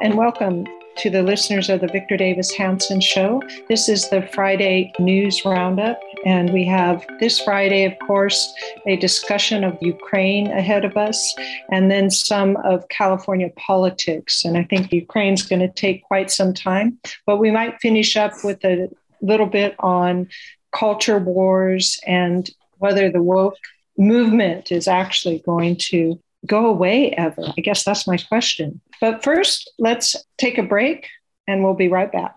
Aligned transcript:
And 0.00 0.16
welcome 0.16 0.66
to 0.96 1.10
the 1.10 1.22
listeners 1.22 1.68
of 1.68 1.82
the 1.82 1.86
Victor 1.86 2.16
Davis 2.16 2.50
Hanson 2.52 3.02
Show. 3.02 3.42
This 3.68 3.86
is 3.86 4.08
the 4.08 4.22
Friday 4.32 4.94
News 4.98 5.44
Roundup, 5.44 6.00
and 6.24 6.50
we 6.54 6.64
have 6.64 7.06
this 7.20 7.38
Friday, 7.38 7.84
of 7.84 7.92
course, 8.06 8.50
a 8.86 8.96
discussion 8.96 9.62
of 9.62 9.76
Ukraine 9.82 10.46
ahead 10.52 10.86
of 10.86 10.96
us, 10.96 11.34
and 11.70 11.90
then 11.90 12.10
some 12.10 12.56
of 12.64 12.88
California 12.88 13.50
politics. 13.56 14.42
And 14.42 14.56
I 14.56 14.64
think 14.64 14.90
Ukraine's 14.90 15.42
going 15.42 15.60
to 15.60 15.68
take 15.68 16.02
quite 16.04 16.30
some 16.30 16.54
time, 16.54 16.98
but 17.26 17.36
we 17.36 17.50
might 17.50 17.80
finish 17.82 18.16
up 18.16 18.32
with 18.42 18.64
a 18.64 18.88
little 19.20 19.46
bit 19.46 19.74
on 19.80 20.28
culture 20.72 21.18
wars 21.18 22.00
and 22.06 22.48
whether 22.78 23.10
the 23.10 23.22
woke 23.22 23.58
movement 23.98 24.72
is 24.72 24.88
actually 24.88 25.40
going 25.40 25.76
to 25.76 26.18
go 26.46 26.66
away 26.66 27.12
ever? 27.12 27.52
I 27.56 27.60
guess 27.60 27.84
that's 27.84 28.06
my 28.06 28.16
question. 28.16 28.80
But 29.00 29.22
first, 29.22 29.70
let's 29.78 30.16
take 30.38 30.58
a 30.58 30.62
break 30.62 31.08
and 31.46 31.64
we'll 31.64 31.74
be 31.74 31.88
right 31.88 32.10
back. 32.10 32.36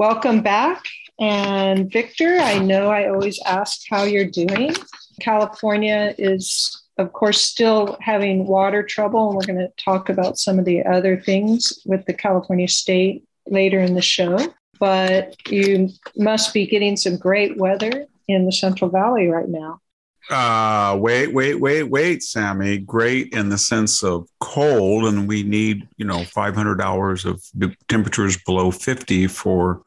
Welcome 0.00 0.40
back. 0.40 0.82
And 1.20 1.92
Victor, 1.92 2.38
I 2.38 2.58
know 2.58 2.88
I 2.88 3.08
always 3.10 3.38
ask 3.44 3.82
how 3.90 4.04
you're 4.04 4.24
doing. 4.24 4.74
California 5.20 6.14
is, 6.16 6.82
of 6.96 7.12
course, 7.12 7.42
still 7.42 7.98
having 8.00 8.46
water 8.46 8.82
trouble. 8.82 9.28
And 9.28 9.36
we're 9.36 9.44
going 9.44 9.58
to 9.58 9.84
talk 9.84 10.08
about 10.08 10.38
some 10.38 10.58
of 10.58 10.64
the 10.64 10.82
other 10.86 11.20
things 11.20 11.78
with 11.84 12.06
the 12.06 12.14
California 12.14 12.66
state 12.66 13.24
later 13.46 13.78
in 13.78 13.94
the 13.94 14.00
show. 14.00 14.38
But 14.78 15.36
you 15.50 15.90
must 16.16 16.54
be 16.54 16.66
getting 16.66 16.96
some 16.96 17.18
great 17.18 17.58
weather 17.58 18.06
in 18.26 18.46
the 18.46 18.52
Central 18.52 18.90
Valley 18.90 19.28
right 19.28 19.50
now. 19.50 19.80
Uh, 20.28 20.96
wait, 21.00 21.32
wait, 21.32 21.54
wait, 21.54 21.84
wait, 21.84 22.22
Sami. 22.22 22.78
Great 22.78 23.32
in 23.32 23.48
the 23.48 23.58
sense 23.58 24.02
of 24.04 24.28
cold, 24.38 25.06
and 25.06 25.26
we 25.26 25.42
need, 25.42 25.88
you 25.96 26.04
know, 26.04 26.24
500 26.24 26.80
hours 26.80 27.24
of 27.24 27.42
temperatures 27.88 28.36
below 28.44 28.70
50 28.70 29.26
for 29.28 29.82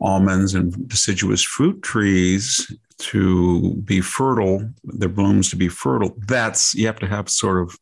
almonds 0.00 0.54
and 0.54 0.88
deciduous 0.88 1.42
fruit 1.42 1.82
trees 1.82 2.70
to 2.98 3.74
be 3.84 4.00
fertile, 4.00 4.68
their 4.84 5.08
blooms 5.08 5.50
to 5.50 5.56
be 5.56 5.68
fertile. 5.68 6.14
That's 6.26 6.74
you 6.74 6.86
have 6.86 6.98
to 7.00 7.06
have 7.06 7.28
sort 7.28 7.62
of 7.62 7.76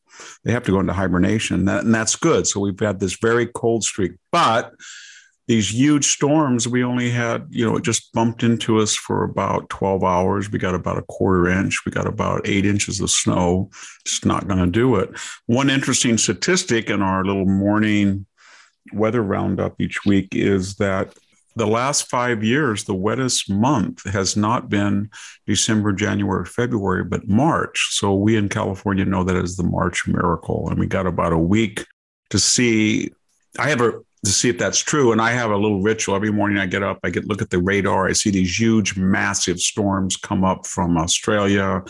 they 0.45 0.53
have 0.53 0.65
to 0.65 0.73
go 0.73 0.81
into 0.81 0.93
hibernation, 0.93 1.65
that, 1.67 1.85
and 1.85 1.95
that's 1.95 2.17
good. 2.17 2.47
So 2.47 2.61
we've 2.61 2.79
had 2.79 3.01
this 3.01 3.17
very 3.17 3.47
cold 3.47 3.83
streak, 3.83 4.13
but 4.31 4.73
these 5.49 5.73
huge 5.73 6.07
storms 6.07 6.69
we 6.69 6.85
only 6.85 7.11
had 7.11 7.47
you 7.51 7.65
know 7.65 7.77
it 7.77 7.83
just 7.83 8.13
bumped 8.13 8.43
into 8.43 8.79
us 8.79 8.95
for 8.95 9.25
about 9.25 9.69
12 9.71 10.05
hours. 10.05 10.51
We 10.51 10.59
got 10.59 10.75
about 10.75 10.99
a 10.99 11.03
quarter 11.03 11.49
inch. 11.49 11.85
We 11.85 11.93
got 11.93 12.07
about 12.07 12.47
eight 12.47 12.65
inches 12.65 13.01
of 13.01 13.11
snow. 13.11 13.71
It's 14.05 14.25
not 14.25 14.47
going 14.47 14.61
to 14.61 14.71
do 14.71 14.97
it. 14.97 15.11
One 15.47 15.71
interesting 15.71 16.19
statistic 16.19 16.91
in 16.91 17.03
our 17.03 17.25
little 17.25 17.47
morning 17.47 18.27
weather 18.93 19.23
roundup 19.23 19.81
each 19.81 20.05
week 20.05 20.29
is 20.33 20.77
that 20.77 21.15
the 21.55 21.67
last 21.67 22.09
five 22.09 22.43
years 22.43 22.85
the 22.85 22.95
wettest 22.95 23.51
month 23.51 24.03
has 24.11 24.37
not 24.37 24.71
been 24.71 25.11
december 25.47 25.93
january 25.93 26.47
february 26.47 27.05
but 27.05 27.29
march. 27.29 27.89
So 27.91 28.15
we 28.15 28.37
in 28.37 28.49
california 28.49 29.05
know 29.05 29.25
that 29.25 29.37
as 29.37 29.57
the 29.57 29.65
march 29.65 30.07
miracle 30.07 30.69
and 30.71 30.79
we 30.79 30.87
got 30.87 31.07
about 31.07 31.33
a 31.33 31.39
week 31.39 31.87
to 32.31 32.39
see. 32.39 33.13
I 33.59 33.69
have 33.69 33.83
a 33.83 34.01
to 34.25 34.31
see 34.31 34.49
if 34.49 34.59
that's 34.59 34.79
true. 34.79 35.11
And 35.11 35.21
I 35.21 35.33
have 35.33 35.51
a 35.51 35.57
little 35.57 35.83
ritual 35.83 36.15
every 36.15 36.31
morning. 36.31 36.59
I 36.59 36.67
get 36.67 36.83
up, 36.83 37.01
I 37.03 37.11
get 37.11 37.27
look 37.27 37.43
at 37.43 37.51
the 37.51 37.59
radar. 37.59 38.09
I 38.09 38.13
see 38.13 38.31
these 38.31 38.59
huge, 38.59 38.97
massive 38.97 39.59
storms 39.61 40.17
come 40.17 40.45
up 40.45 40.67
from 40.67 40.97
Australia 40.97 41.83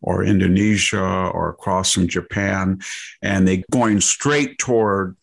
or 0.00 0.24
Indonesia 0.24 1.00
or 1.00 1.50
across 1.50 1.92
from 1.92 2.06
Japan, 2.06 2.80
and 3.22 3.46
they 3.46 3.64
going 3.70 4.00
straight 4.00 4.58
toward 4.58 5.16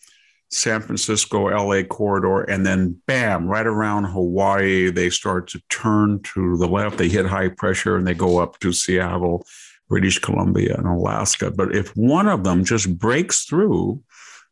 San 0.50 0.82
Francisco, 0.82 1.48
LA 1.48 1.84
corridor, 1.84 2.42
and 2.42 2.66
then 2.66 3.02
bam, 3.06 3.48
right 3.48 3.68
around 3.68 4.06
Hawaii, 4.06 4.90
they 4.90 5.10
start 5.10 5.48
to 5.50 5.62
turn 5.70 6.22
to 6.34 6.58
the 6.58 6.68
left. 6.68 6.98
They 6.98 7.10
hit 7.10 7.26
high 7.26 7.50
pressure 7.50 7.98
and 7.98 8.08
they 8.08 8.14
go 8.14 8.40
up 8.40 8.60
to 8.60 8.72
Seattle, 8.72 9.46
British 9.90 10.20
Columbia, 10.20 10.76
and 10.78 10.88
Alaska. 10.88 11.52
But 11.52 11.76
if 11.76 11.90
one 11.98 12.28
of 12.28 12.46
them 12.46 12.64
just 12.64 12.98
breaks 12.98 13.44
through, 13.44 14.02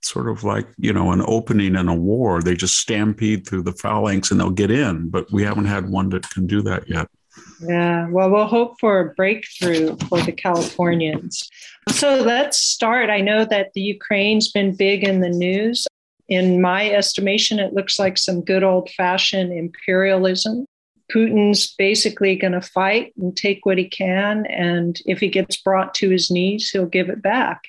sort 0.05 0.29
of 0.29 0.43
like 0.43 0.67
you 0.77 0.93
know 0.93 1.11
an 1.11 1.23
opening 1.25 1.75
in 1.75 1.87
a 1.87 1.95
war. 1.95 2.41
They 2.41 2.55
just 2.55 2.77
stampede 2.77 3.47
through 3.47 3.63
the 3.63 3.73
phalanx 3.73 4.31
and 4.31 4.39
they'll 4.39 4.49
get 4.49 4.71
in 4.71 5.09
but 5.09 5.31
we 5.31 5.43
haven't 5.43 5.65
had 5.65 5.89
one 5.89 6.09
that 6.09 6.29
can 6.29 6.47
do 6.47 6.61
that 6.63 6.87
yet. 6.89 7.07
Yeah 7.61 8.07
well 8.09 8.29
we'll 8.29 8.47
hope 8.47 8.79
for 8.79 8.99
a 8.99 9.13
breakthrough 9.13 9.97
for 10.09 10.21
the 10.21 10.31
californians. 10.31 11.49
So 11.89 12.15
let's 12.15 12.57
start. 12.57 13.09
I 13.09 13.21
know 13.21 13.45
that 13.45 13.73
the 13.73 13.81
ukraine's 13.81 14.51
been 14.51 14.75
big 14.75 15.03
in 15.03 15.21
the 15.21 15.29
news. 15.29 15.87
In 16.27 16.61
my 16.61 16.89
estimation 16.89 17.59
it 17.59 17.73
looks 17.73 17.99
like 17.99 18.17
some 18.17 18.41
good 18.41 18.63
old 18.63 18.89
fashioned 18.91 19.53
imperialism. 19.53 20.65
Putin's 21.13 21.75
basically 21.75 22.35
going 22.35 22.53
to 22.53 22.61
fight 22.61 23.13
and 23.17 23.37
take 23.37 23.63
what 23.65 23.77
he 23.77 23.87
can 23.87 24.45
and 24.47 24.99
if 25.05 25.19
he 25.19 25.27
gets 25.27 25.55
brought 25.55 25.93
to 25.93 26.09
his 26.09 26.31
knees 26.31 26.71
he'll 26.71 26.87
give 26.87 27.09
it 27.09 27.21
back 27.21 27.61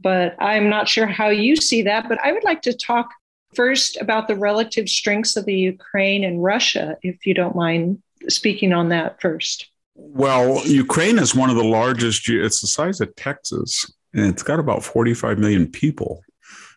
but 0.00 0.34
I'm 0.40 0.68
not 0.68 0.88
sure 0.88 1.06
how 1.06 1.28
you 1.28 1.56
see 1.56 1.82
that. 1.82 2.08
But 2.08 2.18
I 2.22 2.32
would 2.32 2.44
like 2.44 2.62
to 2.62 2.72
talk 2.72 3.10
first 3.54 3.96
about 4.00 4.28
the 4.28 4.36
relative 4.36 4.88
strengths 4.88 5.36
of 5.36 5.44
the 5.44 5.54
Ukraine 5.54 6.24
and 6.24 6.42
Russia, 6.42 6.96
if 7.02 7.26
you 7.26 7.34
don't 7.34 7.56
mind 7.56 8.02
speaking 8.28 8.72
on 8.72 8.88
that 8.88 9.20
first. 9.20 9.70
Well, 9.94 10.66
Ukraine 10.66 11.18
is 11.18 11.34
one 11.34 11.50
of 11.50 11.56
the 11.56 11.64
largest, 11.64 12.28
it's 12.28 12.60
the 12.60 12.66
size 12.66 13.00
of 13.00 13.14
Texas, 13.14 13.90
and 14.12 14.26
it's 14.26 14.42
got 14.42 14.58
about 14.58 14.82
45 14.82 15.38
million 15.38 15.70
people. 15.70 16.22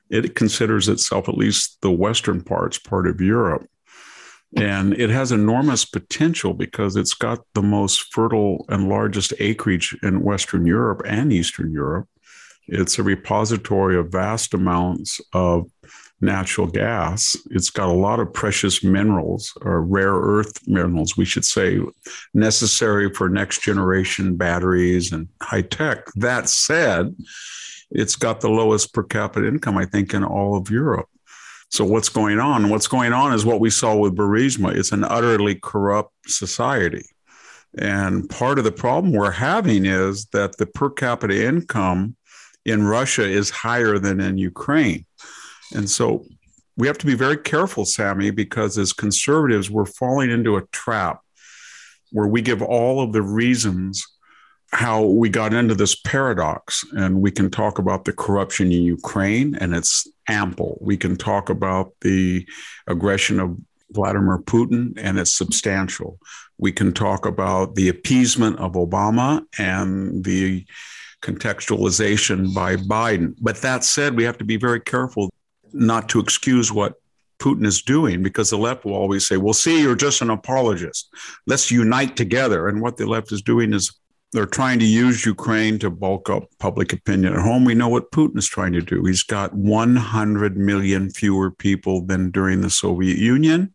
It 0.10 0.36
considers 0.36 0.88
itself, 0.88 1.28
at 1.28 1.38
least 1.38 1.82
the 1.82 1.92
western 1.92 2.44
parts, 2.44 2.78
part 2.78 3.08
of 3.08 3.20
Europe. 3.20 3.68
And 4.56 4.94
it 4.94 5.10
has 5.10 5.32
enormous 5.32 5.84
potential 5.84 6.54
because 6.54 6.96
it's 6.96 7.14
got 7.14 7.40
the 7.54 7.62
most 7.62 8.14
fertile 8.14 8.66
and 8.70 8.88
largest 8.88 9.34
acreage 9.40 9.98
in 10.04 10.24
Western 10.24 10.66
Europe 10.66 11.02
and 11.06 11.34
Eastern 11.34 11.72
Europe. 11.74 12.08
It's 12.68 13.00
a 13.00 13.04
repository 13.04 13.98
of 13.98 14.12
vast 14.12 14.54
amounts 14.54 15.22
of 15.34 15.70
natural 16.20 16.68
gas. 16.68 17.38
It's 17.52 17.70
got 17.70 17.90
a 17.90 17.94
lot 17.94 18.20
of 18.20 18.34
precious 18.34 18.84
minerals 18.84 19.56
or 19.62 19.82
rare 19.82 20.16
earth 20.16 20.68
minerals, 20.68 21.16
we 21.16 21.26
should 21.26 21.46
say, 21.46 21.80
necessary 22.34 23.14
for 23.14 23.30
next 23.30 23.62
generation 23.62 24.36
batteries 24.36 25.12
and 25.12 25.28
high 25.42 25.62
tech. 25.62 26.08
That 26.16 26.50
said, 26.50 27.16
it's 27.92 28.16
got 28.16 28.42
the 28.42 28.50
lowest 28.50 28.94
per 28.94 29.04
capita 29.04 29.48
income, 29.48 29.78
I 29.78 29.86
think, 29.86 30.14
in 30.14 30.24
all 30.24 30.58
of 30.58 30.70
Europe. 30.70 31.08
So 31.70 31.86
what's 31.86 32.10
going 32.10 32.40
on? 32.40 32.70
What's 32.70 32.88
going 32.88 33.14
on 33.14 33.34
is 33.34 33.46
what 33.46 33.60
we 33.60 33.70
saw 33.70 33.96
with 33.96 34.16
Burisma. 34.16 34.76
It's 34.76 34.92
an 34.92 35.04
utterly 35.04 35.56
corrupt 35.56 36.14
society. 36.26 37.06
And 37.78 38.30
part 38.30 38.58
of 38.58 38.64
the 38.64 38.72
problem 38.72 39.14
we're 39.14 39.32
having 39.32 39.86
is 39.86 40.26
that 40.28 40.58
the 40.58 40.66
per 40.66 40.90
capita 40.90 41.46
income 41.46 42.16
in 42.68 42.86
Russia 42.86 43.24
is 43.24 43.50
higher 43.50 43.98
than 43.98 44.20
in 44.20 44.38
Ukraine. 44.38 45.06
And 45.74 45.90
so 45.90 46.26
we 46.76 46.86
have 46.88 46.98
to 47.00 47.06
be 47.06 47.16
very 47.16 47.38
careful, 47.38 47.86
Sami, 47.86 48.30
because 48.30 48.78
as 48.78 48.94
conservatives, 48.94 49.72
we're 49.72 49.86
falling 49.86 50.30
into 50.30 50.58
a 50.58 50.68
trap 50.68 51.22
where 52.12 52.28
we 52.28 52.42
give 52.42 52.62
all 52.62 53.02
of 53.02 53.14
the 53.14 53.22
reasons 53.22 54.06
how 54.72 55.02
we 55.02 55.30
got 55.30 55.54
into 55.54 55.74
this 55.76 55.96
paradox. 55.96 56.84
And 56.92 57.22
we 57.22 57.32
can 57.32 57.50
talk 57.50 57.80
about 57.80 58.04
the 58.04 58.14
corruption 58.14 58.72
in 58.72 58.84
Ukraine, 58.84 59.56
and 59.56 59.74
it's 59.74 60.06
ample. 60.28 60.78
We 60.82 60.98
can 60.98 61.16
talk 61.16 61.50
about 61.50 61.94
the 62.02 62.46
aggression 62.86 63.40
of 63.40 63.58
Vladimir 63.92 64.40
Putin, 64.40 64.94
and 64.98 65.18
it's 65.18 65.34
substantial. 65.34 66.20
We 66.58 66.74
can 66.74 66.92
talk 66.92 67.26
about 67.26 67.76
the 67.76 67.88
appeasement 67.88 68.60
of 68.60 68.74
Obama 68.74 69.46
and 69.58 70.24
the 70.26 70.66
contextualization 71.22 72.54
by 72.54 72.76
Biden. 72.76 73.36
But 73.42 73.58
that 73.58 73.84
said, 73.84 74.16
we 74.16 74.24
have 74.24 74.38
to 74.38 74.46
be 74.46 74.58
very 74.58 74.80
careful 74.80 75.32
not 75.74 76.10
to 76.10 76.20
excuse 76.20 76.72
what 76.72 76.96
Putin 77.40 77.66
is 77.66 77.82
doing 77.82 78.24
because 78.24 78.50
the 78.50 78.58
left 78.58 78.86
will 78.86 78.94
always 78.96 79.28
say, 79.28 79.38
well, 79.38 79.54
see, 79.54 79.82
you're 79.82 79.96
just 79.96 80.22
an 80.22 80.30
apologist. 80.30 81.10
Let's 81.46 81.72
unite 81.72 82.16
together. 82.16 82.68
And 82.68 82.82
what 82.82 82.98
the 82.98 83.06
left 83.06 83.32
is 83.32 83.42
doing 83.42 83.74
is 83.74 83.92
they're 84.34 84.46
trying 84.46 84.80
to 84.80 84.86
use 84.86 85.26
Ukraine 85.26 85.80
to 85.80 85.90
bulk 85.90 86.30
up 86.30 86.50
public 86.60 86.92
opinion 86.94 87.34
at 87.34 87.40
home. 87.40 87.64
We 87.64 87.76
know 87.76 87.88
what 87.88 88.12
Putin 88.12 88.38
is 88.38 88.48
trying 88.48 88.74
to 88.74 88.82
do. 88.82 89.04
He's 89.06 89.24
got 89.24 89.54
100 89.54 90.58
million 90.58 91.10
fewer 91.10 91.52
people 91.52 92.02
than 92.02 92.32
during 92.32 92.62
the 92.62 92.70
Soviet 92.70 93.18
Union. 93.18 93.74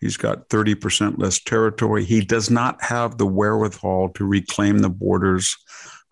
He's 0.00 0.16
got 0.16 0.48
30% 0.48 1.18
less 1.18 1.40
territory. 1.40 2.04
He 2.04 2.20
does 2.20 2.50
not 2.50 2.82
have 2.82 3.16
the 3.16 3.26
wherewithal 3.26 4.10
to 4.10 4.26
reclaim 4.26 4.78
the 4.78 4.90
borders 4.90 5.56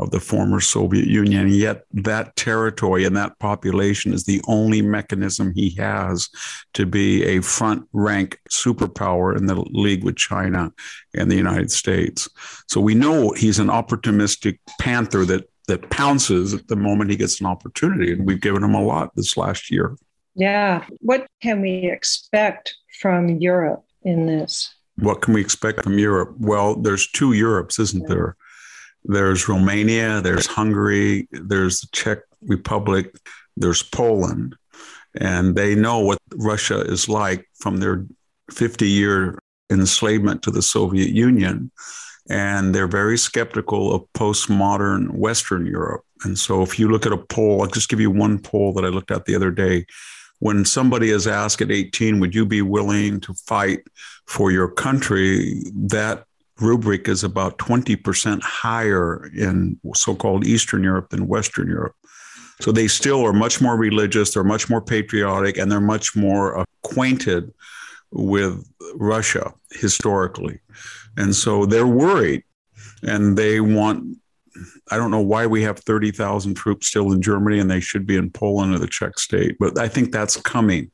of 0.00 0.10
the 0.10 0.20
former 0.20 0.60
Soviet 0.60 1.06
Union. 1.06 1.42
And 1.42 1.50
yet, 1.54 1.84
that 1.92 2.34
territory 2.36 3.04
and 3.04 3.16
that 3.16 3.38
population 3.38 4.12
is 4.12 4.24
the 4.24 4.42
only 4.48 4.82
mechanism 4.82 5.52
he 5.54 5.70
has 5.76 6.28
to 6.74 6.84
be 6.84 7.24
a 7.24 7.40
front 7.40 7.86
rank 7.92 8.40
superpower 8.50 9.36
in 9.36 9.46
the 9.46 9.64
league 9.70 10.04
with 10.04 10.16
China 10.16 10.72
and 11.14 11.30
the 11.30 11.36
United 11.36 11.70
States. 11.70 12.28
So 12.68 12.80
we 12.80 12.94
know 12.94 13.30
he's 13.32 13.58
an 13.58 13.68
opportunistic 13.68 14.58
panther 14.80 15.24
that 15.26 15.48
that 15.66 15.88
pounces 15.90 16.54
at 16.54 16.68
the 16.68 16.76
moment 16.76 17.10
he 17.10 17.16
gets 17.16 17.40
an 17.40 17.46
opportunity. 17.46 18.12
And 18.12 18.26
we've 18.26 18.40
given 18.40 18.62
him 18.62 18.74
a 18.74 18.82
lot 18.82 19.14
this 19.14 19.36
last 19.36 19.70
year. 19.70 19.96
Yeah. 20.34 20.84
What 21.00 21.26
can 21.40 21.60
we 21.60 21.90
expect 21.90 22.74
from 23.00 23.28
Europe 23.40 23.84
in 24.02 24.26
this? 24.26 24.74
What 24.96 25.22
can 25.22 25.34
we 25.34 25.40
expect 25.40 25.82
from 25.82 25.98
Europe? 25.98 26.34
Well, 26.38 26.76
there's 26.76 27.10
two 27.10 27.32
Europes, 27.32 27.78
isn't 27.78 28.08
there? 28.08 28.36
There's 29.04 29.48
Romania, 29.48 30.20
there's 30.20 30.46
Hungary, 30.46 31.28
there's 31.30 31.80
the 31.80 31.88
Czech 31.92 32.18
Republic, 32.42 33.14
there's 33.56 33.82
Poland. 33.82 34.56
And 35.16 35.54
they 35.54 35.74
know 35.74 36.00
what 36.00 36.18
Russia 36.34 36.80
is 36.80 37.08
like 37.08 37.48
from 37.60 37.78
their 37.78 38.06
50 38.50 38.88
year 38.88 39.38
enslavement 39.70 40.42
to 40.42 40.50
the 40.50 40.62
Soviet 40.62 41.10
Union. 41.10 41.70
And 42.28 42.74
they're 42.74 42.88
very 42.88 43.18
skeptical 43.18 43.94
of 43.94 44.06
postmodern 44.14 45.10
Western 45.10 45.66
Europe. 45.66 46.04
And 46.24 46.38
so 46.38 46.62
if 46.62 46.78
you 46.78 46.88
look 46.88 47.04
at 47.04 47.12
a 47.12 47.18
poll, 47.18 47.62
I'll 47.62 47.68
just 47.68 47.90
give 47.90 48.00
you 48.00 48.10
one 48.10 48.38
poll 48.38 48.72
that 48.74 48.84
I 48.84 48.88
looked 48.88 49.10
at 49.10 49.26
the 49.26 49.34
other 49.34 49.50
day. 49.50 49.86
When 50.38 50.64
somebody 50.64 51.10
is 51.10 51.26
asked 51.26 51.60
at 51.60 51.70
18, 51.70 52.20
would 52.20 52.34
you 52.34 52.46
be 52.46 52.62
willing 52.62 53.20
to 53.20 53.34
fight 53.46 53.80
for 54.26 54.50
your 54.50 54.68
country? 54.68 55.62
That 55.74 56.24
rubric 56.60 57.08
is 57.08 57.24
about 57.24 57.58
20% 57.58 58.42
higher 58.42 59.30
in 59.34 59.78
so 59.94 60.14
called 60.14 60.46
Eastern 60.46 60.84
Europe 60.84 61.10
than 61.10 61.26
Western 61.26 61.68
Europe. 61.68 61.94
So 62.60 62.70
they 62.70 62.86
still 62.86 63.24
are 63.26 63.32
much 63.32 63.60
more 63.60 63.76
religious, 63.76 64.32
they're 64.32 64.44
much 64.44 64.70
more 64.70 64.80
patriotic, 64.80 65.58
and 65.58 65.70
they're 65.70 65.80
much 65.80 66.14
more 66.14 66.64
acquainted 66.84 67.52
with 68.12 68.64
Russia 68.94 69.52
historically. 69.72 70.60
And 71.16 71.34
so 71.34 71.66
they're 71.66 71.86
worried 71.86 72.44
and 73.02 73.36
they 73.36 73.60
want. 73.60 74.18
I 74.92 74.96
don't 74.96 75.10
know 75.10 75.20
why 75.20 75.46
we 75.46 75.62
have 75.62 75.80
30,000 75.80 76.54
troops 76.54 76.86
still 76.86 77.10
in 77.10 77.20
Germany 77.20 77.58
and 77.58 77.68
they 77.68 77.80
should 77.80 78.06
be 78.06 78.16
in 78.16 78.30
Poland 78.30 78.72
or 78.72 78.78
the 78.78 78.86
Czech 78.86 79.18
state, 79.18 79.56
but 79.58 79.76
I 79.80 79.88
think 79.88 80.12
that's 80.12 80.36
coming. 80.36 80.92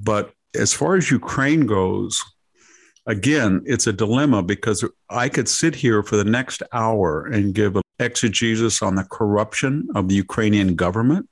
But 0.00 0.32
as 0.56 0.72
far 0.72 0.96
as 0.96 1.08
Ukraine 1.08 1.66
goes, 1.66 2.20
again, 3.10 3.62
it's 3.66 3.88
a 3.88 3.92
dilemma 3.92 4.42
because 4.42 4.84
I 5.08 5.28
could 5.28 5.48
sit 5.48 5.74
here 5.74 6.02
for 6.02 6.16
the 6.16 6.24
next 6.24 6.62
hour 6.72 7.26
and 7.26 7.54
give 7.54 7.74
an 7.74 7.82
exegesis 7.98 8.82
on 8.82 8.94
the 8.94 9.04
corruption 9.04 9.88
of 9.96 10.08
the 10.08 10.14
Ukrainian 10.14 10.76
government, 10.76 11.28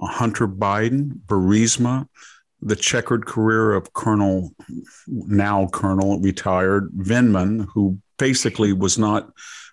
Hunter 0.00 0.48
Biden, 0.48 1.20
Burisma, 1.26 2.08
the 2.60 2.74
checkered 2.74 3.26
career 3.26 3.72
of 3.74 3.92
Colonel, 3.92 4.52
now 5.06 5.68
Colonel, 5.68 6.18
retired 6.20 6.90
Vindman, 6.90 7.68
who 7.72 7.98
basically 8.18 8.72
was 8.72 8.98
not 8.98 9.30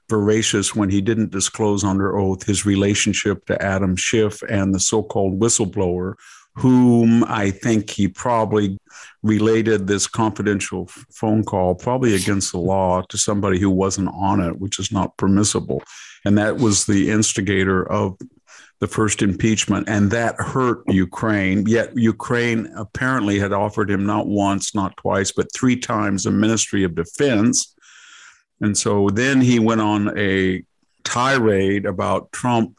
veracious 0.07 0.75
when 0.75 0.91
he 0.91 1.01
didn't 1.01 1.31
disclose 1.31 1.83
under 1.83 2.15
oath 2.15 2.45
his 2.45 2.67
relationship 2.67 3.43
to 3.47 3.59
Adam 3.59 3.95
Schiff 3.95 4.43
and 4.43 4.75
the 4.75 4.79
so 4.79 5.01
called 5.01 5.39
whistleblower 5.39 6.13
whom 6.55 7.23
I 7.25 7.51
think 7.51 7.89
he 7.89 8.07
probably 8.07 8.77
related 9.23 9.87
this 9.87 10.07
confidential 10.07 10.87
phone 11.11 11.43
call, 11.43 11.75
probably 11.75 12.15
against 12.15 12.51
the 12.51 12.59
law, 12.59 13.01
to 13.09 13.17
somebody 13.17 13.59
who 13.59 13.69
wasn't 13.69 14.09
on 14.13 14.39
it, 14.39 14.57
which 14.59 14.79
is 14.79 14.91
not 14.91 15.17
permissible. 15.17 15.83
And 16.23 16.37
that 16.37 16.57
was 16.57 16.85
the 16.85 17.11
instigator 17.11 17.91
of 17.91 18.17
the 18.79 18.87
first 18.87 19.21
impeachment. 19.21 19.89
And 19.89 20.11
that 20.11 20.35
hurt 20.39 20.83
Ukraine. 20.87 21.65
Yet 21.65 21.97
Ukraine 21.97 22.71
apparently 22.75 23.39
had 23.39 23.53
offered 23.53 23.89
him 23.89 24.05
not 24.05 24.27
once, 24.27 24.73
not 24.73 24.97
twice, 24.97 25.31
but 25.31 25.53
three 25.53 25.77
times 25.77 26.25
a 26.25 26.31
Ministry 26.31 26.83
of 26.83 26.95
Defense. 26.95 27.75
And 28.61 28.77
so 28.77 29.09
then 29.09 29.41
he 29.41 29.59
went 29.59 29.81
on 29.81 30.17
a 30.17 30.63
tirade 31.03 31.85
about 31.85 32.31
Trump 32.31 32.77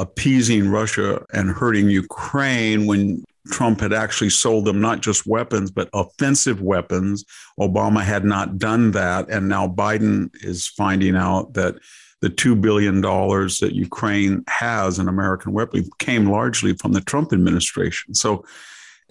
appeasing 0.00 0.70
Russia 0.70 1.24
and 1.32 1.50
hurting 1.50 1.88
Ukraine 1.88 2.86
when 2.86 3.24
Trump 3.50 3.80
had 3.80 3.92
actually 3.92 4.30
sold 4.30 4.64
them 4.64 4.80
not 4.80 5.00
just 5.00 5.26
weapons, 5.26 5.70
but 5.70 5.90
offensive 5.92 6.62
weapons. 6.62 7.24
Obama 7.60 8.02
had 8.02 8.24
not 8.24 8.58
done 8.58 8.92
that. 8.92 9.28
And 9.28 9.48
now 9.48 9.68
Biden 9.68 10.30
is 10.42 10.66
finding 10.66 11.14
out 11.14 11.54
that 11.54 11.76
the 12.20 12.30
$2 12.30 12.58
billion 12.58 13.02
that 13.02 13.72
Ukraine 13.74 14.44
has 14.48 14.98
in 14.98 15.08
American 15.08 15.52
weapons 15.52 15.90
came 15.98 16.30
largely 16.30 16.72
from 16.74 16.92
the 16.92 17.02
Trump 17.02 17.34
administration. 17.34 18.14
So 18.14 18.46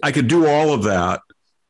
I 0.02 0.10
could 0.10 0.26
do 0.26 0.46
all 0.46 0.72
of 0.72 0.82
that. 0.84 1.20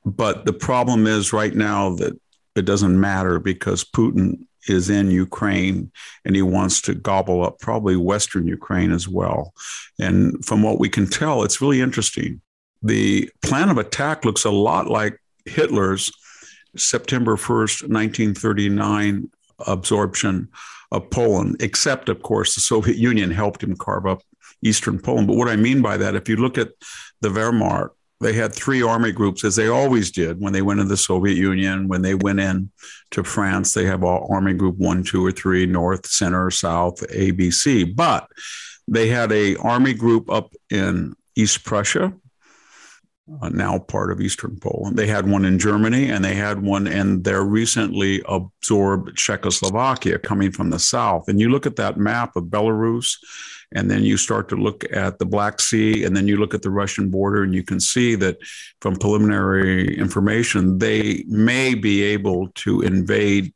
But 0.07 0.47
the 0.47 0.53
problem 0.55 1.07
is 1.07 1.33
right 1.33 1.55
now 1.55 1.97
that 1.97 2.19
it 2.57 2.65
doesn't 2.65 2.99
matter 2.99 3.39
because 3.39 3.85
Putin 3.85 4.47
is 4.69 4.91
in 4.91 5.11
Ukraine 5.11 5.91
and 6.25 6.35
he 6.35 6.43
wants 6.43 6.81
to 6.83 6.95
gobble 6.95 7.45
up 7.45 7.59
probably 7.61 7.97
Western 7.97 8.47
Ukraine 8.47 8.93
as 8.93 9.09
well. 9.09 9.55
And 9.99 10.45
from 10.45 10.63
what 10.63 10.79
we 10.79 10.89
can 10.89 11.07
tell, 11.07 11.43
it's 11.43 11.61
really 11.61 11.81
interesting. 11.81 12.41
The 12.83 13.31
plan 13.43 13.71
of 13.71 13.79
attack 13.79 14.25
looks 14.25 14.45
a 14.45 14.51
lot 14.51 14.89
like 14.89 15.19
Hitler's 15.47 16.11
September 16.77 17.37
1st, 17.37 17.89
1939 17.89 19.31
absorption 19.67 20.49
of 20.91 21.11
Poland, 21.11 21.57
except, 21.61 22.09
of 22.09 22.23
course, 22.23 22.55
the 22.55 22.61
Soviet 22.61 22.97
Union 22.97 23.31
helped 23.31 23.63
him 23.63 23.77
carve 23.77 24.07
up 24.07 24.23
Eastern 24.63 24.99
Poland. 24.99 25.27
But 25.27 25.37
what 25.37 25.49
I 25.49 25.57
mean 25.57 25.83
by 25.83 25.97
that, 25.97 26.15
if 26.15 26.29
you 26.29 26.37
look 26.37 26.59
at 26.59 26.71
the 27.21 27.29
Wehrmacht, 27.29 27.91
they 28.21 28.33
had 28.33 28.55
three 28.55 28.83
army 28.83 29.13
groups, 29.13 29.45
as 29.45 29.57
they 29.57 29.69
always 29.69 30.11
did 30.11 30.41
when 30.41 30.53
they 30.53 30.63
went 30.63 30.81
into 30.81 30.91
the 30.91 30.97
Soviet 30.97 31.37
Union. 31.37 31.89
When 31.89 32.03
they 32.03 32.15
went 32.15 32.41
in 32.41 32.71
to 33.11 33.25
France, 33.25 33.75
they 33.75 33.85
have 33.85 34.05
all 34.05 34.29
Army 34.31 34.55
Group 34.55 34.77
one, 34.79 35.03
two, 35.03 35.25
or 35.25 35.33
three, 35.33 35.67
North, 35.67 36.07
Center, 36.07 36.51
South, 36.51 37.01
ABC. 37.09 37.95
But 37.95 38.29
they 38.87 39.09
had 39.09 39.33
a 39.33 39.57
Army 39.57 39.95
group 39.95 40.31
up 40.31 40.53
in 40.71 41.15
East 41.37 41.65
Prussia, 41.65 42.15
uh, 43.43 43.49
now 43.49 43.79
part 43.79 44.13
of 44.13 44.21
Eastern 44.21 44.59
Poland. 44.61 44.97
They 44.97 45.07
had 45.07 45.29
one 45.29 45.45
in 45.45 45.59
Germany, 45.59 46.11
and 46.11 46.25
they 46.25 46.35
had 46.35 46.63
one 46.63 46.87
in 46.87 47.23
their 47.23 47.43
recently 47.43 48.23
absorbed 48.27 49.17
Czechoslovakia, 49.17 50.19
coming 50.19 50.53
from 50.53 50.71
the 50.71 50.79
south. 50.79 51.29
And 51.29 51.41
you 51.41 51.49
look 51.49 51.67
at 51.67 51.77
that 51.77 51.97
map 51.97 52.37
of 52.37 52.45
Belarus 52.45 53.17
and 53.75 53.91
then 53.91 54.05
you 54.05 54.17
start 54.17 54.49
to 54.49 54.57
look 54.57 54.85
at 54.93 55.19
the 55.19 55.27
Black 55.27 55.61
Sea, 55.61 56.05
and 56.05 56.17
then 56.17 56.29
you 56.29 56.37
look 56.37 56.55
at 56.55 56.63
the 56.63 56.71
Russian 56.71 57.11
border, 57.11 57.43
and 57.43 57.55
you 57.55 57.63
can 57.63 57.81
see 57.81 58.15
that 58.17 58.39
from 58.81 58.97
preliminary 58.97 59.97
information, 59.99 60.79
they 60.79 61.25
may 61.27 61.75
be 61.75 62.03
able 62.03 62.49
to 62.55 62.83
invade 62.83 63.53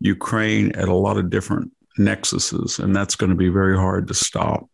Ukraine 0.00 0.72
at 0.72 0.88
a 0.88 0.94
lot 0.94 1.16
of 1.16 1.30
different 1.30 1.72
nexuses, 1.98 2.78
and 2.78 2.94
that's 2.94 3.16
going 3.16 3.30
to 3.30 3.36
be 3.36 3.48
very 3.48 3.76
hard 3.76 4.08
to 4.08 4.14
stop. 4.14 4.68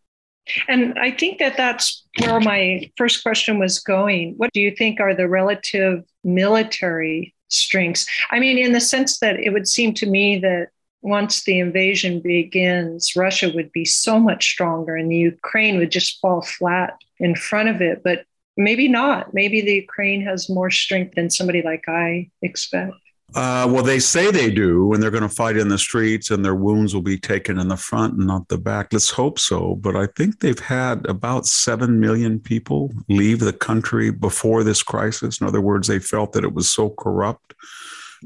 And 0.67 0.97
I 0.99 1.11
think 1.11 1.39
that 1.39 1.55
that's 1.55 2.03
where 2.19 2.39
my 2.39 2.89
first 2.97 3.23
question 3.23 3.59
was 3.59 3.79
going. 3.79 4.33
What 4.37 4.51
do 4.53 4.59
you 4.59 4.71
think 4.75 4.99
are 4.99 5.13
the 5.13 5.29
relative 5.29 6.03
military 6.23 7.33
strengths? 7.47 8.07
I 8.31 8.39
mean, 8.39 8.57
in 8.57 8.71
the 8.71 8.81
sense 8.81 9.19
that 9.19 9.39
it 9.39 9.51
would 9.51 9.67
seem 9.67 9.93
to 9.95 10.07
me 10.07 10.39
that 10.39 10.69
once 11.01 11.43
the 11.43 11.59
invasion 11.59 12.19
begins, 12.19 13.15
Russia 13.15 13.51
would 13.53 13.71
be 13.71 13.85
so 13.85 14.19
much 14.19 14.51
stronger 14.51 14.95
and 14.95 15.09
the 15.09 15.17
Ukraine 15.17 15.77
would 15.77 15.91
just 15.91 16.19
fall 16.19 16.41
flat 16.41 16.97
in 17.19 17.35
front 17.35 17.69
of 17.69 17.81
it. 17.81 18.03
But 18.03 18.25
maybe 18.57 18.87
not. 18.87 19.33
Maybe 19.33 19.61
the 19.61 19.75
Ukraine 19.75 20.21
has 20.21 20.49
more 20.49 20.69
strength 20.69 21.15
than 21.15 21.29
somebody 21.29 21.61
like 21.61 21.85
I 21.87 22.29
expect. 22.41 22.93
Uh, 23.33 23.65
well, 23.71 23.83
they 23.83 23.99
say 23.99 24.29
they 24.29 24.51
do, 24.51 24.91
and 24.91 25.01
they're 25.01 25.09
going 25.09 25.23
to 25.23 25.29
fight 25.29 25.55
in 25.55 25.69
the 25.69 25.77
streets, 25.77 26.31
and 26.31 26.43
their 26.43 26.55
wounds 26.55 26.93
will 26.93 27.01
be 27.01 27.17
taken 27.17 27.57
in 27.59 27.69
the 27.69 27.77
front 27.77 28.15
and 28.15 28.27
not 28.27 28.49
the 28.49 28.57
back. 28.57 28.91
Let's 28.91 29.09
hope 29.09 29.39
so. 29.39 29.75
But 29.75 29.95
I 29.95 30.07
think 30.17 30.39
they've 30.39 30.59
had 30.59 31.05
about 31.07 31.45
7 31.45 31.97
million 31.97 32.41
people 32.41 32.91
leave 33.07 33.39
the 33.39 33.53
country 33.53 34.11
before 34.11 34.65
this 34.65 34.83
crisis. 34.83 35.39
In 35.39 35.47
other 35.47 35.61
words, 35.61 35.87
they 35.87 35.99
felt 35.99 36.33
that 36.33 36.43
it 36.43 36.53
was 36.53 36.69
so 36.69 36.89
corrupt 36.89 37.53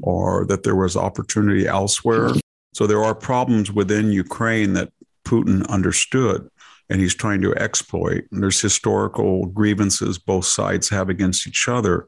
or 0.02 0.44
that 0.46 0.64
there 0.64 0.76
was 0.76 0.96
opportunity 0.96 1.68
elsewhere. 1.68 2.32
So 2.76 2.86
there 2.86 3.02
are 3.02 3.14
problems 3.14 3.72
within 3.72 4.12
Ukraine 4.12 4.74
that 4.74 4.92
Putin 5.24 5.66
understood 5.68 6.46
and 6.90 7.00
he's 7.00 7.14
trying 7.14 7.40
to 7.40 7.54
exploit. 7.54 8.24
And 8.30 8.42
there's 8.42 8.60
historical 8.60 9.46
grievances 9.46 10.18
both 10.18 10.44
sides 10.44 10.90
have 10.90 11.08
against 11.08 11.46
each 11.46 11.68
other. 11.68 12.04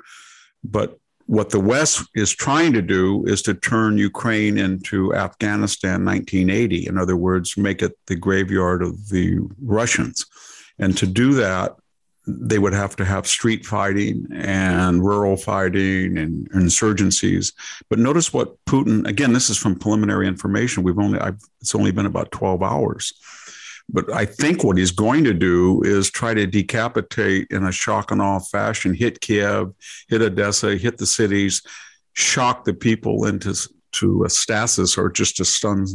But 0.63 0.99
what 1.25 1.49
the 1.49 1.59
West 1.59 2.07
is 2.15 2.35
trying 2.35 2.75
to 2.75 2.83
do 2.83 3.25
is 3.25 3.41
to 3.43 3.55
turn 3.55 3.97
Ukraine 3.97 4.59
into 4.59 5.15
Afghanistan 5.15 6.05
1980. 6.05 6.87
In 6.87 6.99
other 6.99 7.17
words, 7.17 7.57
make 7.57 7.81
it 7.81 7.93
the 8.07 8.17
graveyard 8.17 8.83
of 8.83 9.09
the 9.09 9.39
Russians. 9.63 10.27
And 10.79 10.95
to 10.99 11.07
do 11.07 11.33
that, 11.33 11.77
they 12.29 12.59
would 12.59 12.75
have 12.75 12.95
to 12.97 13.05
have 13.05 13.27
street 13.27 13.65
fighting 13.65 14.27
and 14.33 15.05
rural 15.05 15.37
fighting 15.37 16.19
and 16.19 16.51
insurgencies. 16.51 17.53
But 17.89 17.99
notice 17.99 18.33
what 18.33 18.63
Putin, 18.67 19.07
again, 19.09 19.33
this 19.33 19.49
is 19.49 19.57
from 19.57 19.79
preliminary 19.79 20.29
information. 20.29 20.83
We've 20.83 20.99
only, 20.99 21.19
I've, 21.19 21.41
it's 21.61 21.75
only 21.75 21.91
been 21.91 22.07
about 22.07 22.31
12 22.31 22.63
hours. 22.63 23.15
But 23.91 24.13
I 24.13 24.27
think 24.27 24.63
what 24.63 24.77
he's 24.77 24.91
going 24.91 25.25
to 25.25 25.33
do 25.33 25.81
is 25.83 26.11
try 26.11 26.35
to 26.35 26.47
decapitate 26.47 27.49
in 27.51 27.65
a 27.65 27.73
shock 27.73 28.11
and 28.11 28.21
awe 28.21 28.41
fashion, 28.41 28.93
hit 28.93 29.23
Kiev, 29.23 29.73
hit 30.09 30.21
Odessa, 30.21 30.77
hit 30.77 30.99
the 30.99 31.07
cities, 31.07 31.63
shock 32.13 32.65
the 32.65 32.75
people 32.75 33.25
into 33.25 33.55
to 33.93 34.25
a 34.25 34.31
stasis 34.31 34.99
or 34.99 35.11
just 35.11 35.41
a 35.41 35.45
stun 35.45 35.87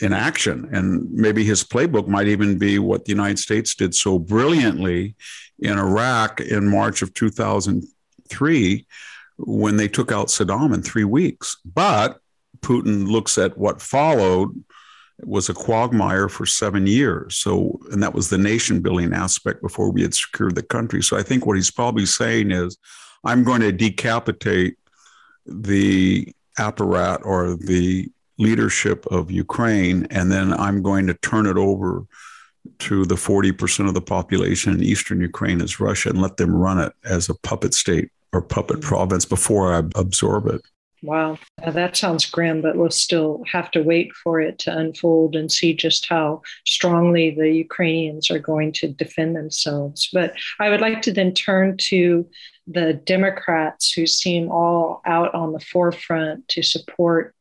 inaction. 0.00 0.68
And 0.72 1.10
maybe 1.12 1.44
his 1.44 1.64
playbook 1.64 2.08
might 2.08 2.28
even 2.28 2.58
be 2.58 2.78
what 2.78 3.04
the 3.04 3.12
United 3.12 3.38
States 3.38 3.74
did 3.74 3.94
so 3.94 4.18
brilliantly 4.18 5.14
in 5.58 5.78
Iraq 5.78 6.40
in 6.40 6.68
March 6.68 7.02
of 7.02 7.14
2003 7.14 8.86
when 9.38 9.76
they 9.76 9.88
took 9.88 10.12
out 10.12 10.28
Saddam 10.28 10.74
in 10.74 10.82
three 10.82 11.04
weeks. 11.04 11.56
But 11.64 12.18
Putin 12.60 13.08
looks 13.08 13.38
at 13.38 13.56
what 13.58 13.80
followed 13.80 14.50
was 15.22 15.48
a 15.48 15.54
quagmire 15.54 16.28
for 16.28 16.44
seven 16.44 16.86
years. 16.86 17.36
So, 17.36 17.78
and 17.92 18.02
that 18.02 18.14
was 18.14 18.30
the 18.30 18.38
nation 18.38 18.80
building 18.80 19.12
aspect 19.12 19.62
before 19.62 19.90
we 19.90 20.02
had 20.02 20.14
secured 20.14 20.56
the 20.56 20.62
country. 20.62 21.02
So, 21.02 21.16
I 21.16 21.22
think 21.22 21.46
what 21.46 21.56
he's 21.56 21.70
probably 21.70 22.06
saying 22.06 22.50
is, 22.50 22.76
I'm 23.24 23.44
going 23.44 23.60
to 23.60 23.72
decapitate 23.72 24.76
the 25.46 26.32
apparat 26.58 27.24
or 27.24 27.56
the 27.56 28.10
leadership 28.38 29.06
of 29.06 29.30
Ukraine, 29.30 30.06
and 30.10 30.30
then 30.30 30.52
I'm 30.52 30.82
going 30.82 31.06
to 31.06 31.14
turn 31.14 31.46
it 31.46 31.56
over 31.56 32.04
to 32.78 33.04
the 33.04 33.14
40% 33.14 33.88
of 33.88 33.94
the 33.94 34.00
population 34.00 34.72
in 34.72 34.82
eastern 34.82 35.20
Ukraine 35.20 35.60
as 35.60 35.80
Russia 35.80 36.10
and 36.10 36.20
let 36.20 36.36
them 36.36 36.54
run 36.54 36.78
it 36.78 36.92
as 37.04 37.28
a 37.28 37.34
puppet 37.34 37.74
state 37.74 38.10
or 38.32 38.40
puppet 38.42 38.78
mm. 38.78 38.82
province 38.82 39.24
before 39.24 39.74
I 39.74 39.82
absorb 39.94 40.46
it. 40.46 40.62
Wow, 41.02 41.36
that 41.62 41.98
sounds 41.98 42.24
grim, 42.24 42.62
but 42.62 42.76
we'll 42.76 42.88
still 42.88 43.42
have 43.52 43.70
to 43.72 43.82
wait 43.82 44.10
for 44.14 44.40
it 44.40 44.58
to 44.60 44.76
unfold 44.76 45.36
and 45.36 45.52
see 45.52 45.74
just 45.74 46.08
how 46.08 46.40
strongly 46.64 47.30
the 47.30 47.50
Ukrainians 47.50 48.30
are 48.30 48.38
going 48.38 48.72
to 48.72 48.88
defend 48.88 49.36
themselves. 49.36 50.08
But 50.14 50.32
I 50.58 50.70
would 50.70 50.80
like 50.80 51.02
to 51.02 51.12
then 51.12 51.34
turn 51.34 51.76
to 51.88 52.26
the 52.66 52.94
Democrats 52.94 53.92
who 53.92 54.06
seem 54.06 54.50
all 54.50 55.02
out 55.04 55.34
on 55.34 55.52
the 55.52 55.60
forefront 55.60 56.48
to 56.48 56.62
support 56.62 57.34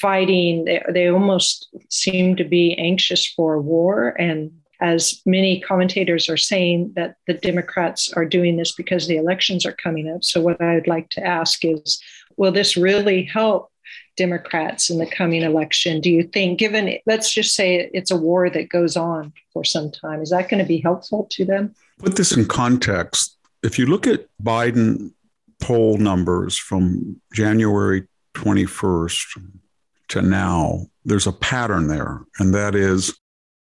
fighting. 0.00 0.64
They, 0.64 0.82
they 0.92 1.08
almost 1.08 1.68
seem 1.90 2.36
to 2.36 2.44
be 2.44 2.74
anxious 2.78 3.26
for 3.26 3.60
war 3.60 4.14
and 4.18 4.52
as 4.80 5.22
many 5.24 5.60
commentators 5.60 6.28
are 6.28 6.36
saying 6.36 6.92
that 6.96 7.16
the 7.26 7.34
Democrats 7.34 8.12
are 8.12 8.26
doing 8.26 8.56
this 8.56 8.72
because 8.72 9.06
the 9.06 9.16
elections 9.16 9.64
are 9.64 9.72
coming 9.72 10.10
up. 10.10 10.22
So, 10.22 10.40
what 10.40 10.60
I 10.60 10.74
would 10.74 10.86
like 10.86 11.08
to 11.10 11.26
ask 11.26 11.64
is 11.64 12.00
will 12.36 12.52
this 12.52 12.76
really 12.76 13.24
help 13.24 13.70
Democrats 14.16 14.90
in 14.90 14.98
the 14.98 15.06
coming 15.06 15.42
election? 15.42 16.00
Do 16.00 16.10
you 16.10 16.24
think, 16.24 16.58
given, 16.58 16.98
let's 17.06 17.32
just 17.32 17.54
say 17.54 17.90
it's 17.94 18.10
a 18.10 18.16
war 18.16 18.50
that 18.50 18.68
goes 18.68 18.96
on 18.96 19.32
for 19.52 19.64
some 19.64 19.90
time, 19.90 20.20
is 20.20 20.30
that 20.30 20.48
going 20.48 20.62
to 20.62 20.68
be 20.68 20.80
helpful 20.80 21.26
to 21.30 21.44
them? 21.44 21.74
Put 21.98 22.16
this 22.16 22.32
in 22.32 22.46
context. 22.46 23.36
If 23.62 23.78
you 23.78 23.86
look 23.86 24.06
at 24.06 24.26
Biden 24.42 25.12
poll 25.60 25.96
numbers 25.96 26.58
from 26.58 27.20
January 27.32 28.06
21st 28.34 29.58
to 30.08 30.22
now, 30.22 30.86
there's 31.04 31.26
a 31.26 31.32
pattern 31.32 31.88
there. 31.88 32.24
And 32.38 32.54
that 32.54 32.74
is 32.74 33.18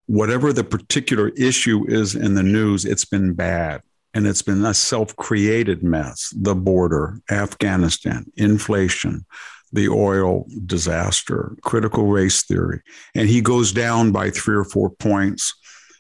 whatever 0.06 0.52
the 0.52 0.64
particular 0.64 1.28
issue 1.30 1.84
is 1.88 2.14
in 2.14 2.34
the 2.34 2.42
news, 2.42 2.84
it's 2.84 3.04
been 3.04 3.34
bad 3.34 3.82
and 4.14 4.26
it's 4.26 4.42
been 4.42 4.64
a 4.64 4.74
self 4.74 5.14
created 5.16 5.82
mess 5.82 6.34
the 6.36 6.54
border, 6.54 7.20
Afghanistan, 7.30 8.26
inflation, 8.36 9.24
the 9.72 9.88
oil 9.88 10.46
disaster, 10.66 11.56
critical 11.62 12.06
race 12.06 12.42
theory. 12.42 12.80
And 13.14 13.28
he 13.28 13.40
goes 13.40 13.72
down 13.72 14.10
by 14.12 14.30
three 14.30 14.56
or 14.56 14.64
four 14.64 14.90
points, 14.90 15.54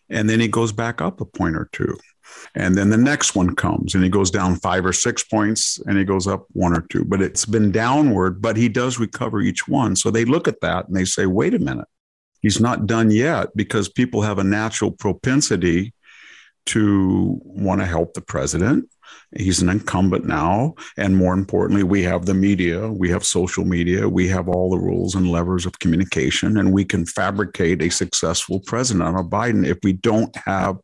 and 0.08 0.28
then 0.28 0.40
he 0.40 0.48
goes 0.48 0.72
back 0.72 1.00
up 1.00 1.20
a 1.20 1.24
point 1.24 1.56
or 1.56 1.68
two. 1.72 1.96
And 2.54 2.76
then 2.76 2.90
the 2.90 2.96
next 2.96 3.34
one 3.34 3.54
comes 3.54 3.94
and 3.94 4.02
he 4.02 4.10
goes 4.10 4.30
down 4.30 4.56
five 4.56 4.84
or 4.84 4.92
six 4.92 5.22
points 5.24 5.78
and 5.86 5.96
he 5.96 6.04
goes 6.04 6.26
up 6.26 6.46
one 6.52 6.76
or 6.76 6.82
two. 6.90 7.04
But 7.04 7.22
it's 7.22 7.44
been 7.44 7.70
downward, 7.70 8.42
but 8.42 8.56
he 8.56 8.68
does 8.68 8.98
recover 8.98 9.40
each 9.40 9.68
one. 9.68 9.96
So 9.96 10.10
they 10.10 10.24
look 10.24 10.48
at 10.48 10.60
that 10.60 10.88
and 10.88 10.96
they 10.96 11.04
say, 11.04 11.26
wait 11.26 11.54
a 11.54 11.58
minute, 11.58 11.88
he's 12.40 12.60
not 12.60 12.86
done 12.86 13.10
yet 13.10 13.48
because 13.56 13.88
people 13.88 14.22
have 14.22 14.38
a 14.38 14.44
natural 14.44 14.90
propensity 14.90 15.94
to 16.66 17.40
want 17.42 17.80
to 17.80 17.86
help 17.86 18.14
the 18.14 18.20
president. 18.20 18.88
He's 19.36 19.62
an 19.62 19.68
incumbent 19.68 20.24
now. 20.24 20.74
And 20.96 21.16
more 21.16 21.34
importantly, 21.34 21.82
we 21.82 22.02
have 22.02 22.26
the 22.26 22.34
media, 22.34 22.88
we 22.90 23.10
have 23.10 23.24
social 23.24 23.64
media, 23.64 24.08
we 24.08 24.28
have 24.28 24.48
all 24.48 24.70
the 24.70 24.78
rules 24.78 25.14
and 25.14 25.30
levers 25.30 25.66
of 25.66 25.78
communication, 25.78 26.58
and 26.58 26.72
we 26.72 26.84
can 26.84 27.06
fabricate 27.06 27.82
a 27.82 27.90
successful 27.90 28.60
president 28.60 29.16
of 29.16 29.26
Biden 29.26 29.66
if 29.66 29.78
we 29.82 29.94
don't 29.94 30.34
have 30.36 30.76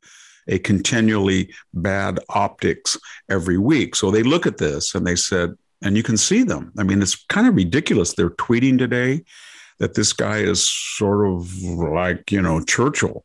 a 0.49 0.59
continually 0.59 1.53
bad 1.75 2.21
optics 2.29 2.97
every 3.29 3.59
week. 3.59 3.95
So 3.95 4.11
they 4.11 4.23
look 4.23 4.47
at 4.47 4.59
this 4.59 4.95
and 4.95 5.07
they 5.07 5.17
said, 5.17 5.55
and 5.83 5.97
you 5.97 6.03
can 6.03 6.17
see 6.17 6.43
them. 6.43 6.73
I 6.79 6.83
mean, 6.83 7.03
it's 7.03 7.25
kind 7.26 7.47
of 7.47 7.55
ridiculous. 7.55 8.15
They're 8.15 8.31
tweeting 8.31 8.79
today 8.79 9.25
that 9.79 9.95
this 9.95 10.12
guy 10.12 10.38
is 10.38 10.69
sort 10.69 11.29
of 11.29 11.62
like, 11.62 12.33
you 12.33 12.41
know, 12.41 12.62
Churchill 12.62 13.25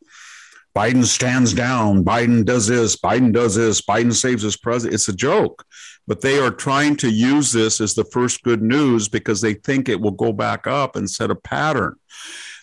Biden 0.75 1.04
stands 1.04 1.54
down. 1.54 2.04
Biden 2.04 2.46
does 2.46 2.68
this. 2.68 2.96
Biden 2.96 3.34
does 3.34 3.56
this. 3.56 3.82
Biden 3.82 4.13
saves 4.13 4.44
his 4.44 4.56
president. 4.56 4.96
It's 4.96 5.10
a 5.10 5.13
joke. 5.13 5.66
But 6.08 6.22
they 6.22 6.40
are 6.40 6.51
trying 6.51 6.96
to 6.98 7.10
use 7.10 7.51
this 7.51 7.82
as 7.82 7.94
the 7.94 8.06
first 8.06 8.44
good 8.44 8.62
news 8.62 9.08
because 9.08 9.42
they 9.42 9.54
think 9.54 9.90
it 9.90 10.00
will 10.00 10.12
go 10.12 10.32
back 10.32 10.68
up 10.68 10.96
and 10.96 11.10
set 11.10 11.32
a 11.32 11.36
pattern. 11.36 11.96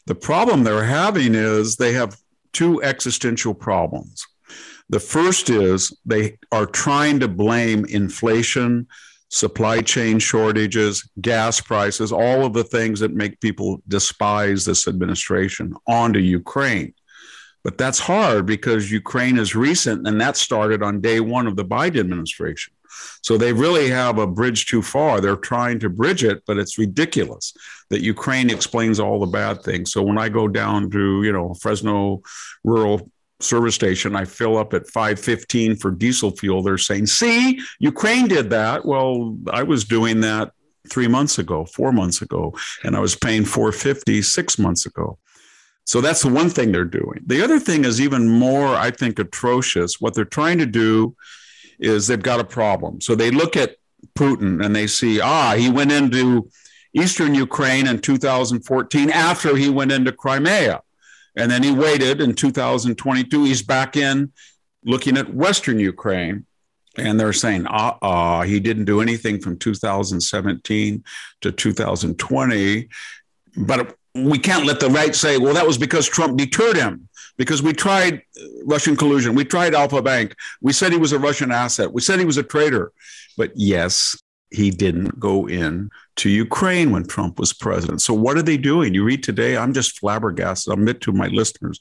The 0.07 0.15
problem 0.15 0.65
they're 0.65 0.85
having 0.85 1.35
is 1.35 1.77
they 1.77 1.93
have 1.93 2.17
two 2.53 2.83
existential 2.83 3.55
problems. 3.55 4.27
The 4.91 5.01
first 5.01 5.51
is 5.51 5.97
they 6.07 6.39
are 6.51 6.67
trying 6.67 7.21
to 7.21 7.29
blame 7.29 7.85
inflation, 7.85 8.87
supply 9.29 9.83
chain 9.83 10.19
shortages, 10.19 11.09
gas 11.21 11.61
prices, 11.61 12.13
all 12.13 12.47
of 12.47 12.55
the 12.55 12.65
things 12.65 13.01
that 13.01 13.13
make 13.13 13.41
people 13.41 13.83
despise 13.87 14.65
this 14.65 14.89
administration 14.89 15.75
onto 15.87 16.19
Ukraine. 16.19 16.95
But 17.65 17.77
that's 17.77 17.99
hard 17.99 18.47
because 18.47 18.91
Ukraine 18.91 19.37
is 19.37 19.55
recent 19.55 20.07
and 20.07 20.19
that 20.21 20.37
started 20.37 20.83
on 20.83 21.03
day 21.03 21.21
one 21.21 21.47
of 21.47 21.57
the 21.57 21.65
Biden 21.65 22.01
administration. 22.01 22.73
So 23.23 23.37
they 23.37 23.53
really 23.53 23.91
have 23.91 24.19
a 24.19 24.27
bridge 24.27 24.67
too 24.67 24.81
far. 24.81 25.21
They're 25.21 25.37
trying 25.37 25.79
to 25.81 25.91
bridge 25.91 26.25
it, 26.25 26.43
but 26.47 26.57
it's 26.57 26.79
ridiculous 26.79 27.53
that 27.91 28.01
Ukraine 28.01 28.49
explains 28.49 28.99
all 28.99 29.21
the 29.21 29.27
bad 29.27 29.63
things. 29.63 29.93
So 29.93 30.03
when 30.03 30.17
I 30.17 30.31
go 30.31 30.49
down 30.49 30.91
to, 30.91 31.23
you 31.23 31.33
know, 31.33 31.53
Fresno 31.55 32.23
rural 32.65 33.11
service 33.41 33.75
station, 33.75 34.17
I 34.17 34.25
fill 34.25 34.57
up 34.57 34.75
at 34.75 34.87
515 34.89 35.77
for 35.77 35.91
diesel 35.91 36.31
fuel. 36.33 36.63
They're 36.63 36.79
saying, 36.79 37.07
see, 37.07 37.61
Ukraine 37.79 38.29
did 38.29 38.51
that. 38.51 38.85
Well, 38.85 39.37
I 39.51 39.63
was 39.63 39.85
doing 39.85 40.21
that 40.23 40.53
three 40.91 41.09
months 41.09 41.39
ago, 41.39 41.65
four 41.65 41.93
months 41.93 42.23
ago, 42.23 42.55
and 42.83 42.97
I 42.97 43.01
was 43.01 43.15
paying 43.15 43.45
450 43.45 44.23
six 44.23 44.59
months 44.59 44.87
ago. 44.87 45.19
So 45.85 46.01
that's 46.01 46.23
the 46.23 46.29
one 46.29 46.51
thing 46.51 46.73
they're 46.73 46.85
doing. 46.85 47.21
The 47.27 47.43
other 47.43 47.59
thing 47.59 47.85
is 47.85 48.01
even 48.01 48.29
more, 48.29 48.75
I 48.75 48.91
think, 48.91 49.19
atrocious. 49.19 50.01
What 50.01 50.15
they're 50.15 50.25
trying 50.25 50.59
to 50.59 50.67
do 50.67 51.17
is 51.79 52.07
they've 52.07 52.23
got 52.23 52.41
a 52.41 52.45
problem. 52.45 53.01
So 53.01 53.15
they 53.15 53.31
look 53.31 53.57
at 53.57 53.77
Putin 54.15 54.65
and 54.65 54.75
they 54.77 54.87
see, 54.87 55.21
ah, 55.21 55.55
he 55.55 55.71
went 55.71 55.93
into 55.93 56.51
eastern 56.93 57.35
Ukraine 57.35 57.87
in 57.87 58.01
2014 58.01 59.11
after 59.11 59.57
he 59.57 59.71
went 59.71 59.93
into 59.93 60.13
Crimea. 60.13 60.83
And 61.39 61.51
then 61.51 61.63
he 61.63 61.71
waited 61.71 62.21
in 62.21 62.35
2022. 62.35 63.45
He's 63.45 63.63
back 63.63 63.97
in 63.97 64.33
looking 64.85 65.17
at 65.17 65.33
western 65.33 65.79
Ukraine. 65.79 66.45
And 66.97 67.19
they're 67.19 67.33
saying, 67.33 67.67
uh 67.67 67.95
uh 68.03 68.43
he 68.43 68.59
didn't 68.59 68.87
do 68.87 69.01
anything 69.01 69.41
from 69.41 69.57
2017 69.57 71.05
to 71.43 71.53
2020. 71.53 72.89
But 73.57 73.97
we 74.15 74.39
can't 74.39 74.67
let 74.67 74.81
the 74.81 74.91
right 74.91 75.15
say, 75.15 75.39
well, 75.39 75.55
that 75.55 75.67
was 75.67 75.79
because 75.79 76.09
Trump 76.09 76.37
deterred 76.37 76.77
him. 76.77 77.09
Because 77.37 77.63
we 77.63 77.73
tried 77.73 78.23
Russian 78.65 78.97
collusion, 78.97 79.37
we 79.37 79.45
tried 79.45 79.73
Alfa 79.73 80.03
Bank, 80.03 80.35
we 80.61 80.73
said 80.73 80.91
he 80.91 80.99
was 80.99 81.13
a 81.13 81.21
Russian 81.21 81.53
asset, 81.53 81.93
we 81.93 82.01
said 82.01 82.19
he 82.19 82.25
was 82.25 82.37
a 82.37 82.43
traitor. 82.43 82.91
But 83.37 83.53
yes, 83.55 84.21
he 84.51 84.73
didn't 84.73 85.21
go 85.21 85.47
in 85.47 85.91
to 86.19 86.29
Ukraine 86.29 86.91
when 86.91 87.07
Trump 87.07 87.39
was 87.39 87.53
president. 87.53 88.03
So 88.03 88.13
what 88.13 88.37
are 88.37 88.43
they 88.43 88.57
doing? 88.57 88.95
You 88.95 89.05
read 89.05 89.23
today, 89.23 89.57
I'm 89.57 89.73
just 89.73 89.99
flabbergasted. 89.99 90.71
I'll 90.71 90.79
admit 90.79 91.01
to 91.03 91.13
my 91.13 91.29
listeners, 91.29 91.81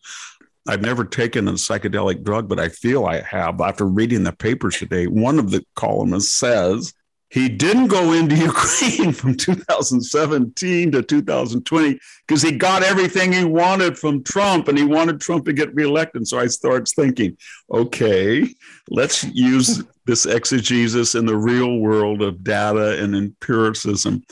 I've 0.68 0.82
never 0.82 1.06
taken 1.06 1.48
a 1.48 1.54
psychedelic 1.54 2.24
drug, 2.24 2.48
but 2.48 2.60
I 2.60 2.70
feel 2.70 3.06
I 3.06 3.22
have 3.22 3.62
after 3.62 3.86
reading 3.86 4.24
the 4.24 4.34
papers 4.34 4.78
today. 4.78 5.08
One 5.08 5.40
of 5.40 5.52
the 5.52 5.66
columnists 5.76 6.34
says 6.34 6.94
he 7.30 7.50
didn't 7.50 7.88
go 7.88 8.14
into 8.14 8.36
Ukraine 8.52 9.12
from 9.12 9.36
2017 9.36 10.92
to 10.92 11.02
2020 11.02 12.00
because 12.26 12.42
he 12.42 12.52
got 12.52 12.84
everything 12.84 13.34
he 13.34 13.44
wanted 13.44 13.98
from 13.98 14.24
Trump 14.24 14.68
and 14.68 14.78
he 14.78 14.84
wanted 14.84 15.20
Trump 15.20 15.46
to 15.46 15.54
get 15.54 15.74
reelected. 15.76 16.28
So 16.28 16.40
I 16.40 16.48
starts 16.48 16.94
thinking, 16.94 17.38
okay, 17.72 18.48
let's 18.90 19.24
use 19.24 19.84
this 20.06 20.26
exegesis 20.26 21.16
in 21.16 21.26
the 21.26 21.38
real 21.38 21.80
world 21.80 22.22
of 22.22 22.44
data 22.44 23.02
and 23.04 23.16
empiricism. 23.16 24.24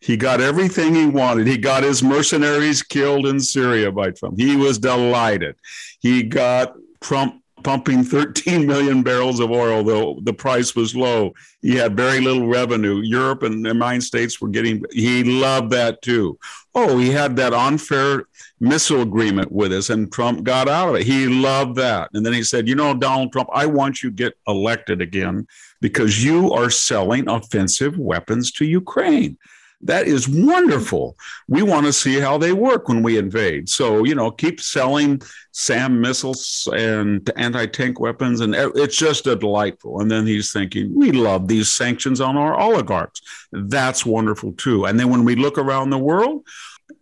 He 0.00 0.16
got 0.16 0.40
everything 0.40 0.94
he 0.94 1.06
wanted. 1.06 1.46
He 1.46 1.56
got 1.56 1.82
his 1.82 2.02
mercenaries 2.02 2.82
killed 2.82 3.26
in 3.26 3.40
Syria 3.40 3.90
by 3.90 4.10
Trump. 4.10 4.38
He 4.38 4.54
was 4.54 4.78
delighted. 4.78 5.56
He 6.00 6.22
got 6.22 6.74
Trump 7.00 7.42
pumping 7.64 8.04
13 8.04 8.66
million 8.66 9.02
barrels 9.02 9.40
of 9.40 9.50
oil, 9.50 9.82
though 9.82 10.20
the 10.22 10.32
price 10.32 10.76
was 10.76 10.94
low. 10.94 11.34
He 11.62 11.74
had 11.74 11.96
very 11.96 12.20
little 12.20 12.46
revenue. 12.46 13.00
Europe 13.00 13.42
and 13.42 13.64
the 13.64 13.70
United 13.70 14.02
States 14.02 14.40
were 14.40 14.48
getting, 14.48 14.84
he 14.92 15.24
loved 15.24 15.70
that 15.70 16.02
too. 16.02 16.38
Oh, 16.74 16.98
he 16.98 17.10
had 17.10 17.36
that 17.36 17.54
unfair 17.54 18.26
missile 18.60 19.02
agreement 19.02 19.50
with 19.50 19.72
us, 19.72 19.90
and 19.90 20.12
Trump 20.12 20.44
got 20.44 20.68
out 20.68 20.90
of 20.90 20.96
it. 20.96 21.06
He 21.06 21.26
loved 21.26 21.76
that. 21.76 22.10
And 22.12 22.24
then 22.24 22.32
he 22.32 22.42
said, 22.42 22.68
You 22.68 22.74
know, 22.74 22.94
Donald 22.94 23.32
Trump, 23.32 23.48
I 23.52 23.66
want 23.66 24.02
you 24.02 24.10
to 24.10 24.16
get 24.16 24.34
elected 24.46 25.00
again 25.00 25.46
because 25.80 26.24
you 26.24 26.52
are 26.52 26.70
selling 26.70 27.28
offensive 27.28 27.98
weapons 27.98 28.50
to 28.52 28.64
Ukraine. 28.64 29.38
That 29.82 30.06
is 30.06 30.28
wonderful. 30.28 31.16
We 31.46 31.62
want 31.62 31.84
to 31.86 31.92
see 31.92 32.18
how 32.18 32.38
they 32.38 32.52
work 32.52 32.88
when 32.88 33.02
we 33.02 33.18
invade. 33.18 33.68
So, 33.68 34.04
you 34.04 34.14
know, 34.14 34.30
keep 34.30 34.60
selling 34.60 35.20
SAM 35.52 36.00
missiles 36.00 36.66
and 36.74 37.30
anti 37.36 37.66
tank 37.66 38.00
weapons. 38.00 38.40
And 38.40 38.54
it's 38.54 38.96
just 38.96 39.26
a 39.26 39.36
delightful. 39.36 40.00
And 40.00 40.10
then 40.10 40.26
he's 40.26 40.52
thinking, 40.52 40.94
we 40.94 41.12
love 41.12 41.48
these 41.48 41.72
sanctions 41.72 42.20
on 42.20 42.36
our 42.36 42.58
oligarchs. 42.58 43.20
That's 43.52 44.06
wonderful 44.06 44.52
too. 44.52 44.86
And 44.86 44.98
then 44.98 45.10
when 45.10 45.24
we 45.24 45.36
look 45.36 45.58
around 45.58 45.90
the 45.90 45.98
world, 45.98 46.46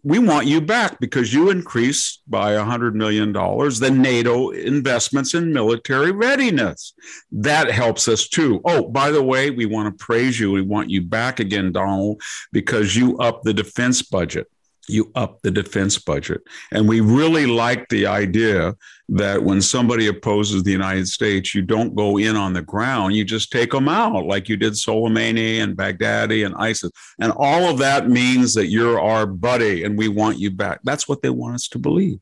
we 0.04 0.18
want 0.18 0.46
you 0.46 0.60
back 0.60 0.98
because 1.00 1.32
you 1.32 1.50
increased 1.50 2.22
by 2.28 2.52
$100 2.52 2.94
million 2.94 3.32
the 3.32 3.90
NATO 3.90 4.50
investments 4.50 5.34
in 5.34 5.52
military 5.52 6.12
readiness. 6.12 6.94
That 7.30 7.70
helps 7.70 8.08
us 8.08 8.28
too. 8.28 8.60
Oh, 8.64 8.88
by 8.88 9.10
the 9.10 9.22
way, 9.22 9.50
we 9.50 9.66
want 9.66 9.96
to 9.96 10.04
praise 10.04 10.38
you. 10.38 10.50
We 10.50 10.62
want 10.62 10.90
you 10.90 11.02
back 11.02 11.40
again, 11.40 11.72
Donald, 11.72 12.20
because 12.52 12.96
you 12.96 13.18
up 13.18 13.42
the 13.42 13.54
defense 13.54 14.02
budget 14.02 14.51
you 14.88 15.10
up 15.14 15.40
the 15.42 15.50
defense 15.50 15.98
budget. 15.98 16.42
And 16.72 16.88
we 16.88 17.00
really 17.00 17.46
like 17.46 17.88
the 17.88 18.06
idea 18.06 18.74
that 19.08 19.42
when 19.42 19.60
somebody 19.60 20.06
opposes 20.06 20.62
the 20.62 20.72
United 20.72 21.06
States, 21.06 21.54
you 21.54 21.62
don't 21.62 21.94
go 21.94 22.18
in 22.18 22.34
on 22.36 22.52
the 22.52 22.62
ground, 22.62 23.14
you 23.14 23.24
just 23.24 23.52
take 23.52 23.70
them 23.70 23.88
out, 23.88 24.24
like 24.24 24.48
you 24.48 24.56
did 24.56 24.72
Soleimani 24.72 25.62
and 25.62 25.76
Baghdadi 25.76 26.44
and 26.46 26.54
ISIS. 26.56 26.90
And 27.20 27.32
all 27.36 27.64
of 27.64 27.78
that 27.78 28.08
means 28.08 28.54
that 28.54 28.68
you're 28.68 29.00
our 29.00 29.26
buddy 29.26 29.84
and 29.84 29.98
we 29.98 30.08
want 30.08 30.38
you 30.38 30.50
back. 30.50 30.80
That's 30.84 31.08
what 31.08 31.22
they 31.22 31.30
want 31.30 31.54
us 31.54 31.68
to 31.68 31.78
believe. 31.78 32.20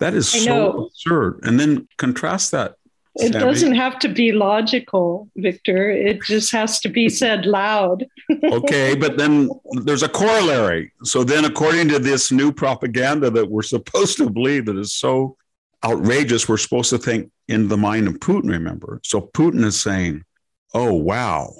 That 0.00 0.14
is 0.14 0.28
so 0.28 0.86
absurd. 0.86 1.40
And 1.44 1.60
then 1.60 1.88
contrast 1.96 2.50
that 2.50 2.74
it 3.16 3.32
doesn't 3.32 3.74
have 3.74 3.98
to 4.00 4.08
be 4.08 4.32
logical, 4.32 5.28
Victor. 5.36 5.90
It 5.90 6.22
just 6.22 6.50
has 6.52 6.80
to 6.80 6.88
be 6.88 7.08
said 7.08 7.44
loud. 7.44 8.06
okay, 8.44 8.94
but 8.94 9.18
then 9.18 9.50
there's 9.82 10.02
a 10.02 10.08
corollary. 10.08 10.92
So 11.04 11.22
then, 11.22 11.44
according 11.44 11.88
to 11.88 11.98
this 11.98 12.32
new 12.32 12.52
propaganda 12.52 13.30
that 13.30 13.50
we're 13.50 13.62
supposed 13.62 14.16
to 14.18 14.30
believe 14.30 14.66
that 14.66 14.78
is 14.78 14.94
so 14.94 15.36
outrageous, 15.84 16.48
we're 16.48 16.56
supposed 16.56 16.90
to 16.90 16.98
think 16.98 17.30
in 17.48 17.68
the 17.68 17.76
mind 17.76 18.08
of 18.08 18.14
Putin, 18.14 18.48
remember? 18.48 19.00
So 19.04 19.20
Putin 19.20 19.64
is 19.64 19.80
saying, 19.80 20.24
oh, 20.72 20.94
wow, 20.94 21.52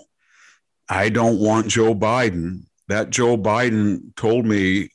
I 0.88 1.10
don't 1.10 1.38
want 1.38 1.68
Joe 1.68 1.94
Biden. 1.94 2.62
That 2.88 3.10
Joe 3.10 3.36
Biden 3.36 4.14
told 4.16 4.46
me 4.46 4.88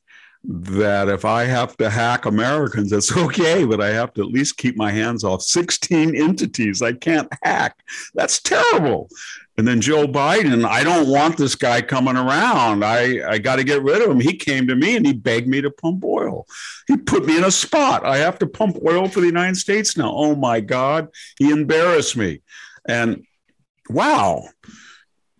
that 0.43 1.10
if 1.10 1.26
I 1.26 1.45
have 1.45 1.76
to 1.78 1.89
hack 1.89 2.26
Americans, 2.26 2.91
it's 2.91 3.15
okay, 3.17 3.65
but 3.65 3.82
I 3.82 3.89
have 3.89 4.13
to 4.13 4.21
at 4.21 4.28
least 4.28 4.58
keep 4.58 4.78
my 4.78 4.91
hands 4.91 5.23
off 5.23 5.41
16 5.41 6.15
entities 6.15 6.82
I 6.82 6.93
can't 6.93 7.32
hack. 7.43 7.78
That's 8.13 8.41
terrible. 8.41 9.10
And 9.58 9.67
then 9.67 9.82
Joe 9.82 10.06
Biden, 10.06 10.65
I 10.65 10.84
don't 10.84 11.10
want 11.10 11.38
this 11.38 11.56
guy 11.56 11.82
coming 11.82 12.15
around. 12.15 12.86
I, 12.86 13.28
I 13.28 13.39
got 13.39 13.56
to 13.56 13.63
get 13.63 13.82
rid 13.82 14.04
of 14.04 14.12
him. 14.12 14.19
He 14.19 14.36
came 14.36 14.67
to 14.67 14.76
me 14.76 14.95
and 14.95 15.06
he 15.06 15.13
begged 15.13 15.47
me 15.47 15.62
to 15.62 15.71
pump 15.71 16.04
oil. 16.04 16.45
He 16.88 16.95
put 16.95 17.26
me 17.26 17.38
in 17.38 17.43
a 17.43 17.52
spot. 17.52 18.06
I 18.06 18.17
have 18.17 18.38
to 18.39 18.47
pump 18.47 18.78
oil 18.86 19.08
for 19.08 19.19
the 19.19 19.26
United 19.26 19.58
States 19.58 19.97
now. 19.97 20.13
Oh 20.13 20.36
my 20.36 20.60
God. 20.60 21.10
He 21.39 21.50
embarrassed 21.50 22.15
me. 22.15 22.41
And 22.88 23.26
wow 23.89 24.47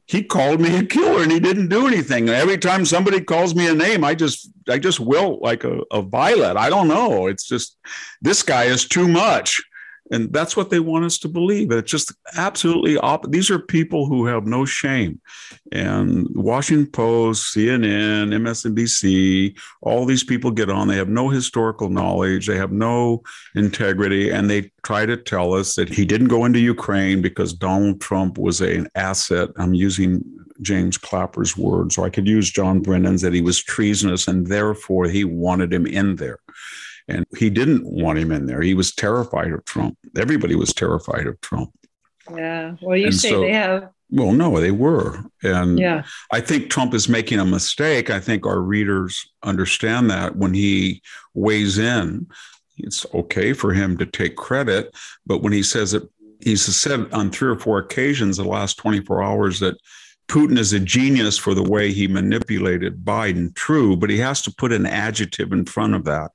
he 0.08 0.24
called 0.24 0.62
me 0.62 0.78
a 0.78 0.84
killer 0.84 1.22
and 1.22 1.32
he 1.32 1.39
didn't 1.39 1.67
do 1.67 1.86
anything. 1.86 2.30
every 2.30 2.58
time 2.58 2.86
somebody 2.86 3.22
calls 3.22 3.54
me 3.54 3.67
a 3.67 3.74
name, 3.74 4.04
I 4.04 4.15
just 4.15 4.50
I 4.70 4.80
just 4.80 5.00
wilt 5.00 5.41
like 5.41 5.65
a, 5.65 5.82
a 5.91 6.02
violet. 6.02 6.58
I 6.58 6.70
don't 6.70 6.88
know. 6.88 7.28
It's 7.28 7.46
just 7.46 7.78
this 8.22 8.41
guy 8.41 8.65
is 8.65 8.88
too 8.88 9.08
much. 9.08 9.62
And 10.12 10.32
that's 10.32 10.56
what 10.56 10.70
they 10.70 10.80
want 10.80 11.06
us 11.06 11.17
to 11.20 11.28
believe. 11.28 11.72
It's 11.72 11.91
just 11.91 12.13
absolutely 12.36 12.98
op- 12.98 13.30
these 13.30 13.50
are 13.50 13.60
people 13.60 14.06
who 14.06 14.26
have 14.26 14.46
no 14.46 14.65
shame. 14.65 15.20
And 15.72 16.28
Washington 16.34 16.89
Post, 16.91 17.54
CNN, 17.54 18.34
MSNBC, 18.34 19.58
all 19.82 20.06
these 20.06 20.24
people 20.24 20.52
get 20.52 20.70
on. 20.70 20.88
They 20.88 20.96
have 20.96 21.10
no 21.10 21.30
historical 21.30 21.89
knowledge. 21.89 22.48
They 22.48 22.58
have 22.58 22.72
no 22.72 23.24
integrity. 23.56 24.30
And 24.30 24.50
they 24.50 24.72
try 24.84 25.06
to 25.06 25.17
tell 25.17 25.54
us 25.54 25.76
that 25.76 25.89
he 25.89 26.06
didn't 26.06 26.30
go 26.30 26.46
into 26.46 26.60
Ukraine 26.60 27.22
because 27.22 27.54
Donald 27.54 28.00
Trump 28.00 28.38
was 28.38 28.62
a, 28.62 28.78
an 28.78 28.88
asset. 28.96 29.50
I'm 29.58 29.74
using 29.74 30.24
James 30.62 30.98
Clapper's 30.98 31.56
words, 31.58 31.98
or 31.98 32.06
I 32.06 32.10
could 32.10 32.28
use 32.28 32.50
John 32.50 32.80
Brennan's 32.80 33.22
that 33.22 33.34
he 33.34 33.41
was 33.41 33.62
treasonous 33.62 34.28
and 34.28 34.48
therefore 34.48 35.06
he 35.06 35.24
wanted 35.24 35.74
him 35.74 35.86
in 35.86 36.15
there. 36.15 36.39
And 37.08 37.26
he 37.38 37.50
didn't 37.50 37.86
want 37.86 38.20
him 38.20 38.32
in 38.32 38.46
there. 38.46 38.62
He 38.62 38.74
was 38.74 38.93
terrified 38.93 39.52
of 39.54 39.63
Trump. 39.65 39.98
Everybody 40.17 40.56
was 40.56 40.74
terrified 40.74 41.26
of 41.26 41.39
Trump. 41.41 41.72
Yeah. 42.36 42.76
Well, 42.82 42.98
you 42.98 43.06
and 43.08 43.15
say 43.15 43.30
so, 43.30 43.41
they 43.41 43.54
have. 43.54 43.89
Well, 44.10 44.32
no, 44.32 44.60
they 44.60 44.72
were. 44.72 45.24
And 45.43 45.80
yeah. 45.80 46.04
I 46.32 46.41
think 46.41 46.70
Trump 46.70 46.93
is 46.93 47.10
making 47.10 47.39
a 47.39 47.46
mistake. 47.46 48.10
I 48.10 48.20
think 48.20 48.46
our 48.46 48.62
readers 48.62 49.32
understand 49.43 50.10
that 50.10 50.36
when 50.36 50.54
he 50.54 51.02
weighs 51.34 51.78
in, 51.78 52.28
it's 52.78 53.06
okay 53.13 53.54
for 53.54 53.74
him 53.74 53.98
to 53.98 54.06
take 54.06 54.36
credit. 54.36 54.96
But 55.26 55.41
when 55.41 55.54
he 55.54 55.63
says 55.63 55.93
it, 55.93 56.04
he's 56.41 56.63
said 56.63 57.12
on 57.12 57.32
three 57.32 57.50
or 57.50 57.60
four 57.60 57.80
occasions 57.80 58.38
the 58.38 58.43
last 58.43 58.78
24 58.78 59.24
hours 59.24 59.60
that 59.60 59.78
Putin 60.28 60.58
is 60.58 60.74
a 60.74 60.80
genius 60.80 61.38
for 61.38 61.54
the 61.54 61.63
way 61.63 61.91
he 61.91 62.08
manipulated 62.08 63.04
Biden. 63.04 63.56
True, 63.56 63.96
but 63.96 64.10
he 64.10 64.17
has 64.17 64.41
to 64.43 64.54
put 64.54 64.74
an 64.74 64.86
adjective 64.86 65.52
in 65.52 65.65
front 65.65 65.96
of 65.96 66.04
that 66.06 66.32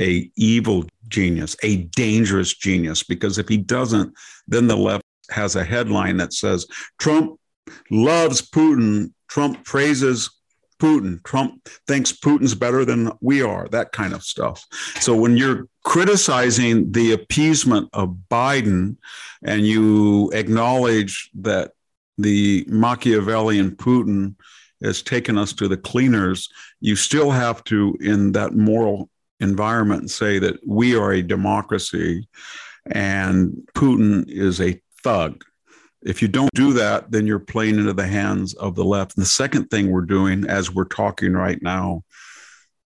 a 0.00 0.30
evil 0.36 0.84
genius, 1.08 1.56
a 1.62 1.76
dangerous 1.96 2.54
genius, 2.54 3.02
because 3.02 3.38
if 3.38 3.48
he 3.48 3.56
doesn't, 3.56 4.14
then 4.46 4.66
the 4.66 4.76
left 4.76 5.04
has 5.30 5.56
a 5.56 5.64
headline 5.64 6.16
that 6.18 6.32
says 6.32 6.66
Trump 6.98 7.38
loves 7.90 8.42
Putin, 8.42 9.12
Trump 9.28 9.64
praises 9.64 10.30
Putin, 10.78 11.22
Trump 11.24 11.68
thinks 11.86 12.12
Putin's 12.12 12.54
better 12.54 12.84
than 12.84 13.10
we 13.20 13.42
are, 13.42 13.68
that 13.68 13.92
kind 13.92 14.14
of 14.14 14.22
stuff. 14.22 14.64
So 15.00 15.14
when 15.14 15.36
you're 15.36 15.66
criticizing 15.84 16.92
the 16.92 17.12
appeasement 17.12 17.88
of 17.92 18.16
Biden 18.30 18.96
and 19.42 19.66
you 19.66 20.30
acknowledge 20.30 21.30
that 21.34 21.72
the 22.16 22.64
Machiavellian 22.68 23.72
Putin 23.72 24.36
has 24.82 25.02
taken 25.02 25.36
us 25.36 25.52
to 25.54 25.66
the 25.66 25.76
cleaners, 25.76 26.48
you 26.80 26.94
still 26.94 27.30
have 27.30 27.64
to, 27.64 27.96
in 28.00 28.32
that 28.32 28.54
moral 28.54 29.10
environment 29.40 30.00
and 30.00 30.10
say 30.10 30.38
that 30.38 30.58
we 30.66 30.96
are 30.96 31.12
a 31.12 31.22
democracy 31.22 32.28
and 32.90 33.68
Putin 33.74 34.28
is 34.28 34.60
a 34.60 34.80
thug. 35.02 35.44
If 36.02 36.22
you 36.22 36.28
don't 36.28 36.50
do 36.54 36.72
that, 36.74 37.10
then 37.10 37.26
you're 37.26 37.38
playing 37.38 37.78
into 37.78 37.92
the 37.92 38.06
hands 38.06 38.54
of 38.54 38.74
the 38.74 38.84
left. 38.84 39.16
And 39.16 39.22
the 39.22 39.28
second 39.28 39.68
thing 39.68 39.90
we're 39.90 40.02
doing 40.02 40.46
as 40.48 40.72
we're 40.72 40.84
talking 40.84 41.32
right 41.32 41.60
now, 41.60 42.04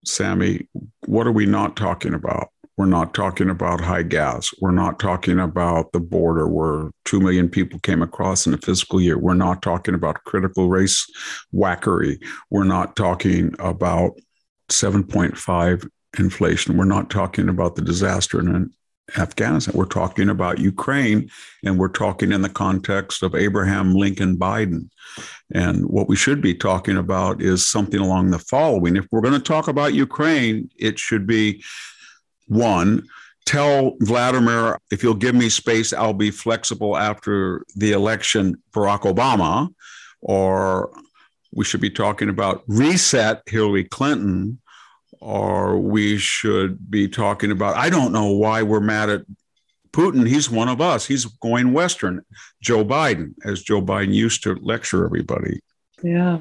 Sami, 0.05 0.69
what 1.07 1.27
are 1.27 1.33
we 1.33 1.47
not 1.47 1.77
talking 1.77 2.15
about? 2.15 2.49
We're 2.77 2.87
not 2.87 3.13
talking 3.13 3.51
about 3.51 3.81
high 3.81 4.05
gas. 4.05 4.51
We're 4.61 4.71
not 4.71 5.01
talking 5.01 5.41
about 5.41 5.91
the 5.91 6.01
border 6.01 6.47
where 6.47 6.91
2 7.07 7.19
million 7.19 7.49
people 7.49 7.81
came 7.81 8.03
across 8.03 8.47
in 8.47 8.55
a 8.55 8.59
fiscal 8.59 9.01
year. 9.01 9.19
We're 9.19 9.35
not 9.35 9.63
talking 9.63 9.95
about 9.95 10.23
critical 10.25 10.69
race 10.69 11.05
whackery. 11.53 12.23
We're 12.51 12.63
not 12.65 12.95
talking 12.95 13.53
about 13.59 14.13
7.5 14.71 15.89
inflation. 16.19 16.77
We're 16.77 16.85
not 16.85 17.11
talking 17.11 17.49
about 17.49 17.77
the 17.77 17.83
disaster 17.83 18.41
in 18.41 18.71
Afghanistan. 19.17 19.75
We're 19.77 19.87
talking 19.87 20.29
about 20.29 20.59
Ukraine, 20.59 21.31
and 21.65 21.79
we're 21.79 21.89
talking 21.89 22.33
in 22.33 22.43
the 22.43 22.49
context 22.49 23.23
of 23.23 23.35
Abraham 23.35 23.95
Lincoln 23.95 24.37
Biden. 24.37 24.91
And 25.55 25.87
what 25.87 26.09
we 26.09 26.17
should 26.17 26.43
be 26.43 26.55
talking 26.55 26.97
about 26.97 27.41
is 27.41 27.69
something 27.69 28.01
along 28.01 28.31
the 28.31 28.39
following. 28.39 28.97
If 28.97 29.07
we're 29.11 29.23
going 29.23 29.35
to 29.35 29.41
talk 29.41 29.69
about 29.69 29.95
Ukraine, 29.95 30.71
it 30.77 30.99
should 30.99 31.27
be 31.27 31.65
one, 32.47 33.07
tell 33.47 33.97
Vladimir, 34.01 34.79
if 34.91 35.03
you'll 35.03 35.15
give 35.15 35.35
me 35.35 35.49
space, 35.49 35.93
I'll 35.93 36.13
be 36.13 36.31
flexible 36.31 36.97
after 36.97 37.65
the 37.77 37.93
election, 37.93 38.63
Barack 38.73 39.03
Obama. 39.03 39.73
Or 40.21 40.91
we 41.53 41.65
should 41.65 41.81
be 41.81 41.91
talking 41.91 42.29
about 42.29 42.63
reset 42.67 43.43
Hillary 43.47 43.85
Clinton 43.85 44.61
or 45.21 45.79
we 45.79 46.19
should 46.19 46.91
be 46.91 47.09
talking 47.09 47.51
about 47.51 47.77
I 47.77 47.91
don't 47.91 48.13
know 48.13 48.33
why 48.33 48.63
we're 48.63 48.81
mad 48.81 49.09
at 49.09 49.23
Putin. 49.93 50.27
He's 50.27 50.51
one 50.51 50.69
of 50.69 50.81
us. 50.81 51.07
He's 51.07 51.25
going 51.25 51.73
Western. 51.73 52.25
Joe 52.61 52.85
Biden, 52.85 53.35
as 53.45 53.63
Joe 53.63 53.83
Biden 53.83 54.13
used 54.13 54.43
to 54.45 54.55
lecture 54.57 55.05
everybody. 55.05 55.61
Yeah. 56.03 56.39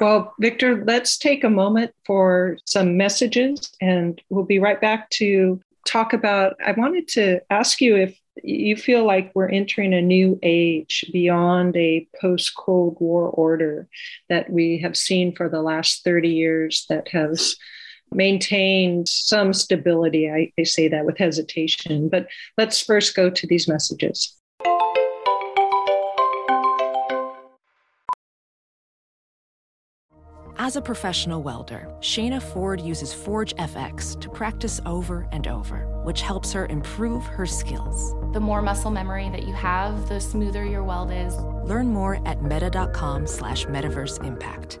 Well, 0.00 0.34
Victor, 0.38 0.84
let's 0.84 1.18
take 1.18 1.42
a 1.44 1.50
moment 1.50 1.92
for 2.06 2.56
some 2.64 2.96
messages 2.96 3.72
and 3.80 4.20
we'll 4.28 4.44
be 4.44 4.58
right 4.58 4.80
back 4.80 5.10
to 5.10 5.60
talk 5.86 6.12
about. 6.12 6.56
I 6.64 6.72
wanted 6.72 7.08
to 7.08 7.40
ask 7.50 7.80
you 7.80 7.96
if 7.96 8.18
you 8.44 8.76
feel 8.76 9.04
like 9.04 9.32
we're 9.34 9.48
entering 9.48 9.92
a 9.94 10.02
new 10.02 10.38
age 10.42 11.04
beyond 11.12 11.76
a 11.76 12.06
post 12.20 12.54
Cold 12.54 12.96
War 13.00 13.28
order 13.30 13.88
that 14.28 14.50
we 14.50 14.78
have 14.78 14.96
seen 14.96 15.34
for 15.34 15.48
the 15.48 15.62
last 15.62 16.04
30 16.04 16.28
years 16.28 16.86
that 16.88 17.08
has 17.08 17.56
maintained 18.12 19.08
some 19.08 19.52
stability. 19.52 20.30
I, 20.30 20.52
I 20.58 20.64
say 20.64 20.88
that 20.88 21.04
with 21.04 21.18
hesitation, 21.18 22.08
but 22.08 22.26
let's 22.56 22.80
first 22.80 23.14
go 23.14 23.30
to 23.30 23.46
these 23.46 23.68
messages. 23.68 24.38
As 30.60 30.74
a 30.76 30.82
professional 30.82 31.40
welder, 31.40 31.88
Shayna 32.00 32.42
Ford 32.42 32.80
uses 32.80 33.14
Forge 33.14 33.54
FX 33.54 34.20
to 34.20 34.28
practice 34.28 34.80
over 34.84 35.28
and 35.30 35.46
over, 35.46 35.86
which 36.04 36.20
helps 36.20 36.52
her 36.52 36.66
improve 36.66 37.24
her 37.24 37.46
skills. 37.46 38.12
The 38.34 38.40
more 38.40 38.60
muscle 38.60 38.90
memory 38.90 39.30
that 39.30 39.44
you 39.44 39.54
have, 39.54 40.08
the 40.08 40.20
smoother 40.20 40.66
your 40.66 40.82
weld 40.82 41.12
is. 41.12 41.34
Learn 41.64 41.86
more 41.86 42.20
at 42.26 42.42
meta.com 42.42 43.26
slash 43.26 43.66
metaverse 43.66 44.22
impact. 44.24 44.80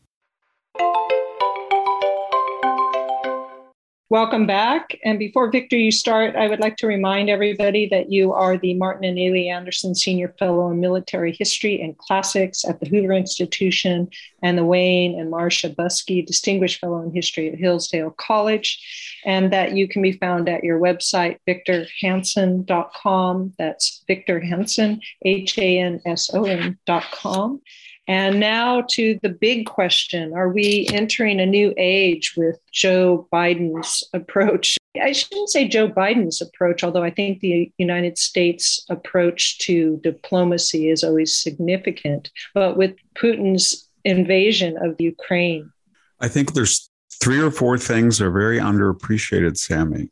Welcome 4.11 4.45
back. 4.45 4.99
And 5.05 5.17
before 5.17 5.49
Victor, 5.49 5.77
you 5.77 5.89
start, 5.89 6.35
I 6.35 6.49
would 6.49 6.59
like 6.59 6.75
to 6.77 6.85
remind 6.85 7.29
everybody 7.29 7.87
that 7.91 8.11
you 8.11 8.33
are 8.33 8.57
the 8.57 8.73
Martin 8.73 9.05
and 9.05 9.17
Illie 9.17 9.47
Anderson 9.47 9.95
Senior 9.95 10.35
Fellow 10.37 10.69
in 10.69 10.81
Military 10.81 11.31
History 11.31 11.81
and 11.81 11.97
Classics 11.97 12.65
at 12.65 12.81
the 12.81 12.89
Hoover 12.89 13.13
Institution 13.13 14.09
and 14.43 14.57
the 14.57 14.65
Wayne 14.65 15.17
and 15.17 15.29
Marcia 15.29 15.69
Buske 15.69 16.25
Distinguished 16.25 16.81
Fellow 16.81 17.01
in 17.01 17.13
History 17.13 17.53
at 17.53 17.57
Hillsdale 17.57 18.11
College, 18.11 19.21
and 19.25 19.53
that 19.53 19.77
you 19.77 19.87
can 19.87 20.01
be 20.01 20.11
found 20.11 20.49
at 20.49 20.65
your 20.65 20.77
website, 20.77 21.37
victorhanson.com. 21.47 23.53
That's 23.57 24.03
Victor 24.07 24.41
Hanson, 24.41 24.99
H 25.23 25.57
A 25.57 25.79
N 25.79 26.01
S 26.05 26.33
O 26.33 26.43
N.com. 26.43 27.61
And 28.07 28.39
now 28.39 28.83
to 28.91 29.19
the 29.21 29.29
big 29.29 29.65
question 29.67 30.33
Are 30.33 30.49
we 30.49 30.87
entering 30.91 31.39
a 31.39 31.45
new 31.45 31.73
age 31.77 32.33
with 32.35 32.59
Joe 32.71 33.27
Biden's 33.31 34.03
approach? 34.13 34.77
I 35.01 35.13
shouldn't 35.13 35.49
say 35.49 35.67
Joe 35.67 35.87
Biden's 35.87 36.41
approach, 36.41 36.83
although 36.83 37.03
I 37.03 37.11
think 37.11 37.39
the 37.39 37.71
United 37.77 38.17
States 38.17 38.85
approach 38.89 39.59
to 39.59 39.99
diplomacy 40.03 40.89
is 40.89 41.03
always 41.03 41.37
significant, 41.37 42.29
but 42.53 42.75
with 42.75 42.95
Putin's 43.15 43.87
invasion 44.03 44.77
of 44.77 44.99
Ukraine. 44.99 45.71
I 46.19 46.27
think 46.27 46.53
there's 46.53 46.89
three 47.21 47.39
or 47.39 47.51
four 47.51 47.77
things 47.77 48.17
that 48.17 48.25
are 48.25 48.31
very 48.31 48.59
underappreciated, 48.59 49.57
Sami. 49.57 50.09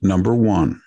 Number 0.00 0.34
one, 0.34 0.80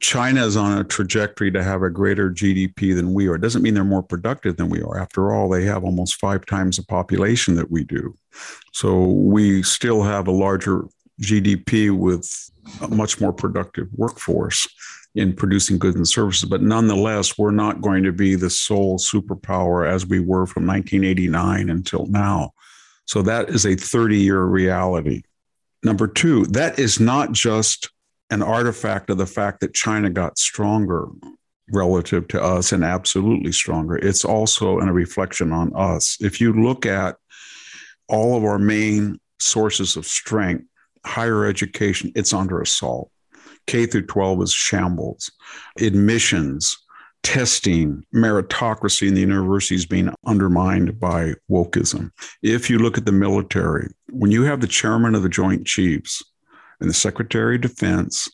China 0.00 0.44
is 0.44 0.56
on 0.56 0.78
a 0.78 0.84
trajectory 0.84 1.50
to 1.52 1.62
have 1.62 1.82
a 1.82 1.90
greater 1.90 2.30
GDP 2.30 2.94
than 2.94 3.14
we 3.14 3.28
are. 3.28 3.36
It 3.36 3.42
doesn't 3.42 3.62
mean 3.62 3.74
they're 3.74 3.84
more 3.84 4.02
productive 4.02 4.56
than 4.56 4.68
we 4.68 4.82
are. 4.82 4.98
After 4.98 5.32
all, 5.32 5.48
they 5.48 5.64
have 5.64 5.84
almost 5.84 6.16
five 6.16 6.44
times 6.46 6.76
the 6.76 6.84
population 6.84 7.54
that 7.56 7.70
we 7.70 7.84
do. 7.84 8.16
So 8.72 9.04
we 9.04 9.62
still 9.62 10.02
have 10.02 10.26
a 10.26 10.32
larger 10.32 10.84
GDP 11.22 11.96
with 11.96 12.28
a 12.80 12.88
much 12.88 13.20
more 13.20 13.32
productive 13.32 13.88
workforce 13.94 14.66
in 15.14 15.32
producing 15.32 15.78
goods 15.78 15.96
and 15.96 16.08
services. 16.08 16.48
But 16.48 16.62
nonetheless, 16.62 17.38
we're 17.38 17.52
not 17.52 17.80
going 17.80 18.02
to 18.02 18.12
be 18.12 18.34
the 18.34 18.50
sole 18.50 18.98
superpower 18.98 19.88
as 19.88 20.06
we 20.06 20.18
were 20.18 20.46
from 20.46 20.66
1989 20.66 21.70
until 21.70 22.06
now. 22.06 22.50
So 23.06 23.22
that 23.22 23.48
is 23.50 23.64
a 23.64 23.76
30 23.76 24.18
year 24.18 24.42
reality. 24.42 25.22
Number 25.84 26.08
two, 26.08 26.46
that 26.46 26.78
is 26.78 26.98
not 26.98 27.32
just 27.32 27.90
an 28.34 28.42
artifact 28.42 29.10
of 29.10 29.16
the 29.16 29.26
fact 29.26 29.60
that 29.60 29.72
China 29.72 30.10
got 30.10 30.38
stronger 30.38 31.06
relative 31.72 32.26
to 32.26 32.42
us 32.42 32.72
and 32.72 32.82
absolutely 32.82 33.52
stronger. 33.52 33.96
It's 33.96 34.24
also 34.24 34.80
a 34.80 34.92
reflection 34.92 35.52
on 35.52 35.72
us. 35.76 36.18
If 36.20 36.40
you 36.40 36.52
look 36.52 36.84
at 36.84 37.16
all 38.08 38.36
of 38.36 38.44
our 38.44 38.58
main 38.58 39.20
sources 39.38 39.96
of 39.96 40.04
strength, 40.04 40.64
higher 41.06 41.46
education, 41.46 42.10
it's 42.16 42.32
under 42.32 42.60
assault. 42.60 43.08
K 43.68 43.86
through 43.86 44.06
12 44.06 44.42
is 44.42 44.52
shambles. 44.52 45.30
Admissions, 45.80 46.76
testing, 47.22 48.04
meritocracy 48.12 49.06
in 49.06 49.14
the 49.14 49.20
universities 49.20 49.86
being 49.86 50.12
undermined 50.26 50.98
by 50.98 51.34
wokeism. 51.48 52.10
If 52.42 52.68
you 52.68 52.80
look 52.80 52.98
at 52.98 53.06
the 53.06 53.12
military, 53.12 53.90
when 54.10 54.32
you 54.32 54.42
have 54.42 54.60
the 54.60 54.66
chairman 54.66 55.14
of 55.14 55.22
the 55.22 55.28
Joint 55.28 55.66
Chiefs 55.68 56.20
and 56.80 56.88
the 56.88 56.94
Secretary 56.94 57.56
of 57.56 57.62
Defense 57.62 58.28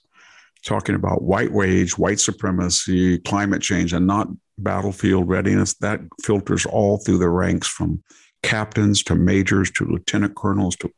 talking 0.65 0.95
about 0.95 1.23
white 1.23 1.53
wage, 1.53 1.97
white 1.97 2.21
supremacy, 2.21 3.19
climate 3.19 3.63
change, 3.63 3.93
and 3.93 4.07
not 4.07 4.29
battlefield 4.59 5.29
readiness, 5.29 5.75
that 5.75 6.01
filters 6.23 6.67
all 6.67 6.99
through 6.99 7.19
the 7.19 7.29
ranks 7.29 7.67
from 7.67 8.03
captains 8.43 9.03
to 9.03 9.15
majors 9.15 9.71
to 9.71 9.85
lieutenant 9.85 10.35
colonels 10.35 10.77
to 10.77 10.91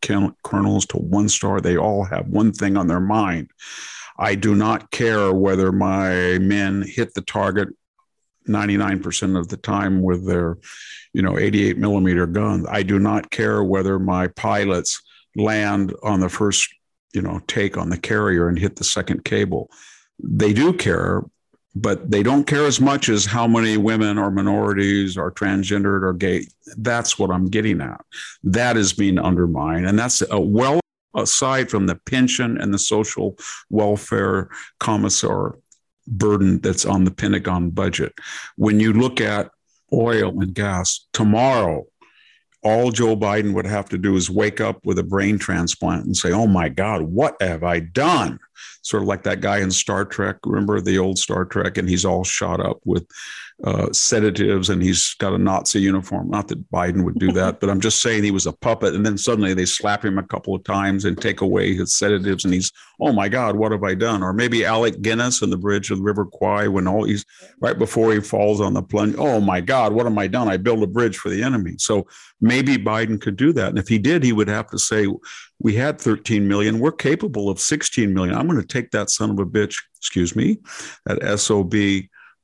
colonels 0.44 0.87
to 0.87 0.96
one 0.96 1.28
star. 1.28 1.61
They 1.61 1.76
all 1.76 2.05
have 2.05 2.28
one 2.28 2.52
thing 2.52 2.76
on 2.76 2.87
their 2.87 3.00
mind. 3.00 3.50
I 4.18 4.35
do 4.35 4.55
not 4.55 4.90
care 4.90 5.33
whether 5.33 5.72
my 5.72 6.38
men 6.38 6.85
hit 6.87 7.14
the 7.14 7.22
target 7.22 7.68
99% 8.48 9.38
of 9.38 9.48
the 9.48 9.57
time 9.57 10.02
with 10.02 10.26
their, 10.26 10.59
you 11.12 11.22
know, 11.22 11.38
88 11.38 11.78
millimeter 11.78 12.26
guns. 12.26 12.66
I 12.68 12.83
do 12.83 12.98
not 12.98 13.31
care 13.31 13.62
whether 13.62 13.98
my 13.98 14.28
pilots 14.28 15.00
land 15.37 15.94
on 16.02 16.20
the 16.20 16.28
first 16.28 16.68
you 17.12 17.22
know 17.22 17.40
take 17.46 17.77
on 17.77 17.90
the 17.90 17.98
carrier 17.98 18.48
and 18.48 18.59
hit 18.59 18.77
the 18.77 18.85
second 18.85 19.25
cable. 19.25 19.70
They 20.22 20.53
do 20.53 20.72
care 20.72 21.22
but 21.75 22.11
they 22.11 22.22
don't 22.22 22.46
care 22.46 22.66
as 22.66 22.81
much 22.81 23.09
as 23.09 23.25
how 23.25 23.46
many 23.46 23.77
women 23.77 24.18
or 24.18 24.31
minorities 24.31 25.16
or 25.16 25.33
transgendered 25.33 26.03
or 26.03 26.12
gay. 26.12 26.46
That's 26.77 27.18
what 27.18 27.31
i'm 27.31 27.46
getting 27.46 27.81
at. 27.81 28.05
That 28.44 28.77
is 28.77 28.92
being 28.92 29.18
undermined. 29.18 29.87
And 29.87 29.98
that's 29.98 30.22
a 30.31 30.38
well 30.38 30.81
aside 31.14 31.70
from 31.70 31.87
the 31.87 31.96
pension 32.07 32.59
and 32.61 32.72
the 32.72 32.79
social 32.79 33.38
welfare 33.70 34.51
commissar 34.81 35.57
burden 36.07 36.61
that's 36.61 36.85
on 36.85 37.05
the 37.05 37.11
pentagon 37.11 37.70
budget. 37.70 38.12
When 38.57 38.81
you 38.81 38.92
look 38.92 39.20
at 39.20 39.51
oil 39.92 40.40
and 40.40 40.55
gas. 40.55 41.07
Tomorrow, 41.12 41.87
all 42.62 42.90
Joe 42.90 43.16
Biden 43.16 43.55
would 43.55 43.66
have 43.66 43.88
to 43.90 43.98
do 43.98 44.16
is 44.16 44.31
wake 44.31 44.61
up 44.61 44.85
with 44.85 44.98
a 44.98 45.03
brain 45.03 45.38
transplant 45.38 46.07
and 46.07 46.16
say, 46.16 46.33
Oh 46.33 46.46
my 46.46 46.68
God, 46.68 47.03
what 47.03 47.40
have 47.40 47.64
I 47.64 47.81
done? 47.81 48.38
Sort 48.83 49.03
of 49.03 49.09
like 49.09 49.22
that 49.25 49.40
guy 49.40 49.59
in 49.59 49.70
Star 49.70 50.05
Trek. 50.05 50.37
Remember 50.44 50.81
the 50.81 50.98
old 50.98 51.18
Star 51.18 51.44
Trek? 51.44 51.79
And 51.79 51.88
he's 51.88 52.05
all 52.05 52.25
shot 52.25 52.61
up 52.61 52.81
with 52.85 53.07
uh, 53.64 53.92
sedatives 53.92 54.70
and 54.70 54.83
he's 54.83 55.14
got 55.14 55.33
a 55.33 55.38
Nazi 55.38 55.81
uniform. 55.81 56.29
Not 56.29 56.48
that 56.48 56.70
Biden 56.70 57.05
would 57.05 57.18
do 57.18 57.31
that, 57.33 57.61
but 57.61 57.70
I'm 57.70 57.81
just 57.81 58.01
saying 58.01 58.25
he 58.25 58.31
was 58.31 58.46
a 58.46 58.53
puppet. 58.53 58.94
And 58.94 59.07
then 59.07 59.16
suddenly 59.16 59.55
they 59.55 59.64
slap 59.64 60.05
him 60.05 60.18
a 60.18 60.22
couple 60.22 60.55
of 60.55 60.64
times 60.64 61.05
and 61.05 61.20
take 61.20 61.40
away 61.40 61.75
his 61.75 61.94
sedatives, 61.94 62.44
and 62.44 62.53
he's, 62.53 62.72
oh 63.01 63.12
my 63.12 63.29
God, 63.29 63.57
what 63.57 63.72
have 63.72 63.85
I 63.85 63.94
done? 63.94 64.22
Or 64.22 64.33
maybe 64.33 64.64
Alec 64.64 65.01
Guinness 65.01 65.42
on 65.42 65.51
the 65.51 65.57
bridge 65.57 65.90
of 65.90 65.98
the 65.98 66.05
River 66.05 66.25
Kwai 66.25 66.66
when 66.66 66.88
all 66.88 67.05
he's 67.05 67.25
right 67.61 67.79
before 67.79 68.12
he 68.12 68.20
falls 68.20 68.61
on 68.61 68.75
the 68.75 68.83
plunge. 68.83 69.14
Oh 69.18 69.40
my 69.40 69.61
God, 69.61 69.92
what 69.92 70.07
have 70.07 70.18
I 70.18 70.27
done? 70.27 70.48
I 70.48 70.57
built 70.57 70.83
a 70.83 70.87
bridge 70.87 71.16
for 71.16 71.29
the 71.29 71.42
enemy. 71.42 71.77
So 71.79 72.07
maybe 72.40 72.77
Biden 72.77 73.20
could 73.20 73.37
do 73.37 73.53
that. 73.53 73.68
And 73.68 73.79
if 73.79 73.88
he 73.88 73.98
did, 73.98 74.25
he 74.25 74.33
would 74.33 74.48
have 74.48 74.68
to 74.70 74.79
say, 74.79 75.07
we 75.62 75.75
had 75.75 76.01
13 76.01 76.46
million. 76.46 76.81
We're 76.81 76.92
capable 76.92 77.48
of 77.48 77.61
16 77.61 78.12
million. 78.12 78.35
I'm 78.35 78.48
going 78.48 78.61
to 78.61 78.66
take 78.66 78.90
that 78.90 79.11
son 79.11 79.31
of 79.31 79.38
a 79.38 79.46
bitch, 79.46 79.77
excuse 79.96 80.35
me, 80.35 80.59
that 81.07 81.38
SOB 81.38 81.72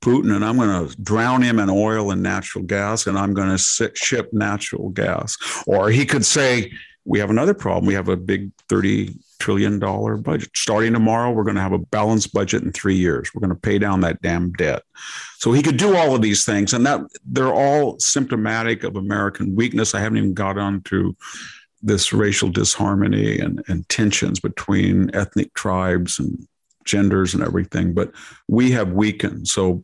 Putin 0.00 0.34
and 0.34 0.44
I'm 0.44 0.56
going 0.56 0.88
to 0.88 0.96
drown 1.02 1.42
him 1.42 1.58
in 1.58 1.68
oil 1.68 2.12
and 2.12 2.22
natural 2.22 2.62
gas 2.64 3.08
and 3.08 3.18
I'm 3.18 3.34
going 3.34 3.56
to 3.56 3.90
ship 3.94 4.32
natural 4.32 4.90
gas. 4.90 5.36
Or 5.66 5.90
he 5.90 6.06
could 6.06 6.24
say, 6.24 6.70
we 7.04 7.18
have 7.18 7.30
another 7.30 7.54
problem. 7.54 7.86
We 7.86 7.94
have 7.94 8.08
a 8.08 8.16
big 8.16 8.50
30 8.68 9.14
trillion 9.38 9.78
dollar 9.78 10.16
budget. 10.16 10.50
Starting 10.54 10.92
tomorrow, 10.92 11.32
we're 11.32 11.44
going 11.44 11.56
to 11.56 11.62
have 11.62 11.72
a 11.72 11.78
balanced 11.78 12.34
budget 12.34 12.62
in 12.62 12.72
three 12.72 12.96
years. 12.96 13.30
We're 13.34 13.40
going 13.40 13.54
to 13.54 13.60
pay 13.60 13.78
down 13.78 14.02
that 14.02 14.20
damn 14.20 14.52
debt. 14.52 14.82
So 15.38 15.52
he 15.52 15.62
could 15.62 15.78
do 15.78 15.96
all 15.96 16.14
of 16.14 16.20
these 16.20 16.44
things, 16.44 16.74
and 16.74 16.84
that 16.84 17.00
they're 17.24 17.54
all 17.54 17.98
symptomatic 17.98 18.84
of 18.84 18.96
American 18.96 19.54
weakness. 19.54 19.94
I 19.94 20.00
haven't 20.00 20.18
even 20.18 20.34
got 20.34 20.58
onto 20.58 21.14
this 21.82 22.12
racial 22.12 22.48
disharmony 22.48 23.38
and, 23.38 23.62
and 23.68 23.88
tensions 23.88 24.40
between 24.40 25.14
ethnic 25.14 25.54
tribes 25.54 26.18
and 26.18 26.46
genders 26.84 27.34
and 27.34 27.42
everything, 27.42 27.94
but 27.94 28.12
we 28.48 28.70
have 28.70 28.92
weakened. 28.92 29.46
So 29.46 29.82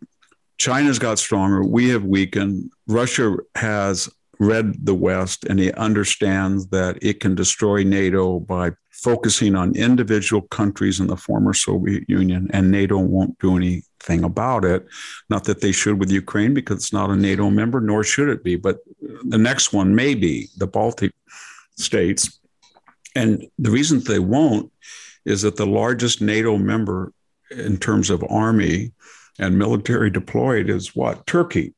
China's 0.59 0.99
got 0.99 1.19
stronger. 1.19 1.63
We 1.63 1.89
have 1.91 2.05
weakened. 2.05 2.71
Russia 2.89 3.37
has 3.55 4.09
read 4.41 4.85
the 4.85 4.95
West 4.95 5.45
and 5.45 5.59
he 5.61 5.73
understands 5.73 6.67
that 6.69 6.99
it 7.03 7.21
can 7.21 7.35
destroy 7.35 7.85
NATO 7.85 8.41
by 8.41 8.73
focusing 8.91 9.55
on 9.55 9.77
individual 9.77 10.43
countries 10.43 10.99
in 10.99 11.09
the 11.09 11.17
former 11.17 11.53
Soviet 11.53 12.05
Union, 12.09 12.49
and 12.53 12.71
NATO 12.71 12.97
won't 12.99 13.39
do 13.39 13.57
anything 13.57 14.25
about 14.25 14.65
it. 14.65 14.87
Not 15.29 15.45
that 15.45 15.61
they 15.61 15.73
should 15.73 15.99
with 15.99 16.11
Ukraine 16.11 16.55
because 16.55 16.77
it's 16.79 16.93
not 16.93 17.11
a 17.11 17.17
NATO 17.17 17.51
member, 17.51 17.81
nor 17.81 18.03
should 18.03 18.31
it 18.31 18.43
be. 18.43 18.57
But 18.57 18.79
the 19.25 19.37
next 19.37 19.73
one 19.73 19.95
may 19.95 20.15
be 20.15 20.49
the 20.57 20.67
Baltic 20.67 21.13
states. 21.77 22.41
And 23.15 23.47
the 23.59 23.71
reason 23.71 24.01
they 24.01 24.19
won't 24.19 24.73
is 25.25 25.43
that 25.43 25.57
the 25.57 25.67
largest 25.67 26.21
NATO 26.21 26.59
member 26.59 27.13
in 27.51 27.77
terms 27.77 28.11
of 28.11 28.25
army 28.29 28.93
and 29.39 29.59
military 29.59 30.11
deployed 30.11 30.69
is 30.69 30.95
what? 30.95 31.27
Turkey. 31.27 31.75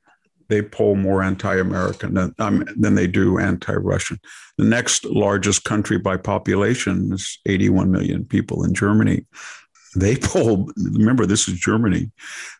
They 0.48 0.62
poll 0.62 0.94
more 0.94 1.22
anti 1.22 1.58
American 1.58 2.14
than, 2.14 2.34
um, 2.38 2.64
than 2.76 2.94
they 2.94 3.08
do 3.08 3.38
anti 3.38 3.72
Russian. 3.74 4.20
The 4.58 4.64
next 4.64 5.04
largest 5.04 5.64
country 5.64 5.98
by 5.98 6.18
population 6.18 7.12
is 7.12 7.38
81 7.46 7.90
million 7.90 8.24
people 8.24 8.62
in 8.64 8.72
Germany. 8.72 9.26
They 9.96 10.16
poll, 10.16 10.70
remember, 10.76 11.26
this 11.26 11.48
is 11.48 11.58
Germany, 11.58 12.12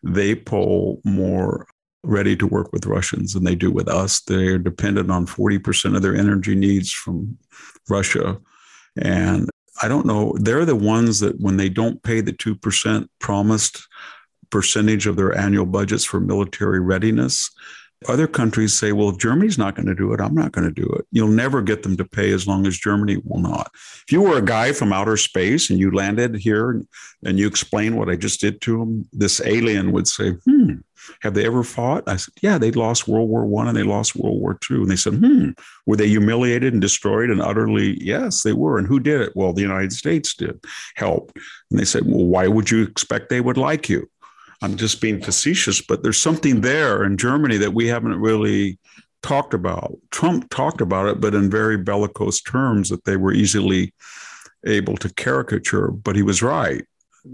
they 0.02 0.34
poll 0.34 1.00
more 1.04 1.68
ready 2.06 2.36
to 2.36 2.46
work 2.46 2.72
with 2.72 2.86
Russians 2.86 3.32
than 3.32 3.44
they 3.44 3.54
do 3.54 3.70
with 3.70 3.88
us. 3.88 4.20
They're 4.20 4.58
dependent 4.58 5.10
on 5.10 5.26
40% 5.26 5.96
of 5.96 6.02
their 6.02 6.16
energy 6.16 6.54
needs 6.54 6.92
from 6.92 7.36
Russia. 7.88 8.38
And 8.96 9.50
I 9.82 9.88
don't 9.88 10.06
know. 10.06 10.34
They're 10.38 10.64
the 10.64 10.76
ones 10.76 11.20
that 11.20 11.38
when 11.40 11.56
they 11.56 11.68
don't 11.68 12.02
pay 12.02 12.20
the 12.20 12.32
2% 12.32 13.08
promised 13.18 13.86
percentage 14.50 15.06
of 15.06 15.16
their 15.16 15.36
annual 15.36 15.66
budgets 15.66 16.04
for 16.04 16.20
military 16.20 16.80
readiness, 16.80 17.50
other 18.08 18.26
countries 18.26 18.74
say, 18.74 18.92
well, 18.92 19.08
if 19.08 19.18
Germany's 19.18 19.58
not 19.58 19.74
going 19.74 19.86
to 19.86 19.94
do 19.94 20.12
it, 20.12 20.20
I'm 20.20 20.34
not 20.34 20.52
going 20.52 20.66
to 20.66 20.82
do 20.82 20.86
it. 20.98 21.06
You'll 21.10 21.28
never 21.28 21.62
get 21.62 21.82
them 21.82 21.96
to 21.96 22.04
pay 22.04 22.30
as 22.32 22.46
long 22.46 22.66
as 22.66 22.76
Germany 22.76 23.18
will 23.24 23.40
not. 23.40 23.70
If 23.74 24.12
you 24.12 24.20
were 24.20 24.36
a 24.36 24.42
guy 24.42 24.72
from 24.72 24.92
outer 24.92 25.16
space 25.16 25.70
and 25.70 25.78
you 25.78 25.90
landed 25.90 26.36
here 26.36 26.82
and 27.24 27.38
you 27.38 27.46
explain 27.46 27.96
what 27.96 28.10
I 28.10 28.16
just 28.16 28.40
did 28.40 28.60
to 28.62 28.78
them, 28.78 29.08
this 29.12 29.40
alien 29.44 29.92
would 29.92 30.08
say, 30.08 30.32
hmm, 30.44 30.74
have 31.22 31.34
they 31.34 31.46
ever 31.46 31.62
fought? 31.62 32.04
I 32.06 32.16
said, 32.16 32.34
yeah, 32.42 32.58
they 32.58 32.70
lost 32.70 33.08
World 33.08 33.28
War 33.28 33.46
One 33.46 33.68
and 33.68 33.76
they 33.76 33.82
lost 33.82 34.16
World 34.16 34.40
War 34.40 34.58
Two. 34.60 34.82
And 34.82 34.90
they 34.90 34.96
said, 34.96 35.14
hmm, 35.14 35.50
were 35.86 35.96
they 35.96 36.08
humiliated 36.08 36.72
and 36.72 36.82
destroyed 36.82 37.30
and 37.30 37.40
utterly? 37.40 38.02
Yes, 38.02 38.42
they 38.42 38.52
were. 38.52 38.78
And 38.78 38.86
who 38.86 39.00
did 39.00 39.20
it? 39.20 39.32
Well, 39.34 39.52
the 39.52 39.62
United 39.62 39.92
States 39.92 40.34
did 40.34 40.62
help. 40.96 41.32
And 41.70 41.78
they 41.80 41.84
said, 41.84 42.04
well, 42.06 42.26
why 42.26 42.48
would 42.48 42.70
you 42.70 42.82
expect 42.82 43.28
they 43.28 43.40
would 43.40 43.56
like 43.56 43.88
you? 43.88 44.08
I'm 44.62 44.76
just 44.76 45.00
being 45.00 45.20
facetious, 45.20 45.80
but 45.80 46.02
there's 46.02 46.18
something 46.18 46.60
there 46.60 47.04
in 47.04 47.16
Germany 47.16 47.58
that 47.58 47.74
we 47.74 47.86
haven't 47.86 48.20
really 48.20 48.78
talked 49.22 49.54
about. 49.54 49.96
Trump 50.10 50.48
talked 50.50 50.80
about 50.80 51.08
it, 51.08 51.20
but 51.20 51.34
in 51.34 51.50
very 51.50 51.76
bellicose 51.76 52.40
terms 52.40 52.88
that 52.88 53.04
they 53.04 53.16
were 53.16 53.32
easily 53.32 53.92
able 54.64 54.96
to 54.96 55.12
caricature. 55.14 55.88
But 55.88 56.16
he 56.16 56.22
was 56.22 56.42
right. 56.42 56.84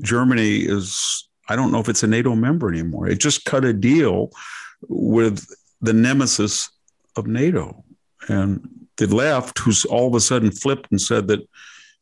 Germany 0.01 0.59
is, 0.59 1.29
I 1.49 1.57
don't 1.57 1.71
know 1.71 1.81
if 1.81 1.89
it's 1.89 2.03
a 2.03 2.09
NATO 2.09 2.35
member 2.35 2.69
anymore. 2.69 3.09
It 3.09 3.21
just 3.21 3.45
cut 3.45 3.65
a 3.65 3.73
deal 3.73 4.31
with 4.89 5.47
the 5.81 5.93
nemesis 5.93 6.71
of 7.17 7.27
NATO. 7.27 7.85
And 8.29 8.69
the 8.97 9.07
left, 9.15 9.59
who's 9.59 9.85
all 9.85 10.09
of 10.09 10.15
a 10.15 10.21
sudden 10.21 10.51
flipped 10.51 10.91
and 10.91 11.01
said 11.01 11.29
that 11.29 11.49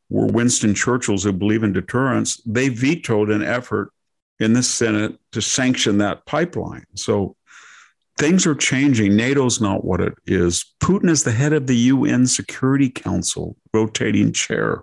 we're 0.09 0.27
Winston 0.27 0.75
Churchill's 0.75 1.25
who 1.25 1.33
believe 1.33 1.63
in 1.63 1.73
deterrence, 1.73 2.41
they 2.47 2.69
vetoed 2.69 3.31
an 3.31 3.43
effort 3.43 3.93
in 4.40 4.55
the 4.55 4.62
Senate 4.62 5.16
to 5.33 5.42
sanction 5.42 5.98
that 5.98 6.26
pipeline. 6.26 6.87
So 6.96 7.37
things 8.18 8.46
are 8.46 8.55
changing. 8.55 9.16
NATO's 9.16 9.61
not 9.61 9.85
what 9.85 10.00
it 10.00 10.14
is. 10.26 10.64
Putin 10.83 11.11
is 11.11 11.22
the 11.24 11.33
head 11.33 11.53
of 11.53 11.66
the 11.66 11.76
UN 11.76 12.26
Security 12.26 12.88
Council, 12.88 13.57
rotating 13.72 14.33
chair. 14.33 14.83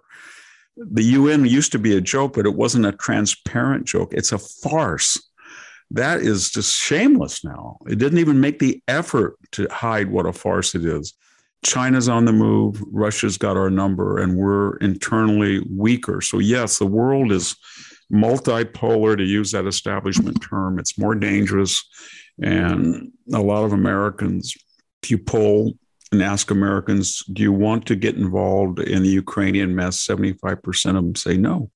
The 0.77 1.03
UN 1.03 1.45
used 1.45 1.71
to 1.71 1.79
be 1.79 1.97
a 1.97 2.01
joke, 2.01 2.33
but 2.33 2.45
it 2.45 2.55
wasn't 2.55 2.85
a 2.85 2.91
transparent 2.91 3.85
joke. 3.85 4.13
It's 4.13 4.31
a 4.31 4.37
farce. 4.37 5.19
That 5.89 6.21
is 6.21 6.51
just 6.51 6.75
shameless 6.75 7.43
now. 7.43 7.77
It 7.87 7.97
didn't 7.97 8.19
even 8.19 8.39
make 8.39 8.59
the 8.59 8.81
effort 8.87 9.37
to 9.53 9.67
hide 9.71 10.11
what 10.11 10.27
a 10.27 10.33
farce 10.33 10.75
it 10.75 10.85
is. 10.85 11.13
China's 11.65 12.07
on 12.07 12.25
the 12.25 12.33
move. 12.33 12.83
Russia's 12.91 13.37
got 13.37 13.57
our 13.57 13.69
number, 13.69 14.19
and 14.19 14.37
we're 14.37 14.77
internally 14.77 15.65
weaker. 15.69 16.21
So, 16.21 16.39
yes, 16.39 16.77
the 16.77 16.85
world 16.85 17.31
is 17.31 17.55
multipolar, 18.11 19.17
to 19.17 19.23
use 19.23 19.51
that 19.51 19.65
establishment 19.65 20.39
mm-hmm. 20.39 20.55
term. 20.55 20.79
It's 20.79 20.97
more 20.97 21.15
dangerous. 21.15 21.83
And 22.41 23.11
a 23.33 23.41
lot 23.41 23.63
of 23.63 23.73
Americans, 23.73 24.55
if 25.03 25.11
you 25.11 25.17
poll 25.17 25.73
and 26.11 26.21
ask 26.21 26.51
Americans, 26.51 27.23
do 27.33 27.41
you 27.41 27.51
want 27.51 27.85
to 27.87 27.95
get 27.95 28.15
involved 28.15 28.79
in 28.79 29.03
the 29.03 29.09
Ukrainian 29.09 29.75
mess? 29.75 30.05
75% 30.05 30.89
of 30.89 30.95
them 30.95 31.15
say 31.15 31.37
no. 31.37 31.69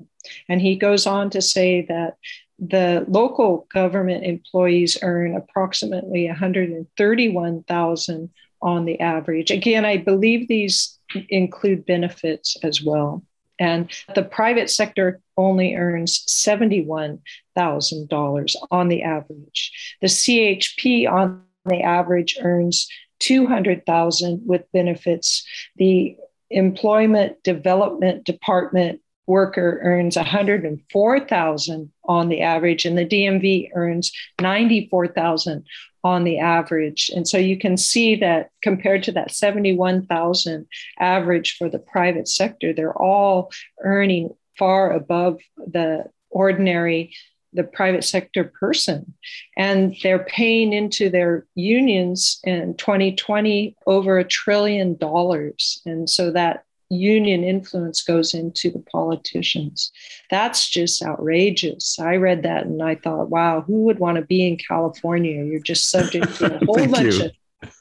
And 0.49 0.61
he 0.61 0.77
goes 0.77 1.07
on 1.07 1.31
to 1.31 1.41
say 1.43 1.83
that 1.89 2.17
the 2.59 3.05
local 3.09 3.67
government 3.73 4.25
employees 4.25 4.99
earn 5.03 5.37
approximately 5.37 6.27
131,000 6.27 8.31
on 8.61 8.85
the 8.85 9.01
average. 9.01 9.51
Again, 9.51 9.85
I 9.85 9.97
believe 9.97 10.47
these 10.47 10.97
include 11.29 11.85
benefits 11.85 12.57
as 12.63 12.81
well. 12.83 13.25
And 13.59 13.91
the 14.15 14.23
private 14.23 14.71
sector 14.71 15.21
only 15.37 15.75
earns 15.75 16.25
$71,000 16.27 18.57
on 18.71 18.89
the 18.89 19.03
average. 19.03 19.97
The 20.01 20.07
CHP 20.07 21.11
on 21.11 21.43
the 21.67 21.83
average 21.83 22.39
earns 22.41 22.89
200,000 23.19 24.47
with 24.47 24.65
benefits. 24.73 25.45
The 25.77 26.17
Employment 26.51 27.43
Development 27.45 28.25
Department 28.25 29.02
worker 29.27 29.81
earns 29.83 30.17
104,000 30.17 31.93
on 32.05 32.29
the 32.29 32.41
average 32.43 32.85
and 32.85 32.99
the 32.99 33.07
DMV 33.07 33.71
earns 33.75 34.13
94,000 34.41 35.65
on 36.05 36.25
the 36.25 36.39
average. 36.39 37.11
And 37.15 37.29
so 37.29 37.39
you 37.39 37.59
can 37.59 37.77
see 37.77 38.17
that 38.17 38.51
compared 38.63 39.05
to 39.05 39.13
that 39.13 39.31
71,000 39.31 40.67
average 40.99 41.57
for 41.57 41.69
the 41.69 41.79
private 41.79 42.29
sector, 42.29 42.73
they're 42.73 42.97
all 42.97 43.53
earning 43.83 44.31
far 44.59 44.93
above 44.93 45.41
the 45.57 46.05
ordinary 46.31 47.15
the 47.55 47.65
private 47.65 48.05
sector 48.05 48.45
person 48.45 49.13
and 49.57 49.95
they're 50.03 50.25
paying 50.25 50.73
into 50.73 51.11
their 51.11 51.47
unions 51.55 52.41
in 52.45 52.75
2020 52.77 53.77
over 53.87 54.19
a 54.19 54.25
trillion 54.25 54.97
dollars 54.97 55.83
and 55.85 56.09
so 56.09 56.31
that 56.31 56.65
union 56.93 57.45
influence 57.45 58.03
goes 58.03 58.35
into 58.35 58.71
the 58.71 58.85
politicians. 58.91 59.91
That's 60.31 60.69
just 60.69 61.03
outrageous. 61.03 61.99
I 61.99 62.17
read 62.17 62.43
that 62.43 62.67
and 62.67 62.83
I 62.83 62.97
thought, 62.97 63.31
wow, 63.31 63.63
who 63.63 63.85
would 63.85 63.99
want 63.99 64.17
to 64.17 64.23
be 64.23 64.47
in 64.47 64.57
California? 64.57 65.45
You're 65.45 65.61
just 65.61 65.91
subject 65.91 66.35
to 66.37 66.57
a 66.57 66.59
whole 66.65 66.87
bunch 66.87 67.15
you. 67.15 67.25
of. 67.25 67.33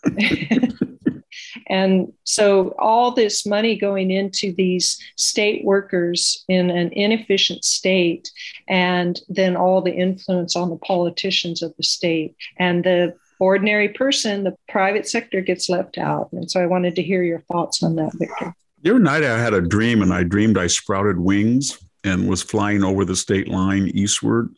and 1.67 2.13
so 2.23 2.75
all 2.77 3.11
this 3.11 3.45
money 3.45 3.77
going 3.77 4.11
into 4.11 4.53
these 4.53 4.99
state 5.15 5.63
workers 5.65 6.43
in 6.47 6.69
an 6.69 6.91
inefficient 6.93 7.63
state, 7.63 8.31
and 8.67 9.19
then 9.27 9.55
all 9.55 9.81
the 9.81 9.93
influence 9.93 10.55
on 10.55 10.69
the 10.69 10.77
politicians 10.77 11.61
of 11.61 11.73
the 11.77 11.83
state. 11.83 12.35
And 12.57 12.83
the 12.83 13.15
ordinary 13.39 13.89
person, 13.89 14.43
the 14.43 14.55
private 14.69 15.07
sector 15.07 15.41
gets 15.41 15.67
left 15.67 15.97
out. 15.97 16.29
And 16.31 16.49
so 16.49 16.61
I 16.61 16.67
wanted 16.67 16.95
to 16.95 17.03
hear 17.03 17.23
your 17.23 17.41
thoughts 17.51 17.81
on 17.81 17.95
that, 17.95 18.11
Victor. 18.13 18.55
The 18.81 18.89
other 18.89 18.99
night 18.99 19.23
I 19.23 19.37
had 19.37 19.53
a 19.53 19.61
dream 19.61 20.01
and 20.01 20.13
I 20.13 20.23
dreamed 20.23 20.57
I 20.57 20.67
sprouted 20.67 21.19
wings 21.19 21.77
and 22.03 22.27
was 22.27 22.41
flying 22.41 22.83
over 22.83 23.05
the 23.05 23.15
state 23.15 23.47
line 23.47 23.91
eastward. 23.93 24.55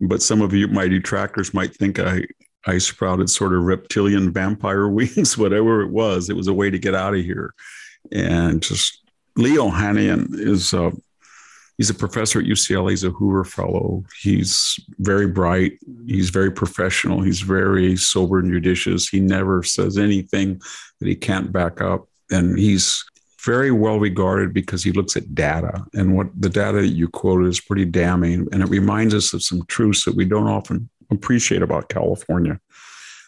But 0.00 0.22
some 0.22 0.42
of 0.42 0.52
you, 0.52 0.68
my 0.68 0.86
detractors, 0.86 1.52
might 1.54 1.74
think 1.74 1.98
I, 1.98 2.24
I 2.66 2.78
sprouted 2.78 3.30
sort 3.30 3.52
of 3.52 3.64
reptilian 3.64 4.32
vampire 4.32 4.88
wings, 4.90 5.36
whatever 5.36 5.82
it 5.82 5.90
was. 5.90 6.30
It 6.30 6.36
was 6.36 6.46
a 6.46 6.54
way 6.54 6.70
to 6.70 6.78
get 6.78 6.94
out 6.94 7.14
of 7.14 7.24
here. 7.24 7.54
And 8.12 8.62
just 8.62 9.00
Lee 9.36 9.56
Ohanian 9.56 10.38
is 10.38 10.72
a, 10.72 10.92
he's 11.76 11.90
a 11.90 11.94
professor 11.94 12.38
at 12.38 12.46
UCLA. 12.46 12.90
He's 12.90 13.02
a 13.02 13.10
Hoover 13.10 13.44
Fellow. 13.44 14.04
He's 14.22 14.78
very 14.98 15.26
bright. 15.26 15.78
He's 16.06 16.30
very 16.30 16.52
professional. 16.52 17.22
He's 17.22 17.40
very 17.40 17.96
sober 17.96 18.38
and 18.38 18.52
judicious. 18.52 19.08
He 19.08 19.18
never 19.18 19.64
says 19.64 19.98
anything 19.98 20.60
that 21.00 21.08
he 21.08 21.16
can't 21.16 21.50
back 21.50 21.80
up. 21.80 22.08
And 22.30 22.58
he's 22.58 23.04
very 23.44 23.70
well 23.70 23.98
regarded 23.98 24.52
because 24.52 24.82
he 24.82 24.92
looks 24.92 25.16
at 25.16 25.34
data. 25.34 25.84
And 25.94 26.16
what 26.16 26.28
the 26.38 26.48
data 26.48 26.80
that 26.80 26.88
you 26.88 27.08
quoted 27.08 27.48
is 27.48 27.60
pretty 27.60 27.84
damning. 27.84 28.48
And 28.52 28.62
it 28.62 28.68
reminds 28.68 29.14
us 29.14 29.32
of 29.32 29.42
some 29.42 29.64
truths 29.66 30.04
that 30.04 30.16
we 30.16 30.24
don't 30.24 30.48
often 30.48 30.88
appreciate 31.10 31.62
about 31.62 31.88
California. 31.88 32.60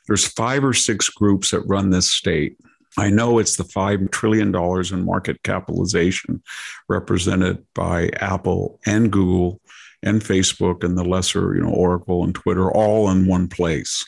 There's 0.06 0.26
five 0.26 0.64
or 0.64 0.72
six 0.72 1.08
groups 1.08 1.50
that 1.50 1.60
run 1.60 1.90
this 1.90 2.10
state. 2.10 2.58
I 2.98 3.10
know 3.10 3.38
it's 3.38 3.56
the 3.56 3.64
$5 3.64 4.10
trillion 4.10 4.54
in 4.54 5.04
market 5.04 5.42
capitalization 5.42 6.42
represented 6.88 7.64
by 7.74 8.08
Apple 8.20 8.80
and 8.86 9.12
Google 9.12 9.60
and 10.02 10.22
Facebook 10.22 10.84
and 10.84 10.96
the 10.96 11.04
lesser, 11.04 11.54
you 11.54 11.62
know, 11.62 11.72
Oracle 11.72 12.24
and 12.24 12.34
Twitter 12.34 12.70
all 12.70 13.10
in 13.10 13.26
one 13.26 13.48
place. 13.48 14.04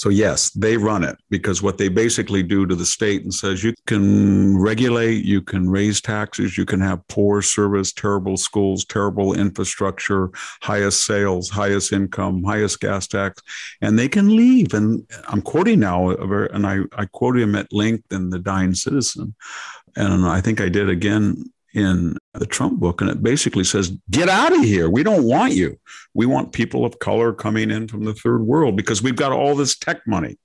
So 0.00 0.08
yes, 0.08 0.48
they 0.52 0.78
run 0.78 1.04
it 1.04 1.18
because 1.28 1.60
what 1.60 1.76
they 1.76 1.88
basically 1.88 2.42
do 2.42 2.64
to 2.64 2.74
the 2.74 2.86
state 2.86 3.22
and 3.22 3.34
says 3.34 3.62
you 3.62 3.74
can 3.86 4.56
regulate, 4.56 5.26
you 5.26 5.42
can 5.42 5.68
raise 5.68 6.00
taxes, 6.00 6.56
you 6.56 6.64
can 6.64 6.80
have 6.80 7.06
poor 7.08 7.42
service, 7.42 7.92
terrible 7.92 8.38
schools, 8.38 8.86
terrible 8.86 9.34
infrastructure, 9.34 10.30
highest 10.62 11.04
sales, 11.04 11.50
highest 11.50 11.92
income, 11.92 12.42
highest 12.42 12.80
gas 12.80 13.06
tax, 13.08 13.42
and 13.82 13.98
they 13.98 14.08
can 14.08 14.34
leave. 14.34 14.72
And 14.72 15.06
I'm 15.28 15.42
quoting 15.42 15.80
now, 15.80 16.08
and 16.08 16.66
I, 16.66 16.78
I 16.96 17.04
quoted 17.04 17.42
him 17.42 17.54
at 17.54 17.70
length 17.70 18.10
in 18.10 18.30
The 18.30 18.38
Dying 18.38 18.72
Citizen. 18.72 19.34
And 19.96 20.24
I 20.24 20.40
think 20.40 20.62
I 20.62 20.70
did 20.70 20.88
again 20.88 21.52
in 21.74 22.16
the 22.34 22.46
Trump 22.46 22.80
book, 22.80 23.00
and 23.00 23.08
it 23.10 23.22
basically 23.22 23.64
says, 23.64 23.92
"Get 24.10 24.28
out 24.28 24.52
of 24.52 24.62
here. 24.62 24.90
We 24.90 25.02
don't 25.02 25.24
want 25.24 25.54
you. 25.54 25.78
We 26.14 26.26
want 26.26 26.52
people 26.52 26.84
of 26.84 26.98
color 26.98 27.32
coming 27.32 27.70
in 27.70 27.86
from 27.86 28.04
the 28.04 28.14
third 28.14 28.42
world 28.42 28.76
because 28.76 29.02
we've 29.02 29.16
got 29.16 29.32
all 29.32 29.54
this 29.54 29.76
tech 29.78 30.00
money, 30.06 30.38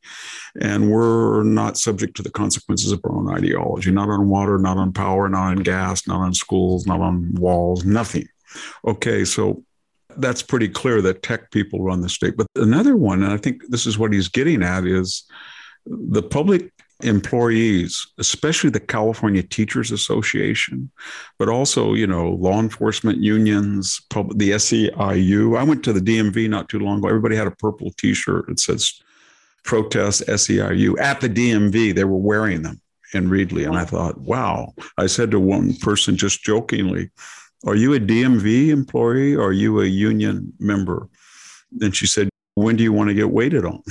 and 0.61 0.91
we're 0.91 1.43
not 1.43 1.77
subject 1.77 2.15
to 2.17 2.23
the 2.23 2.31
consequences 2.31 2.91
of 2.91 3.01
our 3.03 3.11
own 3.11 3.29
ideology. 3.29 3.91
Not 3.91 4.09
on 4.09 4.29
water, 4.29 4.59
not 4.59 4.77
on 4.77 4.93
power, 4.93 5.27
not 5.27 5.47
on 5.47 5.57
gas, 5.57 6.07
not 6.07 6.21
on 6.21 6.33
schools, 6.33 6.85
not 6.85 7.01
on 7.01 7.33
walls, 7.35 7.85
nothing." 7.85 8.27
Okay, 8.87 9.25
so 9.25 9.63
that's 10.17 10.41
pretty 10.41 10.69
clear 10.69 11.01
that 11.01 11.23
tech 11.23 11.51
people 11.51 11.81
run 11.81 12.01
the 12.01 12.09
state. 12.09 12.37
But 12.37 12.47
another 12.55 12.95
one, 12.95 13.23
and 13.23 13.33
I 13.33 13.37
think 13.37 13.63
this 13.67 13.85
is 13.85 13.97
what 13.97 14.13
he's 14.13 14.29
getting 14.29 14.63
at, 14.63 14.85
is 14.85 15.25
the 15.85 16.23
public 16.23 16.71
employees, 17.05 18.07
especially 18.17 18.69
the 18.69 18.79
California 18.79 19.43
Teachers 19.43 19.91
Association, 19.91 20.91
but 21.37 21.49
also, 21.49 21.93
you 21.93 22.07
know, 22.07 22.31
law 22.31 22.59
enforcement 22.59 23.19
unions, 23.19 24.01
pub- 24.09 24.37
the 24.37 24.51
SEIU. 24.51 25.57
I 25.57 25.63
went 25.63 25.83
to 25.85 25.93
the 25.93 25.99
DMV 25.99 26.49
not 26.49 26.67
too 26.69 26.79
long 26.79 26.99
ago. 26.99 27.07
Everybody 27.07 27.35
had 27.35 27.47
a 27.47 27.51
purple 27.51 27.91
T-shirt 27.97 28.47
that 28.47 28.59
says 28.59 29.01
"Protest 29.63 30.23
SEIU" 30.27 30.99
at 30.99 31.21
the 31.21 31.29
DMV. 31.29 31.93
They 31.93 32.03
were 32.03 32.17
wearing 32.17 32.63
them 32.63 32.81
in 33.13 33.29
Reedley, 33.29 33.65
and 33.65 33.77
I 33.77 33.85
thought, 33.85 34.19
wow. 34.19 34.73
I 34.97 35.05
said 35.05 35.31
to 35.31 35.39
one 35.39 35.75
person 35.75 36.17
just 36.17 36.43
jokingly, 36.43 37.11
"Are 37.65 37.75
you 37.75 37.93
a 37.93 37.99
DMV 37.99 38.69
employee? 38.69 39.35
Or 39.35 39.49
are 39.49 39.53
you 39.53 39.81
a 39.81 39.85
union 39.85 40.53
member?" 40.59 41.07
And 41.81 41.95
she 41.95 42.07
said, 42.07 42.29
"When 42.55 42.75
do 42.75 42.83
you 42.83 42.93
want 42.93 43.09
to 43.09 43.13
get 43.13 43.29
waited 43.29 43.65
on?" 43.65 43.83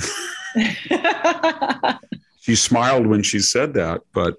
she 2.45 2.55
smiled 2.55 3.07
when 3.07 3.23
she 3.23 3.39
said 3.39 3.73
that. 3.73 4.01
But 4.13 4.37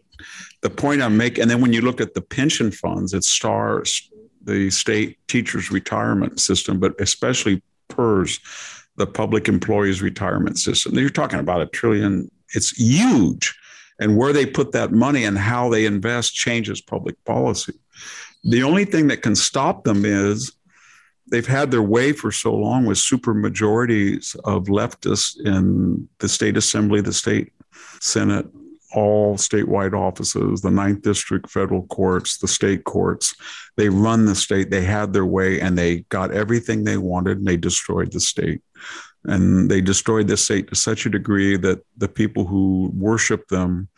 the 0.62 0.71
point 0.71 1.03
I'm 1.03 1.16
making, 1.16 1.42
and 1.42 1.51
then 1.51 1.61
when 1.61 1.73
you 1.73 1.81
look 1.81 2.01
at 2.01 2.14
the 2.14 2.23
pension 2.23 2.71
funds, 2.71 3.12
it 3.12 3.25
stars 3.25 4.09
the 4.45 4.71
state 4.71 5.19
teachers 5.27 5.73
retirement 5.73 6.38
system, 6.38 6.79
but 6.79 6.95
especially 7.01 7.62
PERS, 7.88 8.38
the 8.95 9.09
public 9.09 9.49
employees 9.49 10.03
retirement 10.03 10.57
system. 10.57 10.95
You're 10.95 11.11
talking 11.11 11.40
about 11.40 11.62
a 11.62 11.66
trillion. 11.66 12.31
It's 12.55 12.79
huge. 12.79 13.53
And 13.99 14.16
where 14.16 14.33
they 14.33 14.47
put 14.47 14.71
that 14.71 14.92
money 14.92 15.25
and 15.25 15.37
how 15.37 15.69
they 15.69 15.85
invest 15.85 16.33
changes 16.33 16.81
public 16.81 17.16
policy. 17.25 17.73
The 18.45 18.62
only 18.62 18.85
thing 18.85 19.09
that 19.09 19.23
can 19.23 19.35
stop 19.35 19.83
them 19.83 20.05
is 20.05 20.53
they've 21.29 21.45
had 21.45 21.73
their 21.73 21.83
way 21.83 22.12
for 22.12 22.31
so 22.31 22.55
long 22.55 22.87
with 22.87 22.99
super 22.99 23.35
majorities 23.35 24.37
of 24.45 24.66
leftists 24.66 25.40
in 25.45 26.09
the 26.21 26.29
state 26.29 26.57
assembly, 26.57 27.01
the 27.01 27.12
state 27.12 27.53
Senate, 28.01 28.46
all 28.94 29.37
statewide 29.37 29.94
offices, 29.94 30.62
the 30.62 30.70
ninth 30.70 31.03
district 31.03 31.51
federal 31.51 31.87
courts, 31.88 32.38
the 32.38 32.49
state 32.49 32.85
courts. 32.85 33.35
They 33.77 33.88
run 33.88 34.27
the 34.27 34.35
state. 34.35 34.70
They 34.70 34.83
had 34.83 35.12
their 35.12 35.27
way 35.27 35.61
and 35.61 35.77
they 35.77 36.01
got 36.09 36.33
everything 36.33 36.85
they 36.85 36.96
wanted 36.96 37.38
and 37.38 37.46
they 37.46 37.57
destroyed 37.57 38.12
the 38.12 38.20
state. 38.20 38.62
And 39.25 39.70
they 39.70 39.81
destroyed 39.81 40.29
the 40.29 40.37
state 40.37 40.68
to 40.68 40.77
such 40.77 41.05
a 41.05 41.11
degree 41.11 41.56
that 41.56 41.81
the 41.96 42.08
people 42.08 42.46
who 42.46 42.90
worship 42.94 43.48
them 43.48 43.88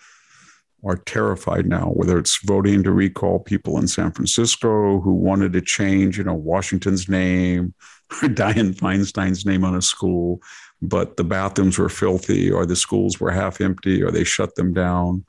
are 0.85 0.97
terrified 0.97 1.67
now, 1.67 1.87
whether 1.87 2.19
it's 2.19 2.43
voting 2.45 2.83
to 2.85 2.93
recall 2.93 3.41
people 3.41 3.79
in 3.79 3.89
San 3.89 4.13
Francisco 4.13 5.01
who 5.01 5.13
wanted 5.13 5.53
to 5.53 5.61
change, 5.61 6.19
you 6.19 6.25
know, 6.25 6.35
Washington's 6.35 7.09
name 7.09 7.75
or 8.23 8.29
Dianne 8.29 8.75
Feinstein's 8.77 9.45
name 9.45 9.65
on 9.65 9.75
a 9.75 9.83
school 9.83 10.41
but 10.81 11.17
the 11.17 11.25
bathrooms 11.25 11.79
were 11.79 11.89
filthy 11.89 12.51
or 12.51 12.65
the 12.65 12.77
schools 12.77 13.19
were 13.19 13.31
half 13.31 13.61
empty 13.61 14.03
or 14.03 14.11
they 14.11 14.25
shut 14.25 14.55
them 14.55 14.73
down 14.73 15.25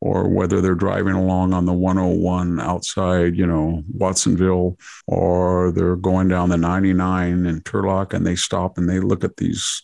or 0.00 0.28
whether 0.28 0.60
they're 0.60 0.74
driving 0.74 1.14
along 1.14 1.52
on 1.52 1.66
the 1.66 1.74
101 1.74 2.58
outside, 2.60 3.36
you 3.36 3.46
know, 3.46 3.82
Watsonville, 3.92 4.78
or 5.06 5.70
they're 5.72 5.96
going 5.96 6.28
down 6.28 6.48
the 6.48 6.56
99 6.56 7.44
in 7.46 7.60
Turlock 7.60 8.14
and 8.14 8.26
they 8.26 8.34
stop 8.34 8.78
and 8.78 8.88
they 8.88 8.98
look 8.98 9.24
at 9.24 9.36
these 9.36 9.82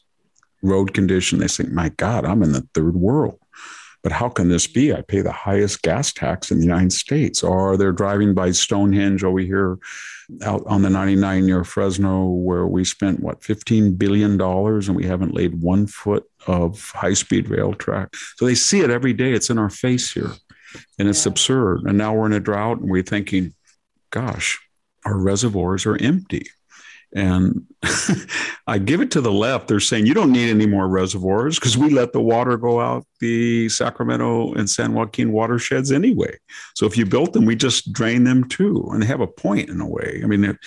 road 0.62 0.94
conditions. 0.94 1.40
They 1.40 1.48
think, 1.48 1.74
my 1.74 1.90
God, 1.90 2.24
I'm 2.24 2.42
in 2.42 2.52
the 2.52 2.66
third 2.72 2.96
world. 2.96 3.38
But 4.03 4.12
how 4.12 4.28
can 4.28 4.49
this 4.49 4.66
be? 4.66 4.92
I 4.92 5.03
pay 5.03 5.20
the 5.20 5.32
highest 5.32 5.82
gas 5.82 6.12
tax 6.12 6.51
in 6.51 6.59
the 6.59 6.64
United 6.64 6.92
States. 6.92 7.42
Or 7.42 7.76
they're 7.76 7.92
driving 7.92 8.34
by 8.34 8.53
Stonehenge 8.53 9.24
over 9.24 9.40
here 9.40 9.78
out 10.42 10.62
on 10.66 10.82
the 10.82 10.90
99 10.90 11.47
near 11.47 11.64
Fresno, 11.64 12.26
where 12.26 12.66
we 12.66 12.84
spent 12.84 13.20
what, 13.20 13.40
$15 13.40 13.99
billion 13.99 14.40
and 14.40 14.97
we 14.97 15.05
haven't 15.05 15.34
laid 15.34 15.61
one 15.61 15.86
foot 15.86 16.24
of 16.47 16.90
high 16.90 17.14
speed 17.14 17.49
rail 17.49 17.74
track. 17.74 18.14
So 18.36 18.47
they 18.47 18.55
see 18.55 18.80
it 18.80 18.90
every 18.90 19.12
day. 19.12 19.32
It's 19.32 19.51
in 19.51 19.59
our 19.59 19.70
face 19.70 20.12
here 20.12 20.32
and 20.99 21.09
it's 21.09 21.26
yeah. 21.26 21.32
absurd. 21.32 21.82
And 21.86 21.99
now 21.99 22.14
we're 22.14 22.26
in 22.26 22.32
a 22.32 22.40
drought 22.40 22.80
and 22.80 22.90
we're 22.90 23.03
thinking, 23.03 23.55
gosh, 24.11 24.59
our 25.05 25.16
reservoirs 25.16 25.86
are 25.86 25.97
empty. 25.97 26.47
And 27.16 27.66
I 28.66 28.76
give 28.76 29.00
it 29.00 29.10
to 29.12 29.22
the 29.22 29.32
left. 29.32 29.68
They're 29.68 29.80
saying 29.80 30.04
you 30.04 30.12
don't 30.12 30.32
need 30.32 30.50
any 30.50 30.66
more 30.66 30.86
reservoirs 30.86 31.58
because 31.58 31.76
we 31.76 31.88
let 31.88 32.12
the 32.12 32.20
water 32.20 32.58
go 32.58 32.78
out 32.78 33.06
the 33.20 33.70
Sacramento 33.70 34.52
and 34.52 34.68
San 34.68 34.92
Joaquin 34.92 35.32
watersheds 35.32 35.90
anyway. 35.90 36.36
So 36.74 36.84
if 36.84 36.98
you 36.98 37.06
built 37.06 37.32
them, 37.32 37.46
we 37.46 37.56
just 37.56 37.90
drain 37.90 38.24
them 38.24 38.44
too. 38.44 38.86
And 38.92 39.02
they 39.02 39.06
have 39.06 39.22
a 39.22 39.26
point 39.26 39.70
in 39.70 39.80
a 39.80 39.88
way. 39.88 40.20
I 40.22 40.26
mean, 40.26 40.58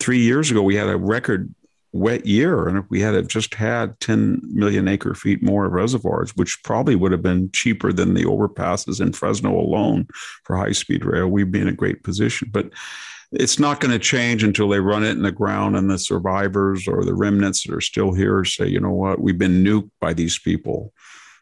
three 0.00 0.18
years 0.18 0.50
ago, 0.50 0.60
we 0.60 0.74
had 0.74 0.88
a 0.88 0.96
record 0.96 1.54
wet 1.92 2.26
year. 2.26 2.66
And 2.66 2.78
if 2.78 2.84
we 2.88 3.00
had 3.00 3.28
just 3.28 3.54
had 3.54 4.00
10 4.00 4.40
million 4.42 4.88
acre 4.88 5.14
feet 5.14 5.40
more 5.40 5.66
of 5.66 5.72
reservoirs, 5.72 6.34
which 6.34 6.58
probably 6.64 6.96
would 6.96 7.12
have 7.12 7.22
been 7.22 7.48
cheaper 7.52 7.92
than 7.92 8.14
the 8.14 8.24
overpasses 8.24 9.00
in 9.00 9.12
Fresno 9.12 9.56
alone 9.56 10.08
for 10.42 10.56
high 10.56 10.72
speed 10.72 11.04
rail, 11.04 11.28
we'd 11.28 11.52
be 11.52 11.60
in 11.60 11.68
a 11.68 11.72
great 11.72 12.02
position. 12.02 12.48
But 12.50 12.70
it's 13.32 13.58
not 13.58 13.80
going 13.80 13.90
to 13.90 13.98
change 13.98 14.44
until 14.44 14.68
they 14.68 14.80
run 14.80 15.04
it 15.04 15.12
in 15.12 15.22
the 15.22 15.32
ground 15.32 15.76
and 15.76 15.90
the 15.90 15.98
survivors 15.98 16.86
or 16.86 17.04
the 17.04 17.14
remnants 17.14 17.64
that 17.64 17.74
are 17.74 17.80
still 17.80 18.12
here 18.12 18.44
say, 18.44 18.66
you 18.66 18.80
know 18.80 18.92
what, 18.92 19.20
we've 19.20 19.38
been 19.38 19.64
nuked 19.64 19.90
by 20.00 20.12
these 20.12 20.38
people. 20.38 20.92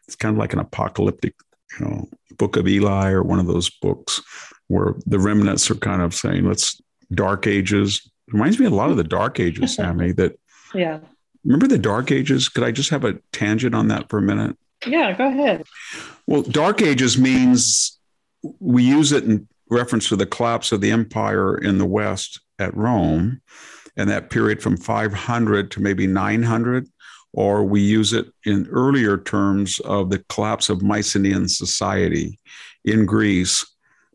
It's 0.07 0.15
kind 0.15 0.33
of 0.33 0.39
like 0.39 0.53
an 0.53 0.59
apocalyptic, 0.59 1.35
you 1.79 1.85
know, 1.85 2.09
book 2.37 2.55
of 2.55 2.67
Eli 2.67 3.11
or 3.11 3.23
one 3.23 3.39
of 3.39 3.47
those 3.47 3.69
books 3.69 4.21
where 4.67 4.95
the 5.05 5.19
remnants 5.19 5.69
are 5.69 5.75
kind 5.75 6.01
of 6.01 6.15
saying, 6.15 6.45
let's 6.45 6.81
dark 7.13 7.45
ages. 7.45 8.01
It 8.27 8.33
reminds 8.33 8.57
me 8.57 8.65
a 8.65 8.71
lot 8.71 8.89
of 8.89 8.97
the 8.97 9.03
dark 9.03 9.39
ages, 9.39 9.75
Sammy, 9.75 10.13
that 10.13 10.37
yeah. 10.73 10.99
Remember 11.43 11.67
the 11.67 11.77
dark 11.77 12.11
ages? 12.11 12.49
Could 12.49 12.63
I 12.63 12.71
just 12.71 12.91
have 12.91 13.03
a 13.03 13.17
tangent 13.33 13.73
on 13.73 13.87
that 13.87 14.09
for 14.09 14.19
a 14.19 14.21
minute? 14.21 14.57
Yeah, 14.85 15.11
go 15.17 15.27
ahead. 15.27 15.63
Well, 16.27 16.43
dark 16.43 16.81
ages 16.81 17.17
means 17.17 17.99
we 18.59 18.83
use 18.83 19.11
it 19.11 19.23
in 19.23 19.47
reference 19.71 20.09
to 20.09 20.15
the 20.15 20.25
collapse 20.25 20.71
of 20.71 20.81
the 20.81 20.91
empire 20.91 21.57
in 21.57 21.77
the 21.77 21.85
West 21.85 22.39
at 22.59 22.75
Rome, 22.75 23.41
and 23.97 24.09
that 24.09 24.29
period 24.29 24.61
from 24.61 24.77
500 24.77 25.71
to 25.71 25.81
maybe 25.81 26.05
900, 26.05 26.87
or 27.33 27.63
we 27.63 27.81
use 27.81 28.13
it 28.13 28.27
in 28.45 28.67
earlier 28.67 29.17
terms 29.17 29.79
of 29.79 30.09
the 30.09 30.19
collapse 30.29 30.69
of 30.69 30.81
Mycenaean 30.81 31.47
society 31.47 32.37
in 32.83 33.05
Greece, 33.05 33.65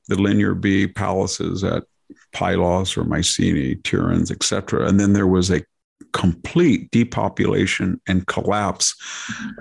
the 0.09 0.21
Linear 0.21 0.55
B 0.55 0.87
palaces 0.87 1.65
at 1.65 1.85
Pylos 2.33 2.97
or 2.97 3.05
Mycenae, 3.05 3.77
Tiryns, 3.77 4.31
etc. 4.31 4.87
And 4.87 5.01
then 5.01 5.15
there 5.15 5.27
was 5.27 5.51
a 5.51 5.63
complete 6.13 6.91
depopulation 6.91 8.01
and 8.07 8.27
collapse 8.27 8.95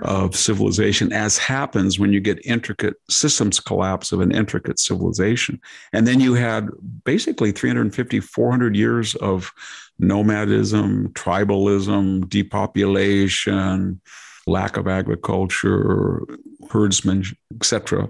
of 0.02 0.34
civilization, 0.34 1.12
as 1.12 1.38
happens 1.38 1.98
when 1.98 2.12
you 2.12 2.20
get 2.20 2.44
intricate 2.44 2.94
systems 3.10 3.60
collapse 3.60 4.12
of 4.12 4.20
an 4.20 4.32
intricate 4.32 4.78
civilization. 4.78 5.60
And 5.92 6.06
then 6.06 6.20
you 6.20 6.34
had 6.34 6.68
basically 7.04 7.52
350, 7.52 8.20
400 8.20 8.76
years 8.76 9.14
of 9.16 9.52
nomadism, 9.98 11.12
tribalism, 11.12 12.28
depopulation, 12.28 14.00
lack 14.46 14.76
of 14.76 14.86
agriculture, 14.86 16.22
herdsmen, 16.70 17.24
etc. 17.56 18.08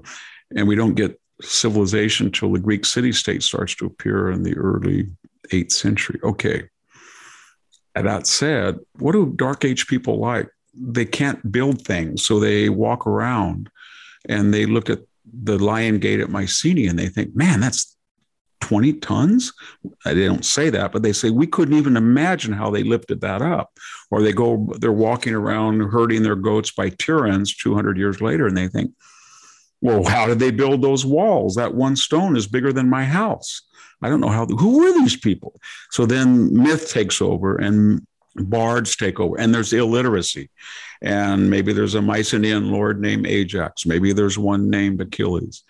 And 0.54 0.68
we 0.68 0.76
don't 0.76 0.94
get 0.94 1.20
civilization 1.42 2.26
until 2.26 2.52
the 2.52 2.58
Greek 2.58 2.84
city 2.84 3.12
state 3.12 3.42
starts 3.42 3.74
to 3.76 3.86
appear 3.86 4.30
in 4.30 4.42
the 4.42 4.56
early 4.56 5.06
8th 5.52 5.72
century. 5.72 6.18
Okay 6.22 6.68
that 8.05 8.26
said, 8.26 8.78
what 8.99 9.12
do 9.12 9.32
dark 9.36 9.64
age 9.64 9.86
people 9.86 10.18
like? 10.18 10.49
They 10.74 11.07
can't 11.07 11.51
build 11.51 11.82
things, 11.82 12.24
so 12.24 12.38
they 12.38 12.68
walk 12.68 13.07
around 13.07 13.70
and 14.28 14.53
they 14.53 14.66
look 14.66 14.90
at 14.90 15.01
the 15.24 15.59
Lion 15.59 15.99
Gate 15.99 16.20
at 16.20 16.30
Mycenae 16.30 16.86
and 16.86 16.99
they 16.99 17.09
think, 17.09 17.34
man, 17.34 17.61
that's 17.61 17.97
20 18.61 18.94
tons. 18.94 19.53
Uh, 20.05 20.14
they 20.14 20.26
don't 20.26 20.44
say 20.44 20.70
that, 20.70 20.92
but 20.92 21.03
they 21.03 21.12
say 21.12 21.30
we 21.30 21.47
couldn't 21.47 21.76
even 21.76 21.97
imagine 21.97 22.53
how 22.53 22.70
they 22.70 22.82
lifted 22.82 23.20
that 23.20 23.42
up. 23.42 23.70
Or 24.11 24.22
they 24.22 24.32
go, 24.32 24.68
they're 24.78 24.92
walking 24.92 25.34
around 25.34 25.80
herding 25.80 26.22
their 26.22 26.36
goats 26.36 26.72
by 26.72 26.90
Tiryns 26.90 27.57
200 27.57 27.97
years 27.97 28.20
later, 28.20 28.47
and 28.47 28.57
they 28.57 28.68
think, 28.68 28.92
well, 29.80 30.05
how 30.05 30.26
did 30.26 30.38
they 30.38 30.51
build 30.51 30.82
those 30.82 31.05
walls? 31.05 31.55
That 31.55 31.74
one 31.74 31.97
stone 31.97 32.36
is 32.36 32.47
bigger 32.47 32.72
than 32.72 32.88
my 32.88 33.05
house. 33.05 33.62
I 34.03 34.09
don't 34.09 34.20
know 34.20 34.28
how, 34.28 34.47
who 34.47 34.78
were 34.78 34.92
these 34.92 35.16
people? 35.16 35.61
So 35.90 36.07
then 36.07 36.55
myth 36.55 36.90
takes 36.90 37.20
over 37.20 37.57
and 37.57 38.07
bards 38.44 38.97
take 38.97 39.18
over, 39.20 39.38
and 39.38 39.55
there's 39.55 39.72
illiteracy. 39.72 40.51
And 41.03 41.51
maybe 41.51 41.72
there's 41.72 41.94
a 41.94 42.03
Mycenaean 42.03 42.70
lord 42.70 43.01
named 43.01 43.26
Ajax. 43.26 43.84
Maybe 43.84 44.12
there's 44.12 44.38
one 44.38 44.70
named 44.70 45.01
Achilles. 45.01 45.62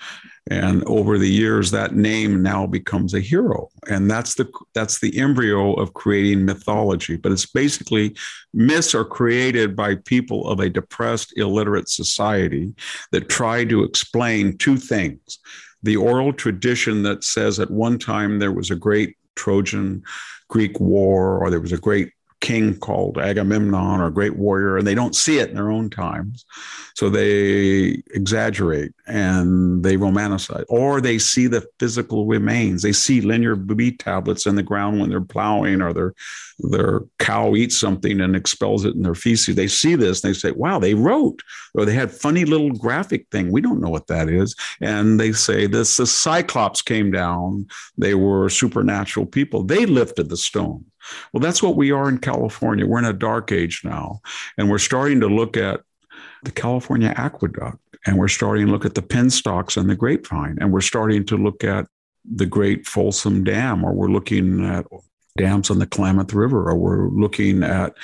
And 0.49 0.85
over 0.85 1.19
the 1.19 1.29
years, 1.29 1.73
that 1.73 1.97
name 1.97 2.41
now 2.41 2.69
becomes 2.69 3.15
a 3.15 3.21
hero. 3.21 3.69
And 3.89 4.09
that's 4.09 4.35
the 4.35 4.49
that's 4.73 5.01
the 5.01 5.19
embryo 5.19 5.73
of 5.75 5.95
creating 5.95 6.45
mythology. 6.45 7.17
But 7.17 7.33
it's 7.33 7.47
basically 7.47 8.15
myths 8.55 8.95
are 8.95 9.05
created 9.05 9.75
by 9.75 9.97
people 9.97 10.49
of 10.49 10.61
a 10.61 10.71
depressed, 10.71 11.37
illiterate 11.37 11.89
society 11.89 12.73
that 13.11 13.29
try 13.29 13.65
to 13.65 13.83
explain 13.83 14.57
two 14.57 14.77
things 14.77 15.41
the 15.87 15.97
oral 15.97 16.33
tradition 16.33 17.03
that 17.05 17.25
says 17.25 17.59
at 17.59 17.71
one 17.71 17.99
time 17.99 18.39
there 18.39 18.53
was 18.53 18.71
a 18.71 18.77
great 18.77 19.17
Trojan 19.37 20.03
Greek 20.49 20.79
war, 20.81 21.39
or 21.39 21.51
there 21.51 21.61
was 21.61 21.73
a 21.73 21.79
great 21.79 22.13
king 22.41 22.77
called 22.79 23.19
Agamemnon 23.19 24.01
or 24.01 24.11
great 24.11 24.37
warrior, 24.37 24.77
and 24.77 24.87
they 24.87 24.95
don't 24.95 25.17
see 25.17 25.39
it 25.39 25.49
in 25.49 25.57
their 25.57 25.71
own 25.71 25.91
times. 25.91 26.45
So 26.95 27.09
they 27.09 28.03
exaggerate 28.15 28.93
and 29.07 29.83
they 29.83 29.97
romanticize, 29.97 30.65
or 30.69 31.01
they 31.01 31.19
see 31.19 31.47
the 31.47 31.67
physical 31.79 32.27
remains. 32.27 32.83
They 32.83 32.93
see 32.93 33.21
linear 33.21 33.57
B 33.57 33.91
tablets 33.91 34.47
in 34.47 34.55
the 34.55 34.63
ground 34.63 35.01
when 35.01 35.11
they're 35.11 35.21
plowing, 35.21 35.81
or 35.83 35.93
their 35.93 36.15
their 36.59 37.01
cow 37.19 37.55
eats 37.55 37.77
something 37.77 38.21
and 38.21 38.35
expels 38.35 38.85
it 38.85 38.95
in 38.95 39.03
their 39.03 39.15
feces. 39.15 39.57
They 39.57 39.69
see 39.69 39.95
this, 39.95 40.23
and 40.23 40.35
they 40.35 40.39
say, 40.39 40.53
"Wow, 40.53 40.79
they 40.79 40.95
wrote," 40.95 41.43
or 41.75 41.85
they 41.85 41.95
had 41.95 42.11
funny 42.11 42.45
little 42.45 42.71
graphic 42.71 43.27
thing. 43.31 43.53
We 43.53 43.61
don't 43.61 43.81
know 43.81 43.91
what 43.91 44.07
that 44.07 44.29
is, 44.29 44.55
and 44.81 45.21
they 45.21 45.33
say 45.33 45.67
this: 45.67 45.97
the 45.97 46.07
Cyclops 46.07 46.83
came 46.83 47.11
down. 47.11 47.67
They 47.99 48.15
were 48.15 48.49
supernatural 48.49 49.27
people. 49.27 49.65
They 49.65 49.87
lifted 49.87 50.29
the 50.29 50.37
stone. 50.37 50.85
Well, 51.33 51.41
that's 51.41 51.63
what 51.63 51.77
we 51.77 51.91
are 51.91 52.09
in 52.09 52.19
California. 52.19 52.87
We're 52.87 52.99
in 52.99 53.05
a 53.05 53.13
dark 53.13 53.53
age 53.53 53.83
now, 53.85 54.21
and 54.59 54.71
we're 54.71 54.79
starting 54.79 55.21
to 55.21 55.29
look 55.29 55.57
at 55.57 55.81
the 56.43 56.51
California 56.51 57.13
aqueduct, 57.17 57.79
and 58.07 58.19
we're 58.19 58.29
starting 58.29 58.67
to 58.67 58.73
look 58.73 58.85
at 58.85 58.95
the 58.95 59.03
penstocks 59.03 59.77
and 59.77 59.89
the 59.89 59.97
grapevine, 59.97 60.59
and 60.61 60.73
we're 60.73 60.81
starting 60.81 61.25
to 61.27 61.37
look 61.37 61.65
at 61.65 61.87
the 62.25 62.47
great 62.47 62.87
Folsom 62.87 63.45
Dam, 63.45 63.85
or 63.85 63.93
we're 63.93 64.09
looking 64.09 64.65
at 64.65 64.87
dams 65.37 65.71
on 65.71 65.79
the 65.79 65.87
Klamath 65.87 66.33
River, 66.33 66.69
or 66.69 66.77
we're 66.77 67.09
looking 67.09 67.63
at 67.63 67.95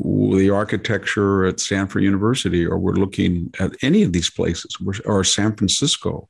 the 0.00 0.50
architecture 0.50 1.44
at 1.44 1.60
Stanford 1.60 2.02
University, 2.02 2.66
or 2.66 2.78
we're 2.78 2.94
looking 2.94 3.52
at 3.60 3.72
any 3.82 4.02
of 4.02 4.12
these 4.12 4.30
places, 4.30 4.76
or 5.04 5.24
San 5.24 5.54
Francisco, 5.54 6.28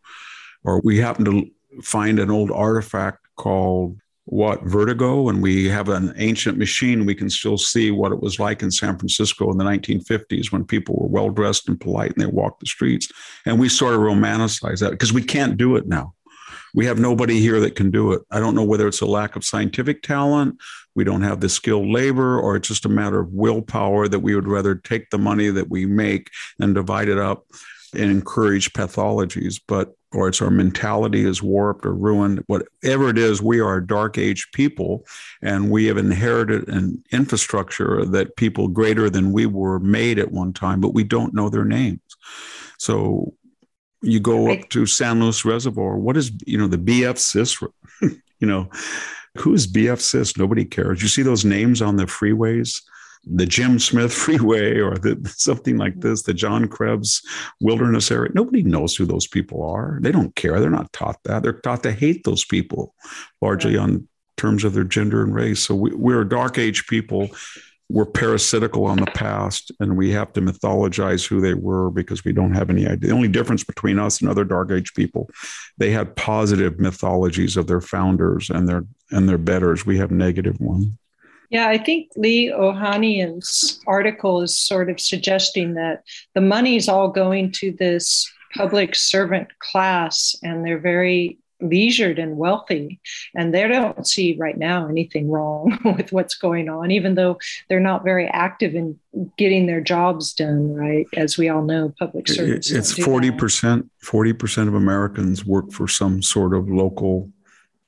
or 0.64 0.80
we 0.82 0.98
happen 0.98 1.24
to 1.24 1.50
find 1.82 2.18
an 2.18 2.30
old 2.30 2.50
artifact 2.50 3.26
called 3.36 3.98
what 4.30 4.62
vertigo 4.62 5.30
and 5.30 5.42
we 5.42 5.66
have 5.66 5.88
an 5.88 6.12
ancient 6.18 6.58
machine 6.58 7.06
we 7.06 7.14
can 7.14 7.30
still 7.30 7.56
see 7.56 7.90
what 7.90 8.12
it 8.12 8.20
was 8.20 8.38
like 8.38 8.62
in 8.62 8.70
san 8.70 8.98
francisco 8.98 9.50
in 9.50 9.56
the 9.56 9.64
1950s 9.64 10.52
when 10.52 10.66
people 10.66 10.96
were 10.96 11.08
well 11.08 11.30
dressed 11.30 11.66
and 11.66 11.80
polite 11.80 12.12
and 12.12 12.20
they 12.20 12.26
walked 12.26 12.60
the 12.60 12.66
streets. 12.66 13.10
And 13.46 13.58
we 13.58 13.68
sort 13.68 13.94
of 13.94 14.00
romanticize 14.00 14.80
that 14.80 14.90
because 14.90 15.12
we 15.12 15.22
can't 15.22 15.56
do 15.56 15.76
it 15.76 15.86
now. 15.86 16.14
We 16.74 16.84
have 16.84 16.98
nobody 16.98 17.40
here 17.40 17.58
that 17.60 17.74
can 17.74 17.90
do 17.90 18.12
it. 18.12 18.20
I 18.30 18.38
don't 18.38 18.54
know 18.54 18.64
whether 18.64 18.86
it's 18.86 19.00
a 19.00 19.06
lack 19.06 19.34
of 19.34 19.44
scientific 19.44 20.02
talent 20.02 20.58
we 20.98 21.04
don't 21.04 21.22
have 21.22 21.38
the 21.38 21.48
skilled 21.48 21.86
labor 21.86 22.40
or 22.40 22.56
it's 22.56 22.66
just 22.66 22.84
a 22.84 22.88
matter 22.88 23.20
of 23.20 23.32
willpower 23.32 24.08
that 24.08 24.18
we 24.18 24.34
would 24.34 24.48
rather 24.48 24.74
take 24.74 25.08
the 25.10 25.18
money 25.18 25.48
that 25.48 25.70
we 25.70 25.86
make 25.86 26.28
and 26.58 26.74
divide 26.74 27.08
it 27.08 27.18
up 27.18 27.44
and 27.92 28.10
encourage 28.10 28.72
pathologies 28.72 29.60
but 29.66 29.94
or 30.12 30.28
it's 30.28 30.40
our 30.40 30.50
mentality 30.50 31.24
is 31.24 31.42
warped 31.42 31.84
or 31.84 31.92
ruined, 31.92 32.42
whatever 32.46 33.10
it 33.10 33.18
is, 33.18 33.42
we 33.42 33.60
are 33.60 33.76
a 33.76 33.86
dark 33.86 34.16
age 34.16 34.48
people 34.52 35.04
and 35.42 35.70
we 35.70 35.84
have 35.84 35.98
inherited 35.98 36.66
an 36.68 37.02
infrastructure 37.12 38.04
that 38.06 38.36
people 38.36 38.68
greater 38.68 39.10
than 39.10 39.32
we 39.32 39.44
were 39.44 39.78
made 39.80 40.18
at 40.18 40.32
one 40.32 40.52
time, 40.52 40.80
but 40.80 40.94
we 40.94 41.04
don't 41.04 41.34
know 41.34 41.50
their 41.50 41.64
names. 41.64 42.00
So 42.78 43.34
you 44.00 44.20
go 44.20 44.50
up 44.50 44.68
to 44.70 44.86
San 44.86 45.20
Luis 45.20 45.44
Reservoir. 45.44 45.98
What 45.98 46.16
is, 46.16 46.32
you 46.46 46.56
know, 46.56 46.68
the 46.68 46.78
BF 46.78 47.16
Sisk, 47.16 47.66
you 48.38 48.46
know, 48.46 48.70
who 49.36 49.52
is 49.52 49.70
BF 49.70 49.98
Sisk? 49.98 50.38
Nobody 50.38 50.64
cares. 50.64 51.02
You 51.02 51.08
see 51.08 51.22
those 51.22 51.44
names 51.44 51.82
on 51.82 51.96
the 51.96 52.04
freeways? 52.04 52.80
The 53.24 53.46
Jim 53.46 53.78
Smith 53.78 54.12
Freeway 54.12 54.78
or 54.78 54.96
the, 54.96 55.18
something 55.36 55.76
like 55.76 55.94
mm. 55.96 56.02
this, 56.02 56.22
the 56.22 56.34
John 56.34 56.68
Krebs 56.68 57.22
Wilderness 57.60 58.10
Area. 58.10 58.32
Nobody 58.34 58.62
knows 58.62 58.96
who 58.96 59.06
those 59.06 59.26
people 59.26 59.62
are. 59.62 59.98
They 60.00 60.12
don't 60.12 60.34
care. 60.34 60.60
They're 60.60 60.70
not 60.70 60.92
taught 60.92 61.22
that. 61.24 61.42
They're 61.42 61.52
taught 61.52 61.82
to 61.84 61.92
hate 61.92 62.24
those 62.24 62.44
people, 62.44 62.94
largely 63.40 63.76
on 63.76 64.08
terms 64.36 64.64
of 64.64 64.72
their 64.72 64.84
gender 64.84 65.22
and 65.22 65.34
race. 65.34 65.60
So 65.60 65.74
we, 65.74 65.94
we're 65.94 66.24
dark 66.24 66.58
age 66.58 66.86
people 66.86 67.30
we're 67.90 68.06
parasitical 68.06 68.84
on 68.84 68.98
the 68.98 69.06
past 69.06 69.72
and 69.80 69.96
we 69.96 70.10
have 70.10 70.32
to 70.34 70.42
mythologize 70.42 71.26
who 71.26 71.40
they 71.40 71.54
were 71.54 71.90
because 71.90 72.24
we 72.24 72.32
don't 72.32 72.54
have 72.54 72.68
any 72.68 72.86
idea. 72.86 73.08
The 73.08 73.14
only 73.14 73.28
difference 73.28 73.64
between 73.64 73.98
us 73.98 74.20
and 74.20 74.28
other 74.28 74.44
dark 74.44 74.70
age 74.70 74.92
people, 74.94 75.30
they 75.78 75.90
had 75.90 76.14
positive 76.14 76.78
mythologies 76.78 77.56
of 77.56 77.66
their 77.66 77.80
founders 77.80 78.50
and 78.50 78.68
their 78.68 78.84
and 79.10 79.26
their 79.26 79.38
betters. 79.38 79.86
We 79.86 79.96
have 79.98 80.10
negative 80.10 80.60
ones. 80.60 80.88
Yeah, 81.50 81.68
I 81.68 81.78
think 81.78 82.10
Lee 82.16 82.50
Ohanian's 82.50 83.80
article 83.86 84.42
is 84.42 84.56
sort 84.56 84.90
of 84.90 85.00
suggesting 85.00 85.74
that 85.74 86.02
the 86.34 86.40
money's 86.40 86.88
all 86.88 87.08
going 87.08 87.52
to 87.52 87.72
this 87.72 88.30
public 88.54 88.94
servant 88.94 89.48
class 89.58 90.36
and 90.42 90.64
they're 90.64 90.78
very 90.78 91.38
leisured 91.60 92.18
and 92.18 92.36
wealthy 92.36 93.00
and 93.34 93.52
they 93.52 93.66
don't 93.66 94.06
see 94.06 94.36
right 94.38 94.58
now 94.58 94.86
anything 94.86 95.28
wrong 95.28 95.76
with 95.96 96.12
what's 96.12 96.36
going 96.36 96.68
on 96.68 96.92
even 96.92 97.16
though 97.16 97.36
they're 97.68 97.80
not 97.80 98.04
very 98.04 98.28
active 98.28 98.76
in 98.76 98.96
getting 99.36 99.66
their 99.66 99.80
jobs 99.80 100.32
done 100.32 100.72
right? 100.72 101.06
As 101.16 101.36
we 101.36 101.48
all 101.48 101.62
know 101.62 101.92
public 101.98 102.28
service 102.28 102.70
it's 102.70 102.94
40% 102.94 103.88
40% 104.04 104.68
of 104.68 104.74
americans 104.74 105.44
work 105.44 105.72
for 105.72 105.88
some 105.88 106.22
sort 106.22 106.54
of 106.54 106.68
local 106.70 107.28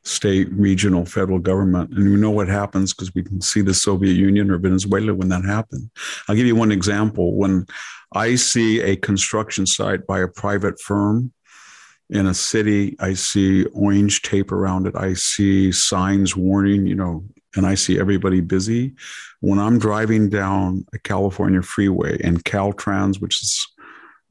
state 0.03 0.49
regional 0.53 1.05
federal 1.05 1.39
government 1.39 1.91
and 1.91 2.11
we 2.11 2.17
know 2.17 2.31
what 2.31 2.49
happens 2.49 2.95
because 2.95 3.15
we 3.15 3.23
can 3.23 3.41
see 3.41 3.61
the 3.61 3.75
soviet 3.75 4.15
union 4.15 4.51
or 4.51 4.59
venezuela 4.59 5.15
when 5.15 5.29
that 5.29 5.45
happened 5.45 5.91
i'll 6.29 6.35
give 6.35 6.47
you 6.47 6.57
one 6.57 6.73
example 6.73 7.35
when 7.37 7.67
i 8.15 8.35
see 8.35 8.81
a 8.81 8.97
construction 8.97 9.67
site 9.67 10.07
by 10.07 10.21
a 10.21 10.29
private 10.29 10.81
firm 10.81 11.31
in 12.11 12.27
a 12.27 12.35
city, 12.35 12.97
I 12.99 13.15
see 13.15 13.65
orange 13.67 14.23
tape 14.23 14.51
around 14.51 14.87
it. 14.87 14.97
I 14.97 15.15
see 15.15 15.71
signs 15.71 16.37
warning, 16.37 16.87
you 16.87 16.97
know, 16.97 17.25
and 17.55 17.65
I 17.65 17.77
see 17.77 17.99
everybody 18.01 18.41
busy. 18.41 18.95
When 19.41 19.59
I'm 19.59 19.79
driving 19.79 20.29
down 20.29 20.85
a 20.93 20.99
California 20.99 21.63
freeway 21.63 22.21
and 22.23 22.45
Caltrans, 22.45 23.21
which 23.21 23.43
is 23.43 23.67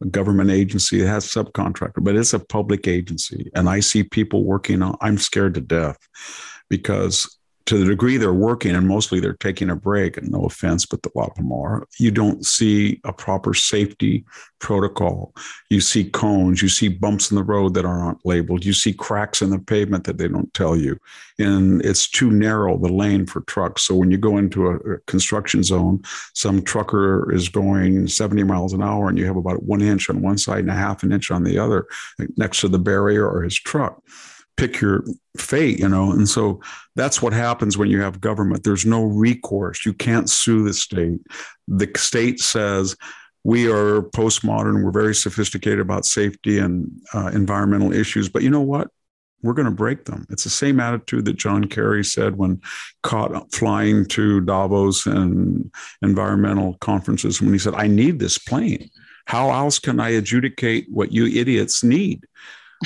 a 0.02 0.06
government 0.06 0.50
agency, 0.50 1.02
it 1.02 1.08
has 1.08 1.26
subcontractor, 1.26 2.04
but 2.04 2.16
it's 2.16 2.34
a 2.34 2.40
public 2.40 2.88
agency, 2.88 3.50
and 3.56 3.70
I 3.70 3.80
see 3.80 4.04
people 4.04 4.44
working 4.44 4.82
on, 4.82 4.98
I'm 5.02 5.18
scared 5.18 5.56
to 5.56 5.62
death 5.62 5.98
because 6.70 7.39
to 7.70 7.78
the 7.78 7.86
degree 7.86 8.18
they're 8.18 8.34
working 8.34 8.76
and 8.76 8.88
mostly 8.88 9.20
they're 9.20 9.34
taking 9.34 9.70
a 9.70 9.76
break 9.76 10.18
and 10.18 10.32
no 10.32 10.44
offense 10.44 10.86
but 10.86 11.00
a 11.06 11.18
lot 11.18 11.30
of 11.30 11.36
them 11.36 11.52
are 11.52 11.88
you 12.00 12.12
don't 12.12 12.46
see 12.46 13.00
a 13.04 13.14
proper 13.14 13.54
safety 13.54 14.26
protocol. 14.60 15.34
You 15.70 15.82
see 15.82 16.10
cones 16.10 16.62
you 16.62 16.70
see 16.70 16.90
bumps 16.90 17.32
in 17.32 17.36
the 17.36 17.44
road 17.44 17.74
that 17.74 17.86
aren't 17.86 18.26
labeled. 18.26 18.66
You 18.66 18.74
see 18.74 18.94
cracks 18.94 19.42
in 19.42 19.50
the 19.50 19.60
pavement 19.60 20.04
that 20.04 20.18
they 20.18 20.28
don't 20.28 20.54
tell 20.54 20.76
you. 20.76 21.00
And 21.38 21.84
it's 21.86 22.10
too 22.10 22.30
narrow 22.30 22.78
the 22.78 22.92
lane 22.92 23.26
for 23.26 23.42
trucks. 23.42 23.84
So 23.84 23.96
when 23.96 24.12
you 24.12 24.18
go 24.18 24.38
into 24.38 24.68
a, 24.68 25.00
construction 25.08 25.64
zone 25.64 26.02
some 26.34 26.62
trucker 26.62 27.32
is 27.32 27.50
going 27.50 28.08
70 28.08 28.44
miles 28.44 28.74
an 28.74 28.84
hour 28.84 29.10
and 29.10 29.18
you 29.18 29.26
have 29.26 29.38
about 29.38 29.64
one 29.64 29.82
inch 29.82 30.10
on 30.10 30.22
one 30.22 30.38
side 30.38 30.60
and 30.60 30.70
a 30.70 30.74
half 30.74 31.04
an 31.04 31.12
inch 31.12 31.32
on 31.32 31.44
the 31.44 31.58
other 31.58 31.88
next 32.38 32.62
to 32.62 32.68
the 32.68 32.80
barrier 32.80 33.28
or 33.28 33.44
his 33.44 33.56
truck 33.56 34.02
pick 34.58 34.82
your 34.82 35.04
fate, 35.38 35.80
you 35.80 35.88
know. 35.88 36.12
And 36.12 36.28
so 36.28 36.62
that's 36.96 37.22
what 37.22 37.34
happens 37.34 37.78
when 37.78 37.90
you 37.90 38.02
have 38.02 38.22
government. 38.22 38.64
There's 38.64 38.86
no 38.86 39.04
recourse. 39.04 39.86
You 39.86 39.94
can't 39.94 40.30
sue 40.30 40.64
the 40.64 40.74
state. 40.74 41.20
The 41.68 41.90
state 41.96 42.40
says, 42.40 42.96
we 43.44 43.72
are 43.72 44.02
postmodern. 44.02 44.84
We're 44.84 44.92
very 44.92 45.16
sophisticated 45.16 45.80
about 45.80 46.06
safety 46.06 46.60
and 46.60 46.92
uh, 47.14 47.32
environmental 47.34 47.94
issues. 47.94 48.28
But 48.28 48.44
you 48.44 48.50
know 48.50 48.62
what? 48.62 48.90
We're 49.42 49.54
going 49.54 49.66
to 49.66 49.72
break 49.72 50.04
them. 50.04 50.26
It's 50.30 50.44
the 50.44 50.50
same 50.50 50.82
attitude 50.82 51.24
that 51.24 51.38
John 51.38 51.64
Kerry 51.64 52.04
said 52.04 52.36
when 52.36 52.62
caught 53.04 53.54
flying 53.54 54.06
to 54.08 54.42
Davos 54.42 55.06
and 55.06 55.74
environmental 56.02 56.76
conferences 56.82 57.42
when 57.42 57.54
he 57.54 57.60
said, 57.60 57.76
I 57.76 57.88
need 57.88 58.20
this 58.20 58.38
plane. 58.38 58.90
How 59.26 59.52
else 59.52 59.80
can 59.80 60.02
I 60.02 60.10
adjudicate 60.10 60.88
what 60.90 61.14
you 61.14 61.28
idiots 61.28 61.84
need? 61.84 62.26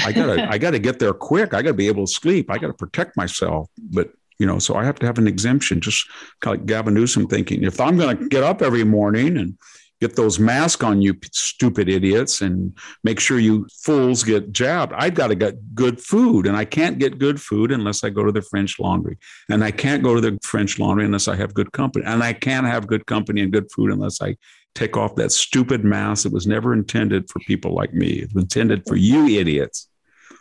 I 0.05 0.11
gotta 0.11 0.49
I 0.49 0.57
gotta 0.57 0.79
get 0.79 0.99
there 0.99 1.13
quick. 1.13 1.53
I 1.53 1.61
gotta 1.61 1.73
be 1.73 1.87
able 1.87 2.05
to 2.05 2.11
sleep. 2.11 2.49
I 2.49 2.57
gotta 2.57 2.73
protect 2.73 3.15
myself. 3.17 3.69
But 3.77 4.11
you 4.39 4.47
know, 4.47 4.59
so 4.59 4.75
I 4.75 4.83
have 4.83 4.95
to 4.99 5.05
have 5.05 5.17
an 5.17 5.27
exemption. 5.27 5.81
Just 5.81 6.07
kind 6.41 6.55
of 6.55 6.61
like 6.61 6.67
Gavin 6.67 6.93
Newsom 6.93 7.27
thinking, 7.27 7.63
if 7.63 7.79
I'm 7.79 7.97
gonna 7.97 8.27
get 8.27 8.43
up 8.43 8.61
every 8.61 8.83
morning 8.83 9.37
and 9.37 9.57
get 10.03 10.17
those 10.17 10.37
masks 10.37 10.83
on 10.83 11.01
you 11.01 11.15
stupid 11.31 11.87
idiots 11.87 12.41
and 12.41 12.77
make 13.05 13.21
sure 13.21 13.39
you 13.39 13.65
fools 13.71 14.21
get 14.21 14.51
jabbed 14.51 14.91
i've 14.97 15.13
got 15.13 15.27
to 15.27 15.35
get 15.35 15.73
good 15.73 15.97
food 16.01 16.45
and 16.45 16.57
i 16.57 16.65
can't 16.65 16.99
get 16.99 17.17
good 17.19 17.41
food 17.41 17.71
unless 17.71 18.03
i 18.03 18.09
go 18.09 18.21
to 18.25 18.31
the 18.33 18.41
french 18.41 18.81
laundry 18.81 19.17
and 19.49 19.63
i 19.63 19.71
can't 19.71 20.03
go 20.03 20.13
to 20.13 20.19
the 20.19 20.37
french 20.43 20.77
laundry 20.77 21.05
unless 21.05 21.29
i 21.29 21.35
have 21.37 21.53
good 21.53 21.71
company 21.71 22.03
and 22.05 22.21
i 22.21 22.33
can't 22.33 22.67
have 22.67 22.85
good 22.85 23.05
company 23.05 23.39
and 23.39 23.53
good 23.53 23.71
food 23.71 23.91
unless 23.91 24.21
i 24.21 24.35
take 24.75 24.97
off 24.97 25.15
that 25.15 25.31
stupid 25.31 25.83
mask. 25.83 26.25
It 26.25 26.31
was 26.31 26.47
never 26.47 26.73
intended 26.73 27.29
for 27.29 27.39
people 27.39 27.73
like 27.73 27.93
me. 27.93 28.19
It 28.19 28.33
was 28.33 28.43
intended 28.43 28.83
for 28.87 28.95
you 28.95 29.25
idiots. 29.27 29.87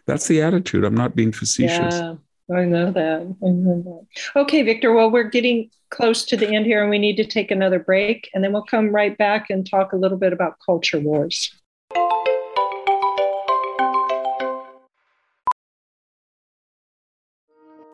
That's 0.07 0.26
the 0.26 0.43
attitude. 0.43 0.85
I'm 0.85 0.95
not 0.95 1.14
being 1.14 1.33
facetious. 1.33 1.95
Yeah, 1.95 2.14
I 2.55 2.64
know 2.64 2.91
that. 2.91 3.20
I 3.20 3.49
know 3.49 3.83
that. 3.83 4.41
Okay, 4.41 4.62
Victor. 4.62 4.93
Well, 4.93 5.11
we're 5.11 5.24
getting 5.24 5.70
close 5.91 6.24
to 6.24 6.37
the 6.37 6.49
end 6.49 6.66
here 6.66 6.80
and 6.80 6.91
we 6.91 6.99
need 6.99 7.16
to 7.16 7.24
take 7.24 7.51
another 7.51 7.78
break. 7.78 8.28
And 8.35 8.43
then 8.43 8.53
we'll 8.53 8.64
come 8.64 8.89
right 8.89 9.16
back 9.16 9.51
and 9.51 9.68
talk 9.68 9.93
a 9.93 9.97
little 9.97 10.18
bit 10.18 10.33
about 10.33 10.57
culture 10.64 10.99
wars. 10.99 11.55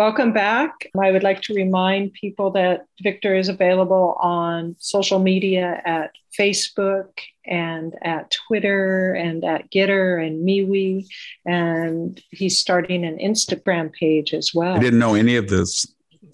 Welcome 0.00 0.32
back. 0.32 0.88
I 0.98 1.10
would 1.12 1.22
like 1.22 1.42
to 1.42 1.52
remind 1.52 2.14
people 2.14 2.52
that 2.52 2.86
Victor 3.02 3.36
is 3.36 3.50
available 3.50 4.16
on 4.18 4.74
social 4.78 5.18
media 5.18 5.82
at 5.84 6.12
Facebook 6.38 7.10
and 7.44 7.94
at 8.00 8.30
Twitter 8.30 9.12
and 9.12 9.44
at 9.44 9.70
GETTR 9.70 10.26
and 10.26 10.42
MeWe. 10.42 11.06
And 11.44 12.18
he's 12.30 12.58
starting 12.58 13.04
an 13.04 13.18
Instagram 13.18 13.92
page 13.92 14.32
as 14.32 14.54
well. 14.54 14.74
I 14.74 14.78
didn't 14.78 15.00
know 15.00 15.16
any 15.16 15.36
of 15.36 15.50
this. 15.50 15.86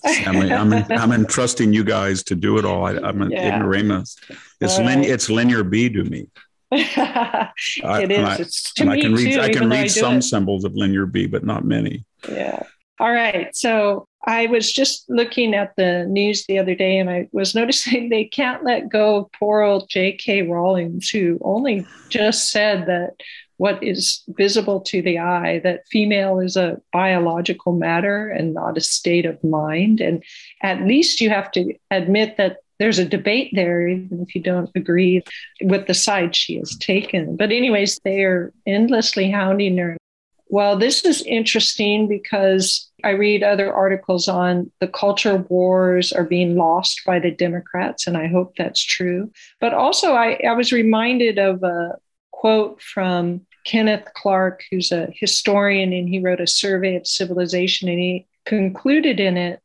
Emily. 0.05 0.53
I'm, 0.53 0.73
I'm 0.93 1.11
entrusting 1.11 1.73
you 1.73 1.83
guys 1.83 2.23
to 2.23 2.37
do 2.37 2.59
it 2.59 2.65
all. 2.65 2.87
I, 2.87 2.93
am 2.93 3.21
an 3.21 3.33
yeah. 3.33 3.57
ignoramus. 3.57 4.17
It's, 4.61 4.79
lin, 4.79 5.03
it's 5.03 5.29
linear 5.29 5.65
B 5.65 5.89
to 5.89 6.05
me. 6.05 6.29
it 6.71 6.99
I, 6.99 7.53
is. 7.83 7.85
I, 7.85 8.37
it's 8.37 8.73
to 8.75 8.85
me 8.85 8.93
I 8.93 9.01
can 9.01 9.13
read, 9.13 9.35
too, 9.35 9.41
I 9.41 9.49
can 9.49 9.69
read 9.69 9.91
some 9.91 10.23
symbols 10.23 10.65
of 10.65 10.77
linear 10.77 11.07
B, 11.07 11.27
but 11.27 11.43
not 11.43 11.65
many. 11.65 12.05
Yeah. 12.31 12.63
All 12.99 13.13
right. 13.13 13.55
So 13.55 14.09
I 14.27 14.47
was 14.47 14.73
just 14.73 15.09
looking 15.09 15.55
at 15.55 15.75
the 15.77 16.07
news 16.09 16.47
the 16.47 16.59
other 16.59 16.75
day 16.75 16.99
and 16.99 17.11
I 17.11 17.29
was 17.33 17.55
noticing 17.55 18.09
they 18.09 18.25
can't 18.25 18.65
let 18.65 18.89
go 18.89 19.17
of 19.17 19.33
poor 19.33 19.63
old 19.63 19.89
J.K. 19.89 20.43
Rowling, 20.43 21.01
who 21.13 21.39
only 21.43 21.87
just 22.09 22.51
said 22.51 22.87
that 22.87 23.17
what 23.59 23.83
is 23.83 24.23
visible 24.29 24.81
to 24.81 25.01
the 25.01 25.19
eye, 25.19 25.61
that 25.61 25.87
female 25.89 26.41
is 26.41 26.57
a 26.57 26.81
biological 26.93 27.73
matter 27.73 28.29
and 28.29 28.53
not 28.53 28.77
a 28.77 28.83
state 28.83 29.25
of 29.25 29.43
mind. 29.43 30.01
And 30.01 30.23
at 30.63 30.83
least 30.83 31.21
you 31.21 31.31
have 31.31 31.51
to 31.53 31.75
admit 31.91 32.37
that 32.37 32.59
there's 32.79 32.99
a 32.99 33.07
debate 33.07 33.53
there, 33.55 33.89
even 33.89 34.21
if 34.21 34.35
you 34.35 34.43
don't 34.43 34.71
agree 34.75 35.23
with 35.63 35.87
the 35.87 35.95
side 35.95 36.37
she 36.37 36.59
has 36.59 36.77
taken. 36.77 37.37
But, 37.37 37.51
anyways, 37.51 37.99
they 38.05 38.23
are 38.25 38.53
endlessly 38.67 39.31
hounding 39.31 39.79
her. 39.79 39.97
Well, 40.49 40.79
this 40.79 41.05
is 41.05 41.23
interesting 41.23 42.07
because 42.07 42.89
I 43.03 43.11
read 43.11 43.43
other 43.43 43.73
articles 43.73 44.29
on 44.29 44.71
the 44.81 44.87
culture 44.87 45.37
wars 45.49 46.13
are 46.13 46.25
being 46.25 46.57
lost 46.57 47.03
by 47.05 47.19
the 47.19 47.31
Democrats, 47.31 48.07
and 48.07 48.17
I 48.17 48.29
hope 48.29 48.55
that's 48.57 48.83
true. 48.83 49.31
But 49.61 49.75
also, 49.75 50.15
I, 50.15 50.39
I 50.47 50.53
was 50.53 50.73
reminded 50.73 51.39
of 51.39 51.63
a 51.63 51.97
quote 52.31 52.81
from 52.81 53.43
Kenneth 53.65 54.09
Clark, 54.15 54.63
who's 54.71 54.93
a 54.93 55.09
historian, 55.13 55.93
and 55.93 56.09
he 56.09 56.21
wrote 56.21 56.41
a 56.41 56.47
survey 56.47 56.95
of 56.97 57.07
civilization, 57.07 57.89
and 57.89 57.99
he 57.99 58.27
concluded 58.45 59.19
in 59.19 59.37
it 59.37 59.61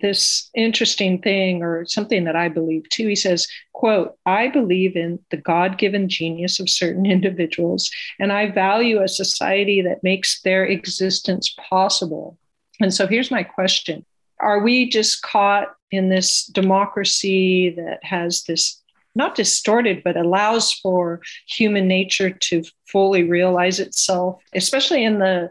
this 0.00 0.50
interesting 0.54 1.20
thing 1.20 1.62
or 1.62 1.86
something 1.86 2.24
that 2.24 2.36
I 2.36 2.48
believe 2.48 2.88
too. 2.88 3.08
He 3.08 3.16
says, 3.16 3.46
quote, 3.72 4.16
I 4.26 4.48
believe 4.48 4.96
in 4.96 5.18
the 5.30 5.36
God-given 5.36 6.08
genius 6.08 6.60
of 6.60 6.70
certain 6.70 7.06
individuals, 7.16 7.90
and 8.18 8.32
I 8.32 8.50
value 8.50 9.02
a 9.02 9.08
society 9.08 9.82
that 9.82 10.02
makes 10.02 10.40
their 10.42 10.64
existence 10.64 11.54
possible. 11.58 12.38
And 12.80 12.92
so 12.92 13.06
here's 13.06 13.30
my 13.30 13.42
question. 13.42 14.04
Are 14.40 14.60
we 14.60 14.88
just 14.88 15.22
caught 15.22 15.68
in 15.90 16.08
this 16.08 16.44
democracy 16.46 17.70
that 17.70 18.00
has 18.02 18.42
this 18.44 18.82
not 19.14 19.34
distorted, 19.34 20.02
but 20.04 20.16
allows 20.16 20.74
for 20.74 21.22
human 21.48 21.88
nature 21.88 22.30
to 22.30 22.62
fully 22.86 23.22
realize 23.22 23.80
itself, 23.80 24.42
especially 24.54 25.02
in 25.04 25.18
the 25.18 25.50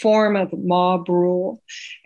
form 0.00 0.36
of 0.36 0.52
mob 0.54 1.08
rule? 1.08 1.62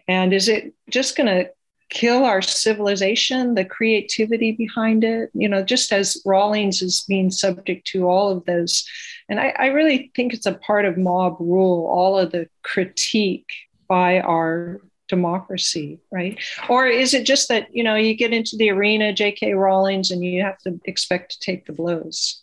And 0.08 0.32
is 0.32 0.48
it 0.48 0.74
just 0.90 1.16
going 1.16 1.28
to 1.28 1.50
kill 1.90 2.24
our 2.24 2.42
civilization, 2.42 3.54
the 3.54 3.64
creativity 3.64 4.52
behind 4.52 5.04
it, 5.04 5.30
you 5.34 5.48
know, 5.48 5.62
just 5.62 5.92
as 5.92 6.20
Rowlings 6.24 6.82
is 6.82 7.04
being 7.08 7.30
subject 7.30 7.86
to 7.88 8.08
all 8.08 8.30
of 8.30 8.44
those. 8.44 8.86
And 9.28 9.40
I, 9.40 9.54
I 9.58 9.66
really 9.66 10.10
think 10.14 10.32
it's 10.32 10.46
a 10.46 10.52
part 10.52 10.84
of 10.84 10.98
mob 10.98 11.36
rule, 11.40 11.86
all 11.86 12.18
of 12.18 12.32
the 12.32 12.48
critique 12.62 13.50
by 13.88 14.20
our 14.20 14.80
democracy, 15.08 15.98
right? 16.10 16.38
Or 16.68 16.86
is 16.86 17.14
it 17.14 17.24
just 17.24 17.48
that, 17.48 17.74
you 17.74 17.82
know, 17.82 17.94
you 17.94 18.14
get 18.14 18.34
into 18.34 18.56
the 18.56 18.70
arena, 18.70 19.12
J.K. 19.12 19.54
Rowlings, 19.54 20.10
and 20.10 20.22
you 20.22 20.42
have 20.42 20.58
to 20.58 20.78
expect 20.84 21.32
to 21.32 21.38
take 21.40 21.66
the 21.66 21.72
blows? 21.72 22.42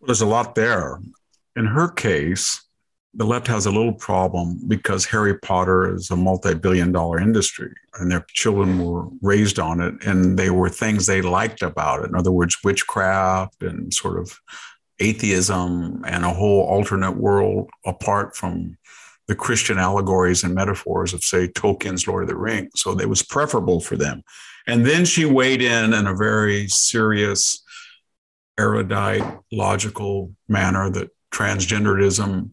Well, 0.00 0.06
there's 0.06 0.20
a 0.20 0.26
lot 0.26 0.54
there. 0.54 0.98
In 1.56 1.66
her 1.66 1.88
case, 1.88 2.60
the 3.14 3.24
left 3.24 3.48
has 3.48 3.66
a 3.66 3.70
little 3.70 3.92
problem 3.92 4.60
because 4.68 5.04
Harry 5.06 5.36
Potter 5.38 5.94
is 5.94 6.10
a 6.10 6.16
multi 6.16 6.54
billion 6.54 6.92
dollar 6.92 7.18
industry 7.18 7.72
and 7.98 8.10
their 8.10 8.24
children 8.28 8.84
were 8.84 9.08
raised 9.20 9.58
on 9.58 9.80
it 9.80 9.94
and 10.06 10.38
they 10.38 10.50
were 10.50 10.68
things 10.68 11.06
they 11.06 11.20
liked 11.20 11.62
about 11.62 12.04
it. 12.04 12.08
In 12.08 12.14
other 12.14 12.30
words, 12.30 12.56
witchcraft 12.62 13.62
and 13.62 13.92
sort 13.92 14.18
of 14.18 14.38
atheism 15.00 16.04
and 16.06 16.24
a 16.24 16.32
whole 16.32 16.62
alternate 16.62 17.16
world 17.16 17.68
apart 17.84 18.36
from 18.36 18.76
the 19.26 19.34
Christian 19.34 19.78
allegories 19.78 20.44
and 20.44 20.54
metaphors 20.54 21.14
of, 21.14 21.22
say, 21.22 21.46
Tolkien's 21.46 22.06
Lord 22.06 22.24
of 22.24 22.28
the 22.28 22.36
Rings. 22.36 22.72
So 22.74 22.98
it 22.98 23.08
was 23.08 23.22
preferable 23.22 23.80
for 23.80 23.96
them. 23.96 24.22
And 24.66 24.84
then 24.84 25.04
she 25.04 25.24
weighed 25.24 25.62
in 25.62 25.94
in 25.94 26.06
a 26.06 26.16
very 26.16 26.68
serious, 26.68 27.62
erudite, 28.58 29.22
logical 29.52 30.34
manner 30.48 30.90
that 30.90 31.10
transgenderism 31.32 32.50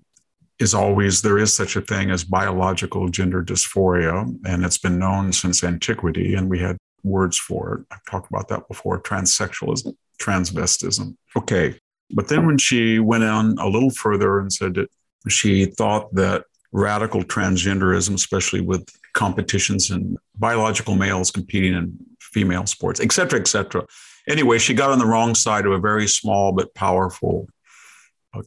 is 0.60 0.74
always 0.74 1.22
there 1.22 1.38
is 1.38 1.54
such 1.54 1.76
a 1.76 1.82
thing 1.82 2.10
as 2.10 2.24
biological 2.24 3.10
gender 3.10 3.44
dysphoria, 3.44 4.36
and 4.46 4.66
it's 4.66 4.78
been 4.78 4.98
known 4.98 5.32
since 5.32 5.64
antiquity, 5.64 6.34
and 6.34 6.50
we 6.50 6.60
had 6.60 6.78
words 7.04 7.38
for 7.38 7.76
it. 7.76 7.86
I've 7.92 8.06
talked 8.06 8.30
about 8.30 8.48
that 8.50 8.68
before 8.68 9.02
transsexualism, 9.02 9.96
transvestism. 10.22 11.16
Okay. 11.36 11.80
But 12.12 12.30
then 12.30 12.46
when 12.48 12.58
she 12.58 13.00
went 13.00 13.24
on 13.24 13.58
a 13.60 13.68
little 13.68 13.90
further 13.92 14.40
and 14.40 14.52
said 14.52 14.76
that 14.76 14.90
she 15.30 15.66
thought 15.66 16.14
that 16.16 16.46
radical 16.72 17.24
transgenderism, 17.24 18.14
especially 18.14 18.62
with 18.62 18.88
competitions 19.14 19.90
and 19.90 20.18
biological 20.36 20.96
males 20.96 21.32
competing 21.32 21.74
in 21.74 21.98
female 22.20 22.66
sports, 22.66 23.00
et 23.00 23.12
cetera, 23.12 23.40
et 23.40 23.48
cetera. 23.48 23.86
Anyway, 24.28 24.58
she 24.58 24.74
got 24.74 24.92
on 24.92 25.00
the 25.00 25.06
wrong 25.06 25.34
side 25.36 25.66
of 25.66 25.72
a 25.72 25.80
very 25.80 26.08
small 26.08 26.52
but 26.52 26.74
powerful 26.76 27.48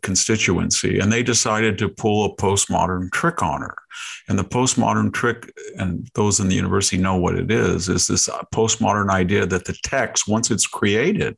constituency, 0.03 0.99
and 0.99 1.13
they 1.13 1.23
decided 1.23 1.79
to 1.79 1.89
pull 1.89 2.25
a 2.25 2.37
postmodern 2.37 3.11
trick 3.13 3.43
on 3.43 3.61
her. 3.63 3.77
And 4.29 4.39
the 4.39 4.45
postmodern 4.45 5.13
trick, 5.13 5.53
and 5.77 6.09
those 6.15 6.41
in 6.41 6.49
the 6.49 6.55
university 6.55 6.97
know 6.97 7.17
what 7.17 7.37
it 7.37 7.51
is, 7.51 7.89
is 7.89 8.07
this 8.07 8.29
postmodern 8.55 9.11
idea 9.11 9.47
that 9.47 9.65
the 9.65 9.77
text, 9.83 10.29
once 10.29 10.51
it's 10.51 10.67
created, 10.67 11.37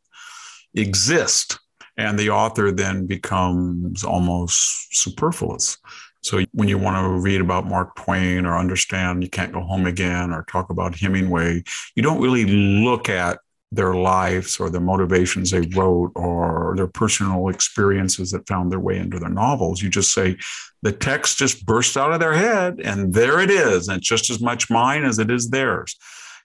exists, 0.74 1.59
and 1.96 2.18
the 2.18 2.30
author 2.30 2.72
then 2.72 3.07
becomes 3.07 4.03
almost 4.05 4.96
superfluous. 4.96 5.78
So 6.22 6.44
when 6.53 6.68
you 6.68 6.78
want 6.78 7.05
to 7.05 7.20
read 7.20 7.40
about 7.40 7.66
Mark 7.66 7.96
Twain 7.96 8.46
or 8.46 8.57
understand 8.57 9.24
You 9.24 9.28
Can't 9.28 9.53
Go 9.53 9.61
Home 9.61 9.86
Again 9.86 10.32
or 10.32 10.44
talk 10.44 10.70
about 10.70 10.94
Hemingway, 10.94 11.64
you 11.96 12.03
don't 12.03 12.22
really 12.22 12.44
look 12.46 13.09
at 13.09 13.40
their 13.72 13.94
lives 13.94 14.60
or 14.60 14.68
the 14.68 14.80
motivations 14.80 15.50
they 15.50 15.62
wrote 15.74 16.12
or 16.14 16.74
their 16.76 16.86
personal 16.86 17.48
experiences 17.48 18.30
that 18.30 18.46
found 18.46 18.70
their 18.70 18.78
way 18.78 18.98
into 18.98 19.18
their 19.18 19.30
novels. 19.30 19.82
You 19.82 19.88
just 19.88 20.12
say 20.12 20.36
the 20.82 20.92
text 20.92 21.38
just 21.38 21.64
burst 21.64 21.96
out 21.96 22.12
of 22.12 22.20
their 22.20 22.34
head 22.34 22.80
and 22.84 23.14
there 23.14 23.40
it 23.40 23.50
is. 23.50 23.88
And 23.88 23.98
it's 23.98 24.08
just 24.08 24.28
as 24.28 24.40
much 24.40 24.70
mine 24.70 25.04
as 25.04 25.18
it 25.18 25.30
is 25.30 25.48
theirs. 25.48 25.96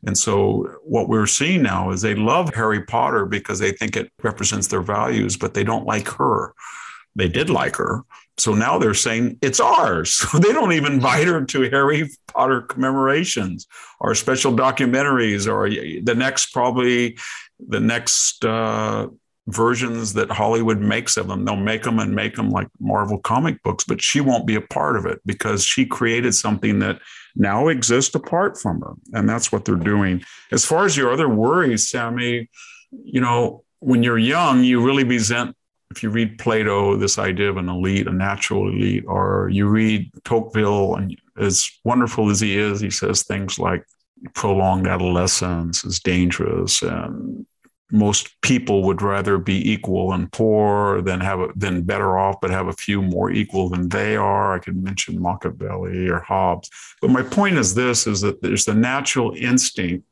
And 0.05 0.17
so 0.17 0.69
what 0.83 1.09
we're 1.09 1.27
seeing 1.27 1.63
now 1.63 1.91
is 1.91 2.01
they 2.01 2.15
love 2.15 2.53
Harry 2.53 2.83
Potter 2.83 3.25
because 3.25 3.59
they 3.59 3.71
think 3.71 3.97
it 3.97 4.09
represents 4.23 4.67
their 4.67 4.81
values, 4.81 5.35
but 5.35 5.53
they 5.53 5.65
don't 5.65 5.85
like 5.85 6.07
her. 6.07 6.53
They 7.15 7.27
did 7.27 7.49
like 7.49 7.75
her, 7.75 8.03
so 8.37 8.53
now 8.53 8.77
they're 8.77 8.93
saying 8.93 9.39
it's 9.41 9.59
ours. 9.59 10.25
They 10.33 10.53
don't 10.53 10.73
even 10.73 10.93
invite 10.93 11.27
her 11.27 11.43
to 11.43 11.69
Harry 11.69 12.09
Potter 12.27 12.61
commemorations 12.61 13.67
or 13.99 14.13
special 14.15 14.53
documentaries 14.53 15.51
or 15.51 15.69
the 15.69 16.15
next, 16.15 16.53
probably 16.53 17.17
the 17.59 17.79
next 17.79 18.45
uh, 18.45 19.07
versions 19.47 20.13
that 20.13 20.29
Hollywood 20.29 20.79
makes 20.79 21.17
of 21.17 21.27
them. 21.27 21.45
They'll 21.45 21.55
make 21.55 21.83
them 21.83 21.99
and 21.99 22.13
make 22.13 22.35
them 22.35 22.49
like 22.49 22.67
Marvel 22.79 23.17
comic 23.19 23.63
books, 23.63 23.83
but 23.83 24.01
she 24.01 24.21
won't 24.21 24.45
be 24.45 24.55
a 24.55 24.61
part 24.61 24.95
of 24.95 25.05
it 25.05 25.19
because 25.25 25.63
she 25.63 25.85
created 25.85 26.35
something 26.35 26.79
that 26.79 26.99
now 27.35 27.69
exists 27.69 28.13
apart 28.13 28.59
from 28.59 28.81
her. 28.81 28.93
And 29.13 29.27
that's 29.27 29.51
what 29.51 29.65
they're 29.65 29.75
doing. 29.75 30.23
As 30.51 30.65
far 30.65 30.85
as 30.85 30.95
your 30.95 31.11
other 31.11 31.29
worries, 31.29 31.89
Sammy, 31.89 32.49
you 32.91 33.21
know, 33.21 33.63
when 33.79 34.03
you're 34.03 34.17
young, 34.17 34.63
you 34.63 34.83
really 34.83 35.03
resent 35.03 35.55
if 35.91 36.03
you 36.03 36.09
read 36.09 36.37
Plato, 36.37 36.95
this 36.97 37.17
idea 37.17 37.49
of 37.49 37.57
an 37.57 37.69
elite, 37.69 38.07
a 38.07 38.11
natural 38.11 38.67
elite, 38.69 39.05
or 39.07 39.49
you 39.51 39.67
read 39.67 40.11
Tocqueville, 40.23 40.95
and 40.95 41.19
as 41.37 41.69
wonderful 41.83 42.29
as 42.29 42.39
he 42.39 42.57
is, 42.57 42.79
he 42.79 42.89
says 42.89 43.23
things 43.23 43.57
like 43.57 43.85
prolonged 44.33 44.87
adolescence 44.87 45.83
is 45.83 45.99
dangerous, 45.99 46.81
and 46.81 47.45
most 47.89 48.39
people 48.41 48.83
would 48.83 49.01
rather 49.01 49.37
be 49.37 49.71
equal 49.71 50.11
and 50.11 50.29
poor 50.33 51.01
than 51.01 51.21
have 51.21 51.39
a, 51.39 51.47
than 51.55 51.83
better 51.83 52.17
off, 52.17 52.35
but 52.41 52.49
have 52.49 52.67
a 52.67 52.73
few 52.73 53.01
more 53.01 53.31
equal 53.31 53.69
than 53.69 53.87
they 53.87 54.17
are. 54.17 54.55
I 54.55 54.59
could 54.59 54.83
mention 54.83 55.21
Machiavelli 55.21 56.09
or 56.09 56.19
Hobbes, 56.19 56.69
but 57.01 57.11
my 57.11 57.23
point 57.23 57.57
is 57.57 57.75
this: 57.75 58.05
is 58.05 58.19
that 58.21 58.41
there's 58.41 58.65
the 58.65 58.73
natural 58.73 59.33
instinct 59.37 60.05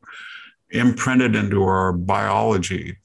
imprinted 0.70 1.36
into 1.36 1.64
our 1.64 1.92
biology, 1.92 2.98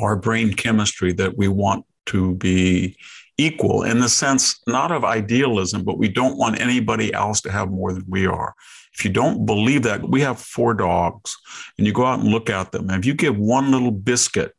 our 0.00 0.16
brain 0.16 0.52
chemistry 0.52 1.12
that 1.12 1.36
we 1.38 1.48
want 1.48 1.86
to 2.06 2.34
be 2.36 2.96
equal 3.38 3.82
in 3.82 4.00
the 4.00 4.08
sense 4.08 4.60
not 4.66 4.92
of 4.92 5.04
idealism, 5.04 5.84
but 5.84 5.98
we 5.98 6.08
don't 6.08 6.38
want 6.38 6.60
anybody 6.60 7.12
else 7.12 7.40
to 7.42 7.50
have 7.50 7.70
more 7.70 7.92
than 7.92 8.04
we 8.08 8.26
are. 8.26 8.54
If 8.94 9.04
you 9.04 9.10
don't 9.10 9.44
believe 9.44 9.82
that, 9.82 10.08
we 10.08 10.22
have 10.22 10.40
four 10.40 10.72
dogs 10.72 11.36
and 11.76 11.86
you 11.86 11.92
go 11.92 12.06
out 12.06 12.20
and 12.20 12.28
look 12.28 12.48
at 12.48 12.72
them. 12.72 12.88
And 12.88 12.98
if 12.98 13.04
you 13.04 13.12
give 13.12 13.36
one 13.36 13.70
little 13.70 13.90
biscuit 13.90 14.54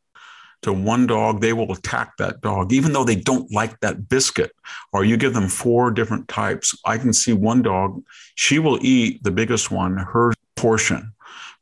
to 0.61 0.73
one 0.73 1.07
dog, 1.07 1.41
they 1.41 1.53
will 1.53 1.71
attack 1.71 2.17
that 2.17 2.41
dog, 2.41 2.71
even 2.71 2.93
though 2.93 3.03
they 3.03 3.15
don't 3.15 3.51
like 3.51 3.79
that 3.79 4.09
biscuit. 4.09 4.51
Or 4.93 5.03
you 5.03 5.17
give 5.17 5.33
them 5.33 5.47
four 5.47 5.89
different 5.89 6.27
types. 6.27 6.77
I 6.85 6.99
can 6.99 7.13
see 7.13 7.33
one 7.33 7.63
dog, 7.63 8.03
she 8.35 8.59
will 8.59 8.77
eat 8.81 9.23
the 9.23 9.31
biggest 9.31 9.71
one, 9.71 9.97
her 9.97 10.33
portion 10.55 11.13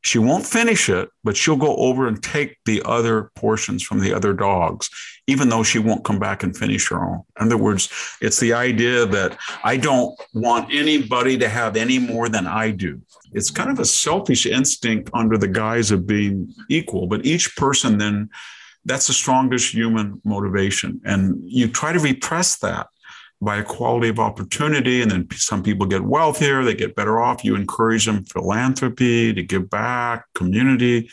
She 0.06 0.20
won't 0.20 0.46
finish 0.46 0.88
it, 0.88 1.10
but 1.24 1.36
she'll 1.36 1.56
go 1.56 1.74
over 1.78 2.06
and 2.06 2.22
take 2.22 2.58
the 2.64 2.80
other 2.84 3.32
portions 3.34 3.82
from 3.82 3.98
the 3.98 4.14
other 4.14 4.32
dogs, 4.32 4.88
even 5.26 5.48
though 5.48 5.64
she 5.64 5.80
won't 5.80 6.04
come 6.04 6.20
back 6.20 6.44
and 6.44 6.56
finish 6.56 6.88
her 6.90 7.04
own. 7.04 7.22
In 7.40 7.46
other 7.46 7.56
words, 7.56 7.90
it's 8.20 8.38
the 8.38 8.52
idea 8.52 9.04
that 9.06 9.36
I 9.64 9.76
don't 9.76 10.16
want 10.32 10.72
anybody 10.72 11.36
to 11.38 11.48
have 11.48 11.74
any 11.74 11.98
more 11.98 12.28
than 12.28 12.46
I 12.46 12.70
do. 12.70 13.02
It's 13.32 13.50
kind 13.50 13.68
of 13.68 13.80
a 13.80 13.84
selfish 13.84 14.46
instinct 14.46 15.10
under 15.12 15.36
the 15.36 15.48
guise 15.48 15.90
of 15.90 16.06
being 16.06 16.54
equal, 16.68 17.08
but 17.08 17.26
each 17.26 17.56
person 17.56 17.98
then 17.98 18.30
that's 18.84 19.08
the 19.08 19.12
strongest 19.12 19.74
human 19.74 20.22
motivation. 20.22 21.00
And 21.04 21.42
you 21.44 21.66
try 21.66 21.92
to 21.92 21.98
repress 21.98 22.58
that 22.58 22.86
by 23.40 23.58
equality 23.58 24.08
of 24.08 24.18
opportunity. 24.18 25.02
And 25.02 25.10
then 25.10 25.28
some 25.32 25.62
people 25.62 25.86
get 25.86 26.02
wealthier, 26.02 26.64
they 26.64 26.74
get 26.74 26.96
better 26.96 27.20
off. 27.20 27.44
You 27.44 27.54
encourage 27.54 28.06
them 28.06 28.24
philanthropy, 28.24 29.32
to 29.34 29.42
give 29.42 29.68
back, 29.70 30.24
community. 30.34 31.10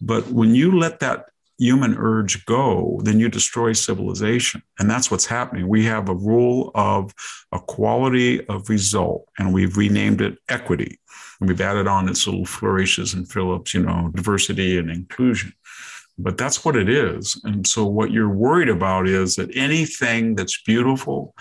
But 0.00 0.28
when 0.28 0.54
you 0.54 0.78
let 0.78 1.00
that 1.00 1.26
human 1.58 1.94
urge 1.98 2.44
go, 2.46 3.00
then 3.04 3.20
you 3.20 3.28
destroy 3.28 3.72
civilization. 3.74 4.62
And 4.78 4.90
that's 4.90 5.10
what's 5.10 5.26
happening. 5.26 5.68
We 5.68 5.84
have 5.84 6.08
a 6.08 6.14
rule 6.14 6.70
of 6.74 7.14
equality 7.54 8.44
of 8.46 8.70
result, 8.70 9.28
and 9.38 9.52
we've 9.52 9.76
renamed 9.76 10.22
it 10.22 10.38
equity. 10.48 10.98
And 11.38 11.48
we've 11.48 11.60
added 11.60 11.86
on 11.86 12.08
its 12.08 12.26
little 12.26 12.46
flourishes 12.46 13.12
and 13.12 13.30
Phillips, 13.30 13.74
you 13.74 13.82
know, 13.82 14.10
diversity 14.14 14.78
and 14.78 14.90
inclusion 14.90 15.52
but 16.22 16.38
that's 16.38 16.64
what 16.64 16.76
it 16.76 16.88
is. 16.88 17.40
And 17.44 17.66
so, 17.66 17.84
what 17.84 18.10
you're 18.10 18.28
worried 18.28 18.68
about 18.68 19.08
is 19.08 19.36
that 19.36 19.56
anything 19.56 20.34
that's 20.34 20.62
beautiful, 20.62 21.34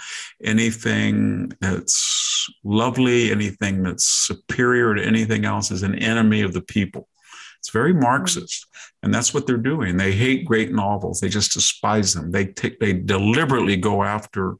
anything 0.44 1.52
that's 1.60 2.50
lovely, 2.64 3.32
anything 3.32 3.84
that's 3.84 4.06
superior 4.06 4.96
to 4.96 5.04
anything 5.04 5.46
else 5.46 5.72
is 5.72 5.84
an 5.84 5.96
enemy 5.96 6.42
of 6.42 6.54
the 6.54 6.62
people. 6.62 7.08
It's 7.60 7.70
very 7.70 7.92
mm-hmm. 7.92 8.04
Marxist, 8.04 8.66
and 9.04 9.14
that's 9.14 9.34
what 9.34 9.46
they're 9.46 9.58
doing. 9.58 9.98
They 9.98 10.14
hate 10.14 10.46
great 10.46 10.72
novels. 10.72 11.20
They 11.20 11.30
just 11.30 11.54
despise 11.54 12.14
them. 12.14 12.32
They 12.32 12.48
take, 12.48 12.80
they 12.80 12.94
deliberately 12.94 13.76
go 13.76 14.04
after 14.04 14.56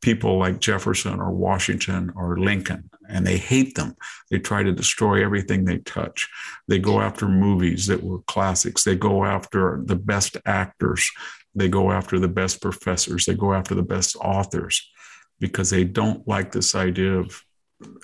people 0.00 0.38
like 0.38 0.60
Jefferson 0.60 1.20
or 1.20 1.32
Washington 1.32 2.12
or 2.14 2.38
Lincoln, 2.38 2.90
and 3.08 3.26
they 3.26 3.36
hate 3.36 3.74
them. 3.74 3.96
They 4.30 4.38
try 4.38 4.62
to 4.62 4.72
destroy 4.72 5.24
everything 5.24 5.64
they 5.64 5.78
touch. 5.78 6.28
They 6.68 6.78
go 6.78 7.00
after 7.00 7.28
movies 7.28 7.86
that 7.86 8.02
were 8.02 8.20
classics. 8.22 8.84
They 8.84 8.96
go 8.96 9.24
after 9.24 9.82
the 9.84 9.96
best 9.96 10.36
actors. 10.46 11.10
They 11.54 11.68
go 11.68 11.92
after 11.92 12.18
the 12.18 12.28
best 12.28 12.60
professors. 12.60 13.26
They 13.26 13.34
go 13.34 13.52
after 13.52 13.74
the 13.74 13.82
best 13.82 14.16
authors 14.16 14.90
because 15.40 15.70
they 15.70 15.84
don't 15.84 16.26
like 16.26 16.52
this 16.52 16.74
idea 16.74 17.18
of 17.18 17.44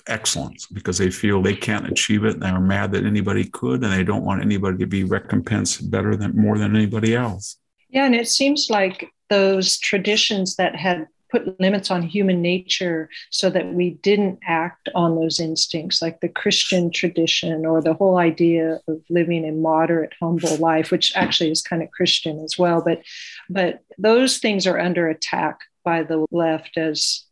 excellence 0.07 0.67
because 0.67 0.97
they 0.97 1.09
feel 1.09 1.41
they 1.41 1.55
can't 1.55 1.87
achieve 1.87 2.25
it. 2.25 2.33
and 2.33 2.43
They're 2.43 2.59
mad 2.59 2.91
that 2.91 3.05
anybody 3.05 3.45
could, 3.45 3.83
and 3.83 3.91
they 3.91 4.03
don't 4.03 4.25
want 4.25 4.41
anybody 4.41 4.77
to 4.77 4.85
be 4.85 5.03
recompensed 5.03 5.89
better 5.89 6.15
than 6.15 6.35
more 6.35 6.57
than 6.57 6.75
anybody 6.75 7.15
else. 7.15 7.57
Yeah, 7.89 8.05
and 8.05 8.15
it 8.15 8.27
seems 8.27 8.69
like 8.69 9.09
those 9.29 9.79
traditions 9.79 10.55
that 10.57 10.75
had 10.75 11.07
put 11.31 11.59
limits 11.59 11.89
on 11.89 12.01
human 12.01 12.41
nature 12.41 13.09
so 13.29 13.49
that 13.49 13.73
we 13.73 13.91
didn't 13.91 14.39
act 14.45 14.89
on 14.93 15.15
those 15.15 15.39
instincts, 15.39 16.01
like 16.01 16.19
the 16.19 16.29
Christian 16.29 16.91
tradition 16.91 17.65
or 17.65 17.81
the 17.81 17.93
whole 17.93 18.17
idea 18.17 18.79
of 18.87 19.01
living 19.09 19.45
a 19.47 19.51
moderate, 19.51 20.13
humble 20.19 20.57
life, 20.57 20.91
which 20.91 21.15
actually 21.15 21.51
is 21.51 21.61
kind 21.61 21.81
of 21.81 21.91
Christian 21.91 22.43
as 22.43 22.57
well. 22.57 22.83
But 22.85 23.01
but 23.49 23.79
those 23.97 24.37
things 24.37 24.67
are 24.67 24.79
under 24.79 25.07
attack 25.07 25.59
by 25.83 26.03
the 26.03 26.25
left 26.31 26.77
as 26.77 27.23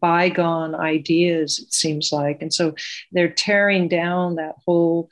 bygone 0.00 0.74
ideas, 0.74 1.58
it 1.58 1.72
seems 1.72 2.12
like. 2.12 2.42
And 2.42 2.52
so 2.52 2.74
they're 3.12 3.28
tearing 3.28 3.88
down 3.88 4.36
that 4.36 4.54
whole 4.64 5.10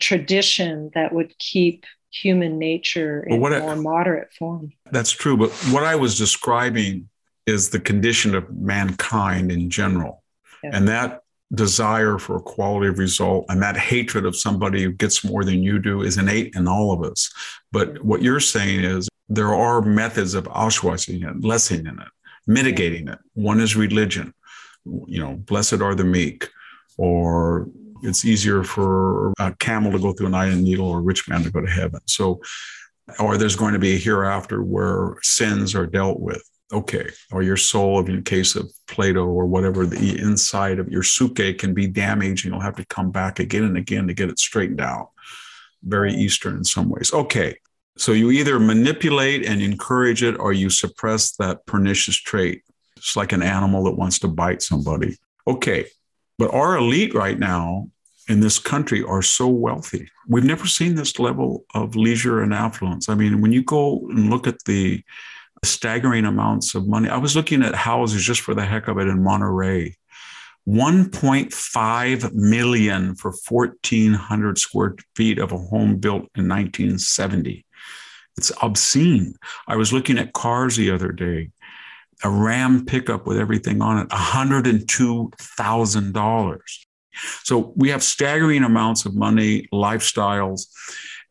tradition 0.00 0.90
that 0.94 1.12
would 1.12 1.36
keep 1.38 1.84
human 2.10 2.58
nature 2.58 3.22
in 3.22 3.42
a 3.44 3.60
more 3.60 3.76
moderate 3.76 4.32
form. 4.32 4.72
That's 4.90 5.10
true. 5.10 5.36
But 5.36 5.50
what 5.70 5.84
I 5.84 5.96
was 5.96 6.16
describing 6.16 7.08
is 7.48 7.70
the 7.70 7.80
condition 7.80 8.34
of 8.34 8.50
mankind 8.56 9.50
in 9.50 9.70
general. 9.70 10.22
Yeah. 10.62 10.70
And 10.74 10.88
that 10.88 11.22
desire 11.54 12.18
for 12.18 12.36
equality 12.36 12.88
of 12.88 12.98
result 12.98 13.46
and 13.48 13.62
that 13.62 13.76
hatred 13.76 14.26
of 14.26 14.36
somebody 14.36 14.82
who 14.82 14.92
gets 14.92 15.24
more 15.24 15.44
than 15.44 15.62
you 15.62 15.78
do 15.78 16.02
is 16.02 16.18
innate 16.18 16.54
in 16.54 16.68
all 16.68 16.92
of 16.92 17.02
us. 17.02 17.32
But 17.72 17.94
mm-hmm. 17.94 18.06
what 18.06 18.22
you're 18.22 18.40
saying 18.40 18.84
is 18.84 19.08
there 19.28 19.54
are 19.54 19.80
methods 19.80 20.34
of 20.34 20.44
ausweiching 20.44 21.28
it, 21.28 21.44
lessening 21.44 21.86
it 21.86 22.08
mitigating 22.48 23.06
it. 23.08 23.18
One 23.34 23.60
is 23.60 23.76
religion, 23.76 24.34
you 25.06 25.20
know, 25.20 25.36
blessed 25.36 25.80
are 25.80 25.94
the 25.94 26.04
meek, 26.04 26.48
or 26.96 27.68
it's 28.02 28.24
easier 28.24 28.64
for 28.64 29.32
a 29.38 29.54
camel 29.56 29.92
to 29.92 29.98
go 29.98 30.12
through 30.12 30.28
an 30.28 30.34
iron 30.34 30.64
needle 30.64 30.88
or 30.88 30.98
a 30.98 31.02
rich 31.02 31.28
man 31.28 31.44
to 31.44 31.50
go 31.50 31.60
to 31.60 31.70
heaven. 31.70 32.00
So, 32.06 32.40
or 33.20 33.36
there's 33.36 33.56
going 33.56 33.74
to 33.74 33.78
be 33.78 33.94
a 33.94 33.98
hereafter 33.98 34.62
where 34.62 35.16
sins 35.22 35.74
are 35.74 35.86
dealt 35.86 36.20
with. 36.20 36.42
Okay. 36.72 37.08
Or 37.32 37.42
your 37.42 37.56
soul, 37.56 38.04
in 38.06 38.22
case 38.22 38.54
of 38.54 38.70
Plato 38.86 39.24
or 39.24 39.46
whatever, 39.46 39.86
the 39.86 40.20
inside 40.20 40.78
of 40.78 40.90
your 40.90 41.02
psyche 41.02 41.54
can 41.54 41.72
be 41.72 41.86
damaged 41.86 42.44
and 42.44 42.52
you'll 42.52 42.62
have 42.62 42.76
to 42.76 42.86
come 42.86 43.10
back 43.10 43.38
again 43.38 43.64
and 43.64 43.76
again 43.76 44.06
to 44.06 44.14
get 44.14 44.28
it 44.28 44.38
straightened 44.38 44.80
out. 44.80 45.10
Very 45.82 46.12
Eastern 46.12 46.56
in 46.56 46.64
some 46.64 46.90
ways. 46.90 47.12
Okay. 47.12 47.56
So 47.96 48.12
you 48.12 48.30
either 48.30 48.60
manipulate 48.60 49.46
and 49.46 49.62
encourage 49.62 50.22
it 50.22 50.38
or 50.38 50.52
you 50.52 50.70
suppress 50.70 51.32
that 51.36 51.64
pernicious 51.66 52.16
trait. 52.16 52.62
It's 52.96 53.16
like 53.16 53.32
an 53.32 53.42
animal 53.42 53.84
that 53.84 53.96
wants 53.96 54.18
to 54.20 54.28
bite 54.28 54.62
somebody. 54.62 55.16
Okay. 55.46 55.86
But 56.36 56.52
our 56.52 56.76
elite 56.76 57.14
right 57.14 57.38
now 57.38 57.90
in 58.28 58.40
this 58.40 58.58
country 58.58 59.02
are 59.02 59.22
so 59.22 59.48
wealthy. 59.48 60.08
We've 60.28 60.44
never 60.44 60.66
seen 60.66 60.94
this 60.94 61.18
level 61.18 61.64
of 61.74 61.96
leisure 61.96 62.42
and 62.42 62.52
affluence. 62.52 63.08
I 63.08 63.14
mean, 63.14 63.40
when 63.40 63.52
you 63.52 63.62
go 63.64 64.06
and 64.10 64.28
look 64.30 64.46
at 64.46 64.62
the 64.64 65.02
staggering 65.64 66.24
amounts 66.24 66.74
of 66.74 66.86
money, 66.86 67.08
I 67.08 67.18
was 67.18 67.36
looking 67.36 67.62
at 67.62 67.74
houses 67.74 68.24
just 68.24 68.40
for 68.40 68.54
the 68.54 68.64
heck 68.64 68.88
of 68.88 68.98
it 68.98 69.08
in 69.08 69.22
Monterey. 69.22 69.94
1.5 70.68 72.34
million 72.34 73.14
for 73.14 73.32
1400 73.48 74.58
square 74.58 74.96
feet 75.16 75.38
of 75.38 75.52
a 75.52 75.56
home 75.56 75.96
built 75.96 76.28
in 76.34 76.46
1970. 76.46 77.64
It's 78.36 78.52
obscene. 78.62 79.34
I 79.66 79.76
was 79.76 79.94
looking 79.94 80.18
at 80.18 80.34
cars 80.34 80.76
the 80.76 80.90
other 80.90 81.10
day, 81.10 81.52
a 82.22 82.30
Ram 82.30 82.84
pickup 82.84 83.26
with 83.26 83.38
everything 83.38 83.80
on 83.80 83.96
it, 83.98 84.10
$102,000. 84.10 86.58
So 87.44 87.72
we 87.74 87.88
have 87.88 88.02
staggering 88.02 88.62
amounts 88.62 89.06
of 89.06 89.16
money, 89.16 89.66
lifestyles, 89.72 90.66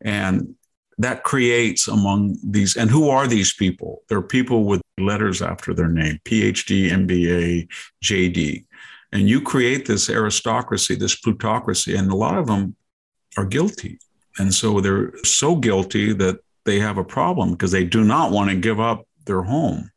and 0.00 0.56
that 0.98 1.22
creates 1.22 1.88
among 1.88 2.36
these. 2.42 2.76
And 2.76 2.90
who 2.90 3.08
are 3.08 3.26
these 3.26 3.54
people? 3.54 4.02
They're 4.08 4.22
people 4.22 4.64
with 4.64 4.82
letters 4.98 5.40
after 5.40 5.72
their 5.72 5.88
name 5.88 6.20
PhD, 6.24 6.90
MBA, 6.90 7.68
JD. 8.04 8.64
And 9.12 9.28
you 9.28 9.40
create 9.40 9.86
this 9.86 10.10
aristocracy, 10.10 10.96
this 10.96 11.16
plutocracy, 11.16 11.96
and 11.96 12.10
a 12.10 12.16
lot 12.16 12.36
of 12.36 12.46
them 12.46 12.76
are 13.36 13.46
guilty. 13.46 13.98
And 14.38 14.52
so 14.52 14.80
they're 14.80 15.12
so 15.24 15.56
guilty 15.56 16.12
that 16.14 16.40
they 16.64 16.78
have 16.80 16.98
a 16.98 17.04
problem 17.04 17.52
because 17.52 17.70
they 17.70 17.84
do 17.84 18.04
not 18.04 18.32
want 18.32 18.50
to 18.50 18.56
give 18.56 18.80
up 18.80 19.06
their 19.24 19.42
home. 19.42 19.90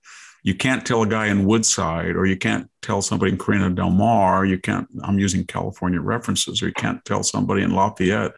You 0.43 0.55
can't 0.55 0.85
tell 0.85 1.03
a 1.03 1.07
guy 1.07 1.27
in 1.27 1.45
Woodside, 1.45 2.15
or 2.15 2.25
you 2.25 2.37
can't 2.37 2.69
tell 2.81 3.01
somebody 3.01 3.31
in 3.31 3.37
Corona 3.37 3.69
Del 3.69 3.91
Mar, 3.91 4.45
you 4.45 4.57
can't, 4.57 4.87
I'm 5.03 5.19
using 5.19 5.45
California 5.45 6.01
references, 6.01 6.63
or 6.63 6.67
you 6.67 6.73
can't 6.73 7.03
tell 7.05 7.21
somebody 7.21 7.61
in 7.61 7.71
Lafayette, 7.71 8.31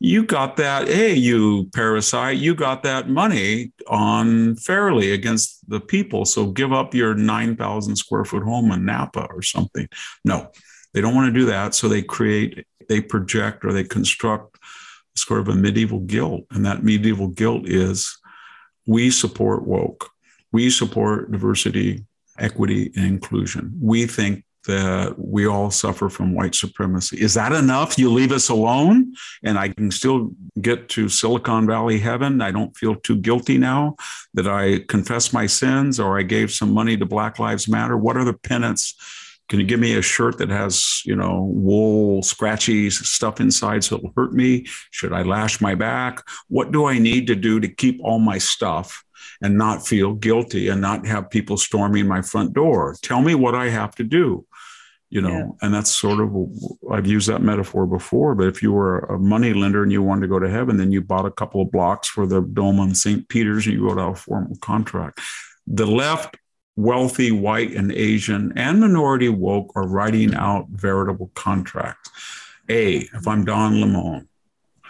you 0.00 0.24
got 0.24 0.56
that, 0.56 0.86
hey, 0.86 1.14
you 1.14 1.68
parasite, 1.74 2.36
you 2.38 2.54
got 2.54 2.82
that 2.84 3.08
money 3.08 3.72
unfairly 3.90 5.12
against 5.12 5.68
the 5.68 5.80
people. 5.80 6.24
So 6.24 6.46
give 6.46 6.72
up 6.72 6.94
your 6.94 7.14
9,000 7.14 7.96
square 7.96 8.24
foot 8.24 8.44
home 8.44 8.70
in 8.70 8.84
Napa 8.84 9.26
or 9.30 9.42
something. 9.42 9.88
No, 10.24 10.50
they 10.94 11.00
don't 11.00 11.14
want 11.14 11.32
to 11.32 11.40
do 11.40 11.46
that. 11.46 11.74
So 11.74 11.88
they 11.88 12.02
create, 12.02 12.64
they 12.88 13.00
project, 13.00 13.64
or 13.64 13.72
they 13.72 13.84
construct 13.84 14.56
sort 15.16 15.40
of 15.40 15.48
a 15.48 15.54
medieval 15.54 16.00
guilt. 16.00 16.44
And 16.50 16.64
that 16.64 16.84
medieval 16.84 17.28
guilt 17.28 17.68
is 17.68 18.16
we 18.86 19.10
support 19.10 19.66
woke, 19.66 20.08
we 20.52 20.70
support 20.70 21.32
diversity, 21.32 22.04
equity, 22.38 22.92
and 22.94 23.04
inclusion. 23.04 23.76
We 23.80 24.06
think 24.06 24.44
that 24.66 25.14
we 25.18 25.46
all 25.46 25.70
suffer 25.70 26.08
from 26.08 26.34
white 26.34 26.54
supremacy. 26.54 27.20
Is 27.20 27.34
that 27.34 27.52
enough? 27.52 27.98
You 27.98 28.12
leave 28.12 28.32
us 28.32 28.48
alone 28.48 29.14
and 29.42 29.58
I 29.58 29.68
can 29.68 29.90
still 29.90 30.32
get 30.60 30.88
to 30.90 31.08
Silicon 31.08 31.66
Valley 31.66 31.98
heaven. 31.98 32.42
I 32.42 32.50
don't 32.50 32.76
feel 32.76 32.96
too 32.96 33.16
guilty 33.16 33.56
now 33.56 33.96
that 34.34 34.46
I 34.46 34.80
confess 34.88 35.32
my 35.32 35.46
sins 35.46 35.98
or 35.98 36.18
I 36.18 36.22
gave 36.22 36.50
some 36.50 36.72
money 36.72 36.96
to 36.96 37.06
Black 37.06 37.38
Lives 37.38 37.68
Matter. 37.68 37.96
What 37.96 38.16
are 38.16 38.24
the 38.24 38.34
penance 38.34 38.94
can 39.48 39.60
you 39.60 39.66
give 39.66 39.80
me 39.80 39.96
a 39.96 40.02
shirt 40.02 40.38
that 40.38 40.50
has, 40.50 41.02
you 41.06 41.16
know, 41.16 41.50
wool, 41.54 42.22
scratchy 42.22 42.90
stuff 42.90 43.40
inside 43.40 43.82
so 43.82 43.96
it'll 43.96 44.12
hurt 44.14 44.34
me? 44.34 44.66
Should 44.90 45.12
I 45.12 45.22
lash 45.22 45.60
my 45.60 45.74
back? 45.74 46.22
What 46.48 46.70
do 46.70 46.84
I 46.84 46.98
need 46.98 47.26
to 47.28 47.34
do 47.34 47.58
to 47.58 47.68
keep 47.68 47.98
all 48.02 48.18
my 48.18 48.36
stuff 48.36 49.02
and 49.40 49.56
not 49.56 49.86
feel 49.86 50.12
guilty 50.12 50.68
and 50.68 50.80
not 50.80 51.06
have 51.06 51.30
people 51.30 51.56
storming 51.56 52.06
my 52.06 52.20
front 52.20 52.52
door? 52.52 52.94
Tell 53.02 53.22
me 53.22 53.34
what 53.34 53.54
I 53.54 53.70
have 53.70 53.94
to 53.94 54.04
do. 54.04 54.46
You 55.10 55.20
know 55.20 55.28
yeah. 55.28 55.46
and 55.62 55.72
that's 55.72 55.90
sort 55.90 56.20
of 56.20 56.34
i've 56.92 57.06
used 57.06 57.28
that 57.28 57.42
metaphor 57.42 57.86
before 57.86 58.34
but 58.34 58.46
if 58.46 58.62
you 58.62 58.72
were 58.72 58.98
a 59.00 59.18
money 59.18 59.54
lender 59.54 59.82
and 59.82 59.92
you 59.92 60.02
wanted 60.02 60.22
to 60.22 60.28
go 60.28 60.38
to 60.38 60.48
heaven 60.48 60.76
then 60.76 60.92
you 60.92 61.00
bought 61.00 61.26
a 61.26 61.30
couple 61.30 61.60
of 61.60 61.70
blocks 61.70 62.08
for 62.08 62.26
the 62.26 62.40
dome 62.40 62.78
on 62.78 62.94
st 62.94 63.28
peter's 63.28 63.66
and 63.66 63.74
you 63.76 63.86
wrote 63.86 63.98
out 63.98 64.12
a 64.12 64.16
formal 64.16 64.56
contract. 64.56 65.20
The 65.66 65.86
left 65.86 66.36
wealthy 66.76 67.32
white 67.32 67.72
and 67.72 67.90
asian 67.92 68.52
and 68.56 68.80
minority 68.80 69.28
woke 69.28 69.72
are 69.74 69.86
writing 69.86 70.34
out 70.34 70.66
veritable 70.70 71.30
contracts. 71.34 72.10
A 72.68 72.98
if 72.98 73.26
i'm 73.26 73.44
don 73.44 73.80
lemon 73.80 74.28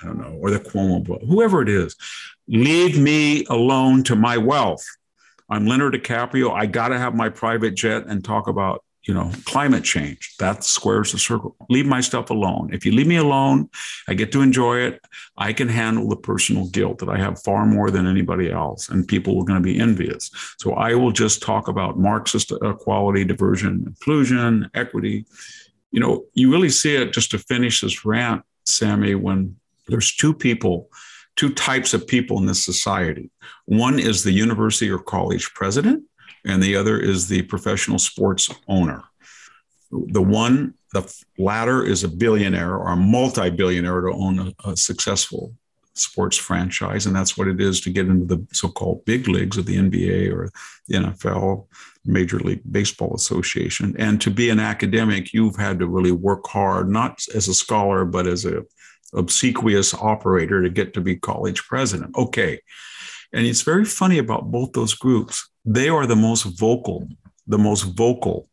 i 0.02 0.06
don't 0.06 0.18
know 0.18 0.36
or 0.40 0.50
the 0.50 0.58
cuomo 0.58 1.26
whoever 1.26 1.62
it 1.62 1.68
is 1.68 1.96
leave 2.48 2.98
me 2.98 3.44
alone 3.46 4.02
to 4.04 4.16
my 4.16 4.36
wealth. 4.36 4.84
I'm 5.50 5.66
leonardo 5.66 5.98
dicaprio. 5.98 6.52
I 6.52 6.66
got 6.66 6.88
to 6.88 6.98
have 6.98 7.14
my 7.14 7.28
private 7.28 7.74
jet 7.74 8.06
and 8.06 8.24
talk 8.24 8.48
about 8.48 8.84
you 9.08 9.14
know, 9.14 9.32
climate 9.46 9.84
change. 9.84 10.36
That 10.38 10.62
squares 10.62 11.12
the 11.12 11.18
circle. 11.18 11.56
Leave 11.70 11.86
my 11.86 12.02
stuff 12.02 12.28
alone. 12.28 12.68
If 12.74 12.84
you 12.84 12.92
leave 12.92 13.06
me 13.06 13.16
alone, 13.16 13.70
I 14.06 14.12
get 14.12 14.30
to 14.32 14.42
enjoy 14.42 14.80
it. 14.80 15.00
I 15.38 15.54
can 15.54 15.66
handle 15.66 16.10
the 16.10 16.16
personal 16.16 16.68
guilt 16.68 16.98
that 16.98 17.08
I 17.08 17.16
have 17.16 17.42
far 17.42 17.64
more 17.64 17.90
than 17.90 18.06
anybody 18.06 18.52
else, 18.52 18.90
and 18.90 19.08
people 19.08 19.40
are 19.40 19.46
going 19.46 19.62
to 19.62 19.64
be 19.64 19.80
envious. 19.80 20.30
So 20.58 20.74
I 20.74 20.94
will 20.94 21.10
just 21.10 21.42
talk 21.42 21.68
about 21.68 21.98
Marxist 21.98 22.52
uh, 22.52 22.58
equality, 22.68 23.24
diversion, 23.24 23.84
inclusion, 23.86 24.70
equity. 24.74 25.24
You 25.90 26.00
know, 26.00 26.26
you 26.34 26.52
really 26.52 26.68
see 26.68 26.94
it 26.94 27.14
just 27.14 27.30
to 27.30 27.38
finish 27.38 27.80
this 27.80 28.04
rant, 28.04 28.42
Sammy, 28.66 29.14
when 29.14 29.56
there's 29.86 30.14
two 30.14 30.34
people, 30.34 30.90
two 31.34 31.54
types 31.54 31.94
of 31.94 32.06
people 32.06 32.36
in 32.36 32.44
this 32.44 32.62
society. 32.62 33.30
One 33.64 33.98
is 33.98 34.22
the 34.22 34.32
university 34.32 34.90
or 34.90 34.98
college 34.98 35.54
president 35.54 36.04
and 36.48 36.62
the 36.62 36.74
other 36.74 36.98
is 36.98 37.28
the 37.28 37.42
professional 37.42 37.98
sports 37.98 38.50
owner. 38.66 39.04
The 39.90 40.22
one, 40.22 40.74
the 40.92 41.14
latter 41.38 41.84
is 41.84 42.04
a 42.04 42.08
billionaire 42.08 42.74
or 42.74 42.88
a 42.88 42.96
multi 42.96 43.50
billionaire 43.50 44.00
to 44.00 44.12
own 44.12 44.38
a, 44.38 44.70
a 44.70 44.76
successful 44.76 45.54
sports 45.94 46.36
franchise. 46.36 47.06
And 47.06 47.14
that's 47.14 47.36
what 47.36 47.48
it 47.48 47.60
is 47.60 47.80
to 47.82 47.90
get 47.90 48.06
into 48.06 48.24
the 48.24 48.46
so 48.52 48.68
called 48.68 49.04
big 49.04 49.28
leagues 49.28 49.56
of 49.56 49.66
the 49.66 49.76
NBA 49.76 50.32
or 50.32 50.50
the 50.86 50.96
NFL, 50.96 51.66
Major 52.04 52.38
League 52.38 52.62
Baseball 52.70 53.14
Association. 53.14 53.94
And 53.98 54.20
to 54.20 54.30
be 54.30 54.50
an 54.50 54.60
academic, 54.60 55.32
you've 55.32 55.56
had 55.56 55.78
to 55.80 55.86
really 55.86 56.12
work 56.12 56.46
hard, 56.46 56.88
not 56.88 57.22
as 57.34 57.48
a 57.48 57.54
scholar, 57.54 58.04
but 58.04 58.26
as 58.26 58.44
a 58.44 58.62
obsequious 59.14 59.94
operator 59.94 60.62
to 60.62 60.68
get 60.68 60.94
to 60.94 61.00
be 61.00 61.16
college 61.16 61.62
president. 61.64 62.14
Okay. 62.16 62.60
And 63.32 63.46
it's 63.46 63.62
very 63.62 63.84
funny 63.84 64.18
about 64.18 64.50
both 64.50 64.72
those 64.72 64.94
groups 64.94 65.48
they 65.70 65.90
are 65.90 66.06
the 66.06 66.16
most 66.16 66.44
vocal, 66.58 67.06
the 67.46 67.58
most 67.58 67.82
vocal 67.82 68.48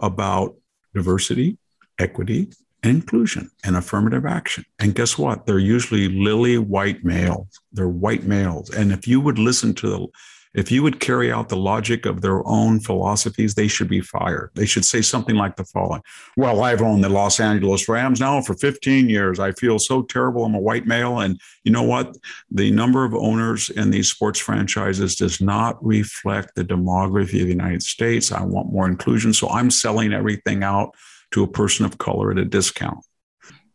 about 0.00 0.56
diversity, 0.92 1.56
equity, 2.00 2.50
and 2.82 2.96
inclusion 2.96 3.50
and 3.64 3.76
affirmative 3.76 4.26
action. 4.26 4.64
And 4.80 4.94
guess 4.94 5.16
what? 5.16 5.46
They're 5.46 5.58
usually 5.58 6.08
lily 6.08 6.58
white 6.58 7.04
males. 7.04 7.46
They're 7.72 7.88
white 7.88 8.24
males. 8.24 8.70
And 8.70 8.90
if 8.90 9.06
you 9.06 9.20
would 9.20 9.38
listen 9.38 9.72
to 9.74 9.88
the 9.88 10.06
if 10.54 10.70
you 10.70 10.82
would 10.82 11.00
carry 11.00 11.32
out 11.32 11.48
the 11.48 11.56
logic 11.56 12.06
of 12.06 12.20
their 12.20 12.46
own 12.46 12.80
philosophies, 12.80 13.54
they 13.54 13.68
should 13.68 13.88
be 13.88 14.00
fired. 14.00 14.50
They 14.54 14.66
should 14.66 14.84
say 14.84 15.02
something 15.02 15.36
like 15.36 15.56
the 15.56 15.64
following 15.64 16.02
Well, 16.36 16.62
I've 16.62 16.82
owned 16.82 17.04
the 17.04 17.08
Los 17.08 17.40
Angeles 17.40 17.88
Rams 17.88 18.20
now 18.20 18.40
for 18.40 18.54
15 18.54 19.08
years. 19.08 19.38
I 19.38 19.52
feel 19.52 19.78
so 19.78 20.02
terrible. 20.02 20.44
I'm 20.44 20.54
a 20.54 20.60
white 20.60 20.86
male. 20.86 21.20
And 21.20 21.40
you 21.64 21.72
know 21.72 21.82
what? 21.82 22.16
The 22.50 22.70
number 22.70 23.04
of 23.04 23.14
owners 23.14 23.70
in 23.70 23.90
these 23.90 24.10
sports 24.10 24.38
franchises 24.38 25.16
does 25.16 25.40
not 25.40 25.84
reflect 25.84 26.54
the 26.54 26.64
demography 26.64 27.40
of 27.40 27.46
the 27.46 27.54
United 27.54 27.82
States. 27.82 28.32
I 28.32 28.42
want 28.42 28.72
more 28.72 28.88
inclusion. 28.88 29.32
So 29.32 29.48
I'm 29.48 29.70
selling 29.70 30.12
everything 30.12 30.62
out 30.62 30.94
to 31.32 31.42
a 31.42 31.48
person 31.48 31.84
of 31.84 31.98
color 31.98 32.30
at 32.30 32.38
a 32.38 32.44
discount. 32.44 33.04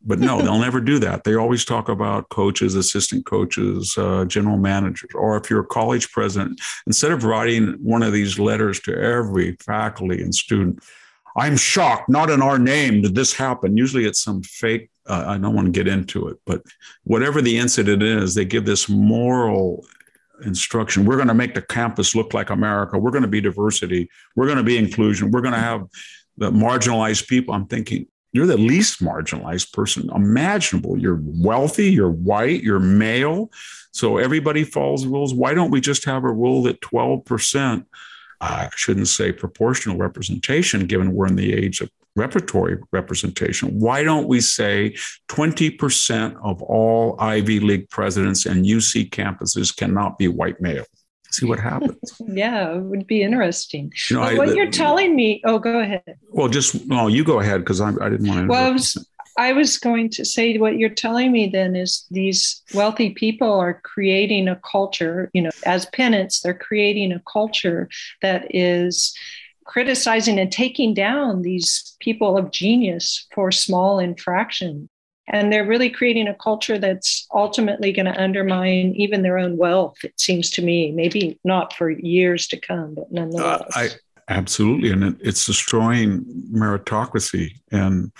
But 0.05 0.19
no, 0.19 0.41
they'll 0.41 0.59
never 0.59 0.81
do 0.81 0.99
that. 0.99 1.23
They 1.23 1.35
always 1.35 1.63
talk 1.63 1.87
about 1.87 2.27
coaches, 2.29 2.75
assistant 2.75 3.25
coaches, 3.25 3.95
uh, 3.97 4.25
general 4.25 4.57
managers, 4.57 5.11
or 5.15 5.37
if 5.37 5.49
you're 5.49 5.61
a 5.61 5.65
college 5.65 6.11
president, 6.11 6.59
instead 6.85 7.11
of 7.11 7.23
writing 7.23 7.77
one 7.81 8.03
of 8.03 8.11
these 8.11 8.37
letters 8.37 8.81
to 8.81 8.93
every 8.93 9.55
faculty 9.61 10.21
and 10.21 10.35
student, 10.35 10.83
I'm 11.37 11.57
shocked, 11.57 12.09
not 12.09 12.29
in 12.29 12.41
our 12.41 12.59
name 12.59 13.01
did 13.01 13.15
this 13.15 13.33
happen. 13.33 13.77
Usually 13.77 14.05
it's 14.05 14.21
some 14.21 14.43
fake, 14.43 14.89
uh, 15.07 15.23
I 15.27 15.37
don't 15.37 15.55
want 15.55 15.67
to 15.67 15.71
get 15.71 15.87
into 15.87 16.27
it, 16.27 16.37
but 16.45 16.61
whatever 17.05 17.41
the 17.41 17.57
incident 17.57 18.03
is, 18.03 18.35
they 18.35 18.45
give 18.45 18.65
this 18.65 18.87
moral 18.89 19.85
instruction. 20.43 21.05
We're 21.05 21.15
going 21.15 21.29
to 21.29 21.33
make 21.33 21.55
the 21.55 21.61
campus 21.61 22.13
look 22.13 22.33
like 22.33 22.49
America. 22.49 22.99
We're 22.99 23.11
going 23.11 23.23
to 23.23 23.27
be 23.27 23.41
diversity. 23.41 24.09
We're 24.35 24.45
going 24.45 24.57
to 24.57 24.63
be 24.63 24.77
inclusion. 24.77 25.31
We're 25.31 25.41
going 25.41 25.53
to 25.53 25.59
have 25.59 25.87
the 26.37 26.51
marginalized 26.51 27.27
people. 27.27 27.53
I'm 27.53 27.67
thinking, 27.67 28.07
you're 28.33 28.47
the 28.47 28.57
least 28.57 29.01
marginalized 29.01 29.71
person 29.71 30.09
imaginable. 30.13 30.97
You're 30.97 31.21
wealthy, 31.21 31.91
you're 31.91 32.09
white, 32.09 32.63
you're 32.63 32.79
male. 32.79 33.51
So 33.91 34.17
everybody 34.17 34.63
follows 34.63 35.03
the 35.03 35.09
rules. 35.09 35.33
Why 35.33 35.53
don't 35.53 35.71
we 35.71 35.79
just 35.79 36.03
have 36.05 36.23
a 36.23 36.31
rule 36.31 36.63
that 36.63 36.81
12%, 36.81 37.85
I 38.41 38.69
shouldn't 38.75 39.07
say 39.07 39.31
proportional 39.31 39.97
representation, 39.97 40.87
given 40.87 41.13
we're 41.13 41.27
in 41.27 41.35
the 41.35 41.53
age 41.53 41.79
of 41.79 41.91
repertory 42.15 42.77
representation. 42.91 43.79
Why 43.79 44.03
don't 44.03 44.27
we 44.27 44.41
say 44.41 44.95
20% 45.29 46.35
of 46.43 46.61
all 46.63 47.15
Ivy 47.19 47.59
League 47.59 47.89
presidents 47.89 48.45
and 48.45 48.65
UC 48.65 49.11
campuses 49.11 49.75
cannot 49.75 50.17
be 50.17 50.27
white 50.27 50.59
male? 50.59 50.85
See 51.33 51.45
what 51.45 51.59
happens. 51.59 51.97
yeah, 52.27 52.75
it 52.75 52.81
would 52.81 53.07
be 53.07 53.21
interesting. 53.21 53.91
You 54.09 54.17
know, 54.17 54.23
I, 54.23 54.35
what 54.35 54.55
you're 54.55 54.71
telling 54.71 55.15
me, 55.15 55.41
oh, 55.45 55.59
go 55.59 55.79
ahead. 55.79 56.17
Well, 56.29 56.47
just 56.47 56.87
no, 56.87 57.07
you 57.07 57.23
go 57.23 57.39
ahead 57.39 57.61
because 57.61 57.81
I, 57.81 57.89
I 57.89 58.09
didn't 58.09 58.27
want 58.27 58.41
to. 58.41 58.47
Well, 58.47 58.65
I 58.65 58.71
was, 58.71 59.07
I 59.37 59.53
was 59.53 59.77
going 59.77 60.09
to 60.11 60.25
say 60.25 60.57
what 60.57 60.77
you're 60.77 60.89
telling 60.89 61.31
me 61.31 61.47
then 61.47 61.75
is 61.75 62.05
these 62.11 62.61
wealthy 62.73 63.11
people 63.11 63.51
are 63.51 63.81
creating 63.83 64.47
a 64.47 64.59
culture, 64.69 65.31
you 65.33 65.41
know, 65.41 65.51
as 65.65 65.87
penance, 65.87 66.41
they're 66.41 66.53
creating 66.53 67.11
a 67.11 67.21
culture 67.31 67.89
that 68.21 68.45
is 68.49 69.15
criticizing 69.65 70.39
and 70.39 70.51
taking 70.51 70.93
down 70.93 71.41
these 71.41 71.95
people 71.99 72.37
of 72.37 72.51
genius 72.51 73.25
for 73.33 73.51
small 73.51 73.97
infractions 73.97 74.89
and 75.27 75.51
they're 75.51 75.65
really 75.65 75.89
creating 75.89 76.27
a 76.27 76.35
culture 76.35 76.77
that's 76.77 77.27
ultimately 77.33 77.91
going 77.91 78.05
to 78.05 78.21
undermine 78.21 78.93
even 78.95 79.21
their 79.21 79.37
own 79.37 79.57
wealth 79.57 79.95
it 80.03 80.19
seems 80.19 80.49
to 80.49 80.61
me 80.61 80.91
maybe 80.91 81.39
not 81.43 81.73
for 81.73 81.89
years 81.89 82.47
to 82.47 82.57
come 82.57 82.95
but 82.95 83.11
nonetheless. 83.11 83.61
Uh, 83.61 83.65
I, 83.75 83.89
absolutely 84.29 84.91
and 84.91 85.03
it, 85.03 85.15
it's 85.19 85.45
destroying 85.45 86.23
meritocracy. 86.51 87.51
And 87.71 88.11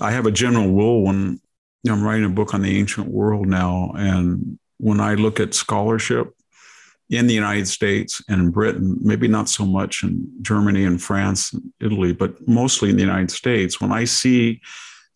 i 0.00 0.10
have 0.10 0.26
a 0.26 0.32
general 0.32 0.68
rule 0.68 1.04
when 1.04 1.40
i'm 1.88 2.02
writing 2.02 2.26
a 2.26 2.30
book 2.30 2.54
on 2.54 2.62
the 2.62 2.78
ancient 2.78 3.08
world 3.08 3.46
now 3.46 3.92
and 3.96 4.58
when 4.78 5.00
i 5.00 5.14
look 5.14 5.40
at 5.40 5.54
scholarship 5.54 6.32
in 7.10 7.26
the 7.26 7.34
United 7.34 7.66
States 7.66 8.22
and 8.28 8.40
in 8.40 8.50
Britain, 8.50 8.98
maybe 9.00 9.28
not 9.28 9.48
so 9.48 9.64
much 9.64 10.02
in 10.02 10.30
Germany 10.42 10.84
and 10.84 11.00
France 11.02 11.52
and 11.52 11.62
Italy, 11.80 12.12
but 12.12 12.46
mostly 12.46 12.90
in 12.90 12.96
the 12.96 13.02
United 13.02 13.30
States, 13.30 13.80
when 13.80 13.92
I 13.92 14.04
see 14.04 14.60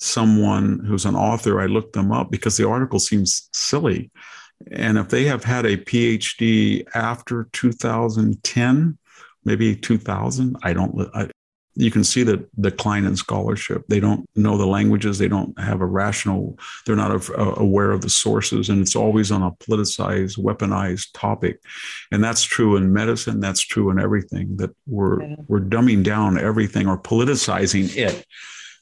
someone 0.03 0.81
who's 0.85 1.05
an 1.05 1.15
author, 1.15 1.61
I 1.61 1.67
look 1.67 1.93
them 1.93 2.11
up 2.11 2.31
because 2.31 2.57
the 2.57 2.69
article 2.69 2.99
seems 2.99 3.49
silly. 3.53 4.11
And 4.71 4.99
if 4.99 5.09
they 5.09 5.25
have 5.25 5.45
had 5.45 5.65
a 5.65 5.77
PhD 5.77 6.85
after 6.95 7.49
2010, 7.53 8.99
maybe 9.45 9.77
2000, 9.77 10.57
I 10.63 10.73
don't, 10.73 11.09
I, 11.15 11.31
you 11.75 11.91
can 11.91 12.05
see 12.05 12.23
the 12.23 12.47
decline 12.61 13.05
in 13.05 13.17
scholarship. 13.17 13.85
They 13.89 14.01
don't 14.01 14.29
know 14.37 14.59
the 14.59 14.67
languages. 14.67 15.19
They 15.19 15.29
don't 15.29 15.59
have 15.59 15.81
a 15.81 15.87
rational, 15.87 16.59
they're 16.85 16.97
not 16.97 17.31
uh, 17.31 17.55
aware 17.57 17.93
of 17.93 18.03
the 18.03 18.11
sources. 18.11 18.69
And 18.69 18.83
it's 18.83 18.97
always 18.97 19.31
on 19.31 19.43
a 19.43 19.53
politicized, 19.53 20.37
weaponized 20.39 21.09
topic. 21.15 21.61
And 22.11 22.23
that's 22.23 22.43
true 22.43 22.77
in 22.77 22.93
medicine. 22.93 23.41
That's 23.41 23.61
true 23.61 23.91
in 23.91 23.99
everything 23.99 24.57
that 24.57 24.71
we're, 24.87 25.37
we're 25.47 25.61
dumbing 25.61 26.03
down 26.03 26.39
everything 26.39 26.89
or 26.89 26.99
politicizing 26.99 27.97
it. 27.97 28.27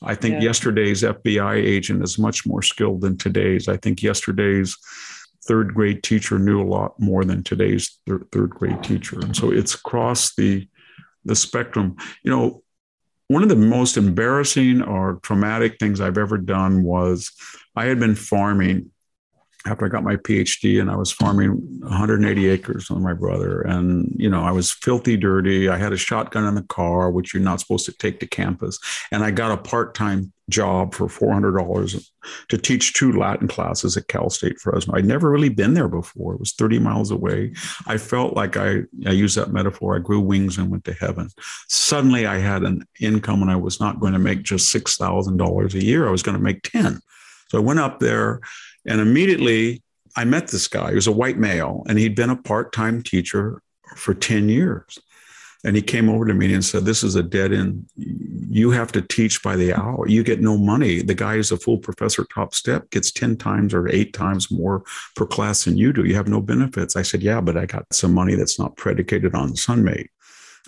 I 0.03 0.15
think 0.15 0.35
yeah. 0.37 0.49
yesterday's 0.49 1.03
FBI 1.03 1.57
agent 1.57 2.03
is 2.03 2.19
much 2.19 2.47
more 2.47 2.63
skilled 2.63 3.03
than 3.03 3.19
today's. 3.19 3.69
I 3.69 3.77
think 3.77 4.03
yesterday's 4.03 4.77
third 5.47 5.75
grade 5.75 6.03
teacher 6.03 6.39
knew 6.39 6.63
a 6.63 6.65
lot 6.65 6.99
more 6.99 7.25
than 7.25 7.43
today's 7.43 7.99
third, 8.07 8.27
third 8.33 8.51
grade 8.51 8.83
teacher. 8.83 9.21
And 9.21 9.37
so 9.37 9.51
it's 9.51 9.75
across 9.75 10.35
the 10.35 10.69
the 11.25 11.37
spectrum. 11.37 11.97
You 12.23 12.31
know, 12.31 12.63
one 13.29 13.43
of 13.43 13.49
the 13.51 13.57
most 13.57 13.97
embarrassing 13.97 14.83
or 14.83 15.21
traumatic 15.23 15.79
things 15.79 16.01
I've 16.01 16.19
ever 16.19 16.39
done 16.39 16.83
was 16.83 17.31
I 17.77 17.85
had 17.85 18.01
been 18.01 18.15
farming 18.15 18.91
after 19.67 19.85
I 19.85 19.89
got 19.89 20.05
my 20.05 20.17
PhD 20.17 20.81
and 20.81 20.91
I 20.91 20.97
was 20.97 21.13
farming 21.13 21.51
180 21.81 22.49
acres 22.49 22.89
with 22.89 23.03
my 23.03 23.13
brother. 23.13 23.61
And, 23.61 24.15
you 24.17 24.31
know, 24.31 24.43
I 24.43 24.53
was 24.53 24.71
filthy 24.71 25.17
dirty. 25.17 25.69
I 25.69 25.77
had 25.77 25.93
a 25.93 25.99
shotgun 25.99 26.47
in 26.47 26.55
the 26.55 26.63
car, 26.63 27.11
which 27.11 27.35
you're 27.35 27.43
not 27.43 27.61
supposed 27.61 27.85
to 27.87 27.93
take 27.93 28.21
to 28.21 28.27
campus. 28.27 28.79
And 29.13 29.23
I 29.23 29.31
got 29.31 29.53
a 29.53 29.57
part 29.57 29.95
time 29.95 30.33
job 30.49 30.95
for 30.95 31.07
$400 31.07 32.11
to 32.49 32.59
teach 32.59 32.95
two 32.95 33.13
Latin 33.13 33.49
classes 33.49 33.97
at 33.97 34.09
Cal 34.09 34.31
State 34.31 34.59
Fresno. 34.59 34.95
I'd 34.95 35.05
never 35.05 35.31
really 35.31 35.49
been 35.49 35.75
there 35.75 35.89
before. 35.89 36.35
It 36.35 36.41
was 36.41 36.53
30 36.53 36.79
miles 36.81 37.11
away. 37.11 37.53
I 37.87 37.99
felt 37.99 38.35
like 38.35 38.57
I, 38.57 38.83
I 39.07 39.11
use 39.11 39.35
that 39.37 39.53
metaphor, 39.53 39.97
I 39.97 40.01
grew 40.01 40.21
wings 40.21 40.59
and 40.59 40.71
went 40.71 40.85
to 40.85 40.93
heaven. 40.95 41.29
Suddenly 41.69 42.27
I 42.27 42.39
had 42.39 42.63
an 42.63 42.85
income 43.01 43.43
and 43.43 43.51
I 43.51 43.57
was 43.57 43.79
not 43.79 44.01
going 44.01 44.13
to 44.13 44.19
make 44.19 44.43
just 44.43 44.75
$6,000 44.75 45.75
a 45.75 45.85
year. 45.85 46.09
I 46.09 46.11
was 46.11 46.23
going 46.23 46.37
to 46.37 46.43
make 46.43 46.63
10. 46.63 47.01
So 47.49 47.59
I 47.59 47.63
went 47.63 47.81
up 47.81 47.99
there 47.99 48.41
and 48.87 49.01
immediately 49.01 49.83
I 50.17 50.25
met 50.25 50.49
this 50.49 50.69
guy. 50.69 50.91
He 50.91 50.95
was 50.95 51.07
a 51.07 51.13
white 51.13 51.39
male 51.39 51.85
and 51.89 51.99
he'd 51.99 52.15
been 52.17 52.31
a 52.31 52.37
part 52.37 52.73
time 52.73 53.03
teacher 53.03 53.63
for 53.97 54.15
10 54.15 54.49
years. 54.49 54.99
And 55.63 55.77
he 55.77 55.83
came 55.83 56.09
over 56.09 56.25
to 56.25 56.33
me 56.33 56.55
and 56.55 56.65
said, 56.65 56.87
This 56.87 57.05
is 57.05 57.17
a 57.17 57.23
dead 57.23 57.53
end. 57.53 57.87
You 57.97 58.71
have 58.71 58.93
to 58.93 59.03
teach 59.03 59.43
by 59.43 59.57
the 59.57 59.75
hour. 59.75 60.09
You 60.09 60.23
get 60.23 60.41
no 60.41 60.57
money. 60.57 61.03
The 61.03 61.15
guy 61.15 61.35
who's 61.35 61.53
a 61.53 61.59
full 61.59 61.77
professor 61.77 62.25
top 62.35 62.55
step 62.55 62.89
gets 62.89 63.13
10 63.13 63.37
times 63.37 63.75
or 63.75 63.87
eight 63.89 64.15
times 64.15 64.51
more 64.51 64.83
per 65.17 65.27
class 65.27 65.65
than 65.65 65.77
you 65.77 65.93
do. 65.93 66.05
You 66.05 66.15
have 66.15 66.29
no 66.29 66.41
benefits. 66.41 66.97
I 66.97 67.03
said, 67.03 67.23
Yeah, 67.23 67.43
but 67.43 67.59
I 67.59 67.67
got 67.67 67.85
some 67.93 68.15
money 68.15 68.37
that's 68.37 68.59
not 68.59 68.77
predicated 68.79 69.35
on 69.35 69.55
Sun-Maid. 69.55 70.09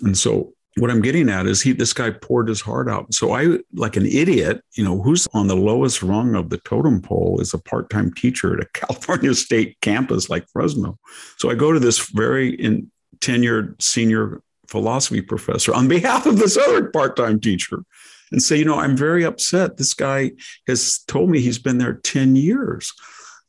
And 0.03 0.15
so 0.15 0.53
what 0.77 0.89
I'm 0.89 1.01
getting 1.01 1.29
at 1.29 1.45
is 1.45 1.61
he 1.61 1.71
this 1.71 1.93
guy 1.93 2.09
poured 2.09 2.47
his 2.47 2.61
heart 2.61 2.89
out. 2.89 3.13
So 3.13 3.33
I 3.33 3.59
like 3.73 3.95
an 3.95 4.05
idiot, 4.05 4.63
you 4.73 4.83
know, 4.83 5.01
who's 5.01 5.27
on 5.33 5.47
the 5.47 5.55
lowest 5.55 6.01
rung 6.01 6.35
of 6.35 6.49
the 6.49 6.57
totem 6.57 7.01
pole 7.01 7.39
is 7.39 7.53
a 7.53 7.59
part-time 7.59 8.13
teacher 8.13 8.53
at 8.53 8.63
a 8.63 8.69
California 8.73 9.35
state 9.35 9.79
campus 9.81 10.29
like 10.29 10.47
Fresno. 10.49 10.97
So 11.37 11.49
I 11.49 11.55
go 11.55 11.71
to 11.71 11.79
this 11.79 12.09
very 12.09 12.55
in, 12.55 12.91
tenured 13.19 13.81
senior 13.81 14.41
philosophy 14.67 15.21
professor 15.21 15.73
on 15.73 15.87
behalf 15.87 16.25
of 16.25 16.37
this 16.37 16.57
other 16.57 16.89
part-time 16.89 17.39
teacher 17.39 17.83
and 18.31 18.41
say, 18.41 18.57
you 18.57 18.65
know, 18.65 18.79
I'm 18.79 18.97
very 18.97 19.23
upset. 19.23 19.77
This 19.77 19.93
guy 19.93 20.31
has 20.67 20.99
told 21.07 21.29
me 21.29 21.39
he's 21.39 21.59
been 21.59 21.77
there 21.77 21.93
10 21.93 22.35
years. 22.35 22.91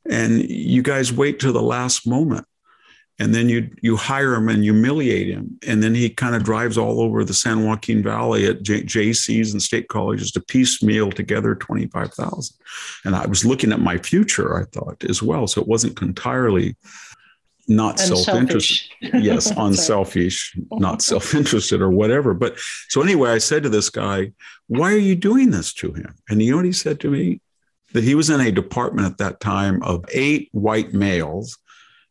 And 0.08 0.42
you 0.42 0.82
guys 0.82 1.10
wait 1.10 1.40
till 1.40 1.54
the 1.54 1.62
last 1.62 2.06
moment 2.06 2.46
and 3.18 3.34
then 3.34 3.48
you 3.48 3.70
you 3.80 3.96
hire 3.96 4.34
him 4.34 4.48
and 4.48 4.62
humiliate 4.64 5.28
him. 5.28 5.58
And 5.66 5.82
then 5.82 5.94
he 5.94 6.10
kind 6.10 6.34
of 6.34 6.42
drives 6.42 6.76
all 6.76 7.00
over 7.00 7.24
the 7.24 7.34
san 7.34 7.64
joaquin 7.64 8.02
valley 8.02 8.46
at 8.46 8.62
J- 8.62 8.82
jcs 8.82 9.52
and 9.52 9.62
state 9.62 9.88
colleges 9.88 10.32
to 10.32 10.40
piecemeal 10.40 11.10
together 11.10 11.54
25000 11.54 12.56
and 13.04 13.14
i 13.14 13.26
was 13.26 13.44
looking 13.44 13.72
at 13.72 13.80
my 13.80 13.98
future 13.98 14.58
i 14.58 14.64
thought 14.64 15.04
as 15.04 15.22
well. 15.22 15.46
So 15.46 15.60
it 15.60 15.68
wasn't 15.68 16.00
entirely 16.02 16.76
not 17.66 17.98
self-interested. 17.98 18.90
Yes 19.00 19.50
unselfish 19.56 20.54
not 20.72 21.00
self-interested 21.00 21.80
or 21.80 21.90
whatever. 21.90 22.34
But 22.34 22.58
so 22.88 23.00
anyway 23.00 23.30
i 23.30 23.38
said 23.38 23.62
to 23.62 23.68
this 23.68 23.90
guy 23.90 24.32
why 24.66 24.92
are 24.92 24.98
you 24.98 25.14
doing 25.14 25.50
this 25.50 25.72
to 25.74 25.92
him? 25.92 26.14
And 26.28 26.42
you 26.42 26.50
know 26.50 26.56
what 26.56 26.66
he 26.66 26.72
said 26.72 26.98
to 27.00 27.10
me? 27.10 27.40
That 27.92 28.02
he 28.02 28.16
was 28.16 28.28
in 28.28 28.40
a 28.40 28.50
department 28.50 29.06
at 29.06 29.18
that 29.18 29.38
time 29.38 29.80
of 29.84 30.04
eight 30.12 30.48
white 30.50 30.92
males 30.92 31.56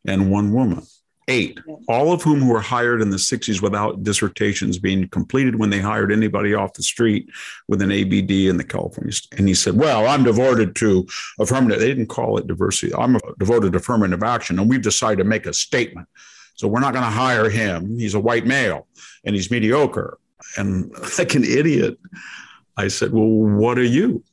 and 0.07 0.31
one 0.31 0.53
woman. 0.53 0.83
Eight, 1.29 1.57
all 1.87 2.11
of 2.11 2.21
whom 2.21 2.49
were 2.49 2.59
hired 2.59 3.01
in 3.01 3.09
the 3.09 3.15
60s 3.15 3.61
without 3.61 4.03
dissertations 4.03 4.77
being 4.77 5.07
completed 5.07 5.55
when 5.55 5.69
they 5.69 5.79
hired 5.79 6.11
anybody 6.11 6.53
off 6.53 6.73
the 6.73 6.83
street 6.83 7.29
with 7.69 7.81
an 7.81 7.93
ABD 7.93 8.29
in 8.31 8.57
the 8.57 8.63
California. 8.63 9.13
And 9.37 9.47
he 9.47 9.53
said, 9.53 9.75
Well, 9.75 10.05
I'm 10.05 10.25
devoted 10.25 10.75
to 10.77 11.07
affirmative. 11.39 11.79
They 11.79 11.87
didn't 11.87 12.07
call 12.07 12.37
it 12.39 12.47
diversity. 12.47 12.93
I'm 12.93 13.17
devoted 13.39 13.71
to 13.71 13.77
affirmative 13.77 14.21
action. 14.21 14.59
And 14.59 14.69
we've 14.69 14.81
decided 14.81 15.19
to 15.19 15.23
make 15.23 15.45
a 15.45 15.53
statement. 15.53 16.09
So 16.55 16.67
we're 16.67 16.81
not 16.81 16.93
going 16.93 17.05
to 17.05 17.09
hire 17.09 17.49
him. 17.49 17.97
He's 17.97 18.15
a 18.15 18.19
white 18.19 18.45
male 18.45 18.87
and 19.23 19.33
he's 19.33 19.49
mediocre. 19.49 20.17
And 20.57 20.91
like 21.17 21.35
an 21.35 21.45
idiot, 21.45 21.97
I 22.75 22.89
said, 22.89 23.13
Well, 23.13 23.29
what 23.29 23.77
are 23.77 23.83
you? 23.83 24.25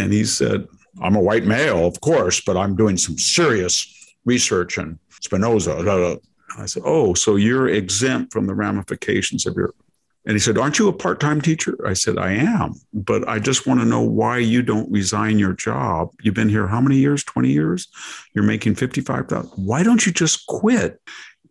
And 0.00 0.12
he 0.12 0.24
said, 0.24 0.66
I'm 1.00 1.16
a 1.16 1.22
white 1.22 1.44
male, 1.44 1.86
of 1.86 2.00
course, 2.00 2.40
but 2.40 2.56
I'm 2.56 2.76
doing 2.76 2.96
some 2.96 3.18
serious 3.18 3.90
research 4.24 4.78
and 4.78 4.98
Spinoza. 5.24 5.82
Blah, 5.82 5.96
blah. 5.96 6.16
I 6.58 6.66
said, 6.66 6.82
Oh, 6.84 7.14
so 7.14 7.36
you're 7.36 7.68
exempt 7.68 8.32
from 8.32 8.46
the 8.46 8.54
ramifications 8.54 9.46
of 9.46 9.56
your. 9.56 9.74
And 10.26 10.34
he 10.34 10.38
said, 10.38 10.56
Aren't 10.56 10.78
you 10.78 10.88
a 10.88 10.92
part 10.92 11.20
time 11.20 11.40
teacher? 11.40 11.76
I 11.86 11.92
said, 11.94 12.18
I 12.18 12.32
am, 12.32 12.74
but 12.92 13.26
I 13.28 13.38
just 13.38 13.66
want 13.66 13.80
to 13.80 13.86
know 13.86 14.00
why 14.00 14.38
you 14.38 14.62
don't 14.62 14.90
resign 14.90 15.38
your 15.38 15.52
job. 15.52 16.10
You've 16.22 16.34
been 16.34 16.48
here 16.48 16.66
how 16.66 16.80
many 16.80 16.96
years? 16.96 17.24
20 17.24 17.50
years? 17.50 17.88
You're 18.34 18.44
making 18.44 18.76
55,000. 18.76 19.50
Why 19.56 19.82
don't 19.82 20.06
you 20.06 20.12
just 20.12 20.46
quit 20.46 21.00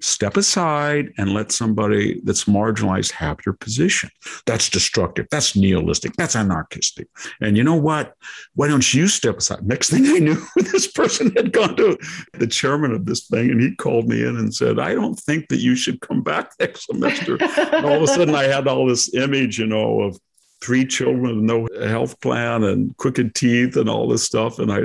step 0.04 0.36
aside 0.36 1.14
and 1.18 1.34
let 1.34 1.52
somebody 1.52 2.20
that's 2.26 2.44
marginalized 2.44 3.12
have 3.12 3.38
your 3.46 3.54
position. 3.54 4.10
That's 4.46 4.70
destructive. 4.70 5.28
That's 5.32 5.56
nihilistic. 5.56 6.14
That's 6.18 6.36
anarchistic. 6.36 7.08
And 7.40 7.56
you 7.56 7.64
know 7.64 7.76
what? 7.76 8.14
Why 8.56 8.68
don't 8.68 8.94
you 8.94 9.08
step 9.08 9.38
aside? 9.38 9.66
Next 9.66 9.90
thing 9.90 10.06
I 10.06 10.20
knew, 10.20 10.42
this 10.58 10.92
person 10.92 11.32
had 11.38 11.54
gone 11.54 11.78
to 11.78 11.98
the 12.34 12.48
chairman 12.48 12.92
of 12.92 13.06
this 13.06 13.28
thing 13.28 13.50
and 13.50 13.62
he 13.62 13.76
called 13.76 14.10
me 14.10 14.22
in 14.22 14.36
and 14.36 14.54
said, 14.54 14.78
I 14.78 14.94
don't 14.94 15.16
think 15.16 15.48
that 15.48 15.60
you 15.60 15.76
should 15.76 16.02
come 16.02 16.22
back 16.22 16.52
next 16.60 16.88
semester. 16.88 17.38
and 17.40 17.86
all 17.86 17.94
of 17.94 18.04
a 18.04 18.08
sudden 18.08 18.36
I 18.36 18.44
had 18.44 18.68
all 18.68 18.86
this 18.86 19.14
image, 19.14 19.58
you 19.58 19.68
know, 19.68 20.02
of 20.02 20.20
three 20.64 20.86
children, 20.86 21.46
no 21.46 21.68
health 21.82 22.20
plan, 22.22 22.64
and 22.64 22.96
crooked 22.98 23.36
teeth, 23.36 23.76
and 23.76 23.90
all 23.90 24.08
this 24.08 24.24
stuff. 24.24 24.60
And 24.60 24.72
I, 24.72 24.80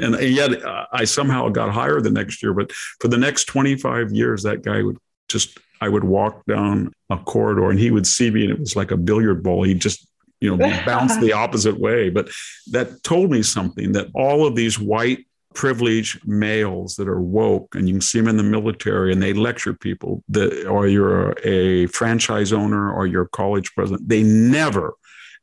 and 0.00 0.20
yet 0.20 0.50
I 0.92 1.04
somehow 1.04 1.48
got 1.48 1.70
hired 1.70 2.04
the 2.04 2.10
next 2.10 2.42
year. 2.42 2.52
But 2.52 2.72
for 2.72 3.08
the 3.08 3.18
next 3.18 3.44
25 3.44 4.12
years, 4.12 4.42
that 4.42 4.62
guy 4.62 4.82
would 4.82 4.98
just, 5.28 5.58
I 5.80 5.88
would 5.88 6.04
walk 6.04 6.44
down 6.46 6.92
a 7.08 7.16
corridor, 7.16 7.70
and 7.70 7.78
he 7.78 7.90
would 7.90 8.06
see 8.06 8.30
me, 8.30 8.44
and 8.44 8.52
it 8.52 8.60
was 8.60 8.76
like 8.76 8.90
a 8.90 8.96
billiard 8.96 9.42
ball. 9.42 9.62
He 9.62 9.74
just 9.74 10.06
you 10.40 10.56
know 10.56 10.84
bounce 10.86 11.16
the 11.18 11.32
opposite 11.44 11.78
way 11.78 12.08
but 12.08 12.30
that 12.70 13.02
told 13.02 13.30
me 13.30 13.42
something 13.42 13.92
that 13.92 14.08
all 14.14 14.46
of 14.46 14.56
these 14.56 14.78
white 14.78 15.26
privileged 15.54 16.26
males 16.26 16.96
that 16.96 17.08
are 17.08 17.20
woke 17.20 17.74
and 17.74 17.88
you 17.88 17.94
can 17.94 18.00
see 18.00 18.18
them 18.20 18.28
in 18.28 18.36
the 18.36 18.42
military 18.42 19.12
and 19.12 19.22
they 19.22 19.32
lecture 19.32 19.74
people 19.74 20.22
that 20.28 20.66
or 20.66 20.86
you're 20.86 21.34
a 21.44 21.86
franchise 21.88 22.52
owner 22.52 22.92
or 22.92 23.06
you're 23.06 23.24
a 23.24 23.28
college 23.28 23.74
president 23.74 24.08
they 24.08 24.22
never 24.22 24.94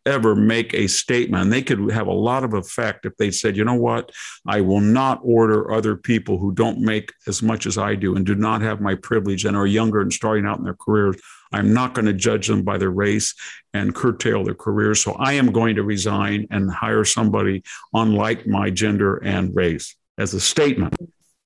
ever 0.08 0.36
make 0.36 0.74
a 0.74 0.88
statement. 0.88 1.44
And 1.44 1.54
they 1.54 1.62
could 1.62 1.92
have 1.92 2.08
a 2.08 2.14
lot 2.14 2.44
of 2.44 2.54
effect 2.54 3.06
if 3.06 3.16
they 3.18 3.30
said, 3.30 3.58
you 3.58 3.66
know 3.66 3.76
what, 3.76 4.12
I 4.48 4.62
will 4.62 4.80
not 4.80 5.20
order 5.22 5.72
other 5.72 5.96
people 5.96 6.38
who 6.38 6.54
don't 6.54 6.80
make 6.80 7.12
as 7.28 7.44
much 7.44 7.66
as 7.66 7.78
I 7.78 7.96
do 7.96 8.16
and 8.16 8.26
do 8.26 8.34
not 8.34 8.62
have 8.62 8.82
my 8.82 8.96
privilege 8.96 9.46
and 9.46 9.56
are 9.56 9.68
younger 9.68 10.02
and 10.02 10.12
starting 10.12 10.46
out 10.46 10.58
in 10.58 10.64
their 10.64 10.78
careers. 10.80 11.18
I'm 11.52 11.74
not 11.74 11.94
going 11.94 12.06
to 12.06 12.14
judge 12.14 12.48
them 12.48 12.64
by 12.64 12.78
their 12.78 12.90
race 12.90 13.36
and 13.74 13.94
curtail 13.94 14.44
their 14.44 14.56
careers. 14.56 15.02
So 15.02 15.14
I 15.14 15.34
am 15.34 15.52
going 15.52 15.76
to 15.76 15.84
resign 15.84 16.48
and 16.50 16.72
hire 16.72 17.06
somebody 17.06 17.64
unlike 17.94 18.48
my 18.48 18.70
gender 18.70 19.18
and 19.18 19.56
race 19.56 19.96
as 20.18 20.34
a 20.34 20.40
statement. 20.40 20.96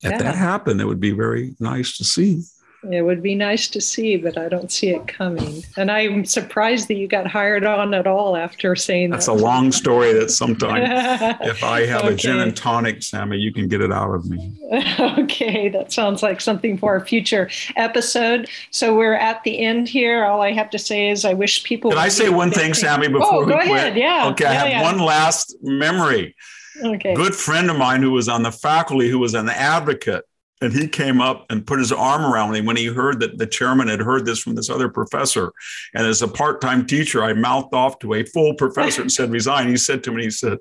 If 0.04 0.18
that 0.18 0.36
happened, 0.36 0.82
it 0.82 0.86
would 0.86 1.00
be 1.00 1.12
very 1.12 1.56
nice 1.60 1.98
to 1.98 2.04
see. 2.04 2.42
It 2.90 3.04
would 3.04 3.22
be 3.22 3.36
nice 3.36 3.68
to 3.70 3.82
see, 3.82 4.18
but 4.18 4.40
I 4.40 4.50
don't 4.50 4.72
see 4.72 4.90
it 4.90 5.08
coming. 5.08 5.64
And 5.78 5.92
I'm 5.92 6.26
surprised 6.26 6.88
that 6.88 6.96
you 6.96 7.08
got 7.08 7.28
hired 7.28 7.64
on 7.64 7.94
at 7.94 8.08
all 8.08 8.36
after 8.36 8.76
saying 8.76 9.12
That's 9.12 9.28
that. 9.28 9.34
a 9.34 9.36
long 9.36 9.72
story 9.72 10.14
that 10.14 10.32
sometime, 10.32 10.82
if 11.42 11.64
I 11.64 11.86
have 11.86 12.06
okay. 12.06 12.14
a 12.14 12.18
gin 12.18 12.40
and 12.40 12.58
tonic, 12.58 13.04
Sami, 13.04 13.38
you 13.38 13.54
can 13.54 13.68
get 13.68 13.82
it 13.82 13.92
out 13.92 14.16
of 14.16 14.28
me. 14.28 14.58
okay, 15.00 15.70
that 15.70 15.92
sounds 15.92 16.24
like 16.24 16.42
something 16.42 16.76
for 16.76 16.96
a 16.96 17.06
future 17.06 17.52
episode. 17.76 18.50
So 18.72 18.96
we're 18.96 19.14
at 19.14 19.44
the 19.44 19.60
end 19.64 19.88
here. 19.88 20.26
All 20.26 20.42
I 20.42 20.52
have 20.52 20.72
to 20.72 20.80
say 20.80 21.10
is 21.10 21.24
I 21.24 21.34
wish 21.34 21.64
people. 21.64 21.92
Can 21.92 22.00
I 22.00 22.08
say 22.08 22.30
one 22.30 22.50
thing, 22.50 22.74
Sami, 22.74 23.08
oh, 23.08 23.12
before 23.12 23.34
oh, 23.34 23.46
we 23.46 23.52
go 23.52 23.60
quit? 23.60 23.96
Yeah. 23.96 24.30
Okay, 24.30 24.46
I 24.46 24.54
have 24.54 24.68
yeah. 24.68 24.82
one 24.82 24.98
last 24.98 25.56
memory. 25.62 26.36
Okay. 26.84 27.14
Good 27.14 27.36
friend 27.36 27.70
of 27.70 27.78
mine 27.78 28.02
who 28.02 28.12
was 28.12 28.28
on 28.28 28.42
the 28.42 28.52
faculty, 28.52 29.08
who 29.08 29.20
was 29.20 29.36
an 29.36 29.50
advocate 29.50 30.26
and 30.62 30.72
he 30.72 30.88
came 30.88 31.20
up 31.20 31.46
and 31.50 31.66
put 31.66 31.80
his 31.80 31.92
arm 31.92 32.24
around 32.24 32.52
me 32.52 32.62
when 32.62 32.78
he 32.78 32.86
heard 32.86 33.20
that 33.20 33.40
the 33.40 33.48
chairman 33.48 33.88
had 33.88 34.00
heard 34.00 34.26
this 34.26 34.40
from 34.40 34.54
this 34.54 34.70
other 34.70 34.90
professor. 34.90 35.52
And 35.96 36.06
as 36.06 36.22
a 36.22 36.28
part-time 36.28 36.86
teacher, 36.86 37.24
I 37.24 37.34
mouthed 37.34 37.74
off 37.74 37.98
to 38.00 38.14
a 38.14 38.24
full 38.24 38.54
professor 38.54 39.02
and 39.02 39.12
said, 39.12 39.32
resign. 39.42 39.68
He 39.68 39.78
said 39.78 40.04
to 40.04 40.12
me, 40.12 40.24
he 40.24 40.30
said, 40.30 40.60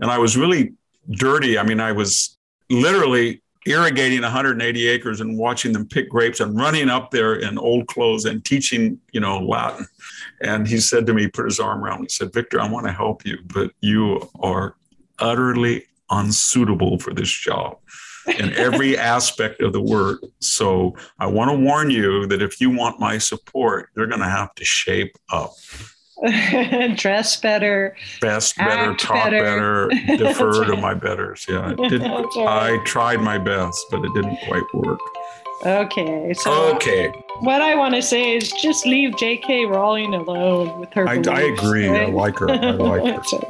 and 0.00 0.10
I 0.10 0.18
was 0.18 0.36
really 0.36 0.72
dirty. 1.10 1.58
I 1.58 1.64
mean, 1.64 1.80
I 1.80 1.92
was 1.92 2.38
literally 2.70 3.42
irrigating 3.66 4.22
180 4.22 4.88
acres 4.88 5.20
and 5.20 5.38
watching 5.38 5.72
them 5.72 5.86
pick 5.86 6.08
grapes 6.08 6.40
and 6.40 6.56
running 6.56 6.88
up 6.88 7.10
there 7.10 7.34
in 7.34 7.58
old 7.58 7.86
clothes 7.86 8.24
and 8.24 8.44
teaching, 8.44 8.98
you 9.12 9.20
know, 9.20 9.38
Latin. 9.38 9.86
And 10.40 10.66
he 10.66 10.80
said 10.80 11.06
to 11.06 11.14
me, 11.14 11.22
he 11.22 11.28
put 11.28 11.44
his 11.44 11.60
arm 11.60 11.84
around 11.84 12.00
me, 12.00 12.06
he 12.06 12.08
said, 12.08 12.32
Victor, 12.32 12.60
I 12.60 12.68
want 12.68 12.86
to 12.86 12.92
help 12.92 13.24
you, 13.26 13.38
but 13.44 13.70
you 13.80 14.28
are 14.40 14.76
utterly 15.18 15.84
unsuitable 16.10 16.98
for 16.98 17.14
this 17.14 17.30
job 17.30 17.78
in 18.26 18.52
every 18.54 18.96
aspect 18.96 19.60
of 19.62 19.72
the 19.72 19.80
word. 19.80 20.18
So 20.40 20.96
I 21.18 21.26
want 21.26 21.50
to 21.50 21.56
warn 21.56 21.90
you 21.90 22.26
that 22.26 22.42
if 22.42 22.60
you 22.60 22.70
want 22.70 23.00
my 23.00 23.18
support, 23.18 23.90
you're 23.96 24.06
going 24.06 24.20
to 24.20 24.28
have 24.28 24.54
to 24.56 24.64
shape 24.64 25.16
up. 25.30 25.52
dress 26.94 27.40
better, 27.40 27.96
best 28.20 28.56
better, 28.56 28.94
talk 28.94 29.30
better, 29.30 29.88
better 29.88 30.16
defer 30.16 30.64
to 30.64 30.76
my 30.76 30.94
betters. 30.94 31.44
Yeah, 31.48 31.74
right. 31.76 32.02
I 32.36 32.80
tried 32.84 33.20
my 33.20 33.38
best, 33.38 33.84
but 33.90 34.04
it 34.04 34.14
didn't 34.14 34.36
quite 34.46 34.62
work. 34.72 35.00
Okay. 35.66 36.32
So 36.34 36.74
okay. 36.76 37.12
What 37.40 37.60
I 37.60 37.74
want 37.74 37.94
to 37.96 38.02
say 38.02 38.36
is 38.36 38.52
just 38.52 38.86
leave 38.86 39.16
J.K. 39.16 39.66
Rowling 39.66 40.14
alone 40.14 40.78
with 40.78 40.92
her. 40.92 41.08
I, 41.08 41.18
beliefs, 41.18 41.28
I 41.28 41.42
agree. 41.42 41.88
Right? 41.88 42.08
I 42.08 42.12
like 42.12 42.38
her. 42.38 42.50
I 42.50 42.70
like 42.70 43.30
her. 43.30 43.40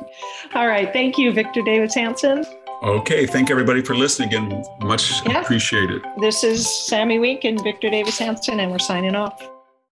all 0.55 0.67
right. 0.67 0.91
Thank 0.93 1.19
you, 1.19 1.33
Victor 1.33 1.61
Davis 1.63 1.95
Hanson. 1.95 2.45
Okay. 2.83 3.27
Thank 3.27 3.51
everybody 3.51 3.81
for 3.81 3.95
listening 3.95 4.35
and 4.35 4.65
much 4.81 5.25
yeah. 5.25 5.41
appreciated. 5.41 6.03
This 6.19 6.43
is 6.43 6.67
Sami 6.87 7.19
Winc 7.19 7.45
and 7.45 7.63
Victor 7.63 7.91
Davis 7.91 8.19
Hanson, 8.19 8.59
and 8.59 8.73
we're 8.73 8.81
signing 8.81 9.15
off. 9.15 9.41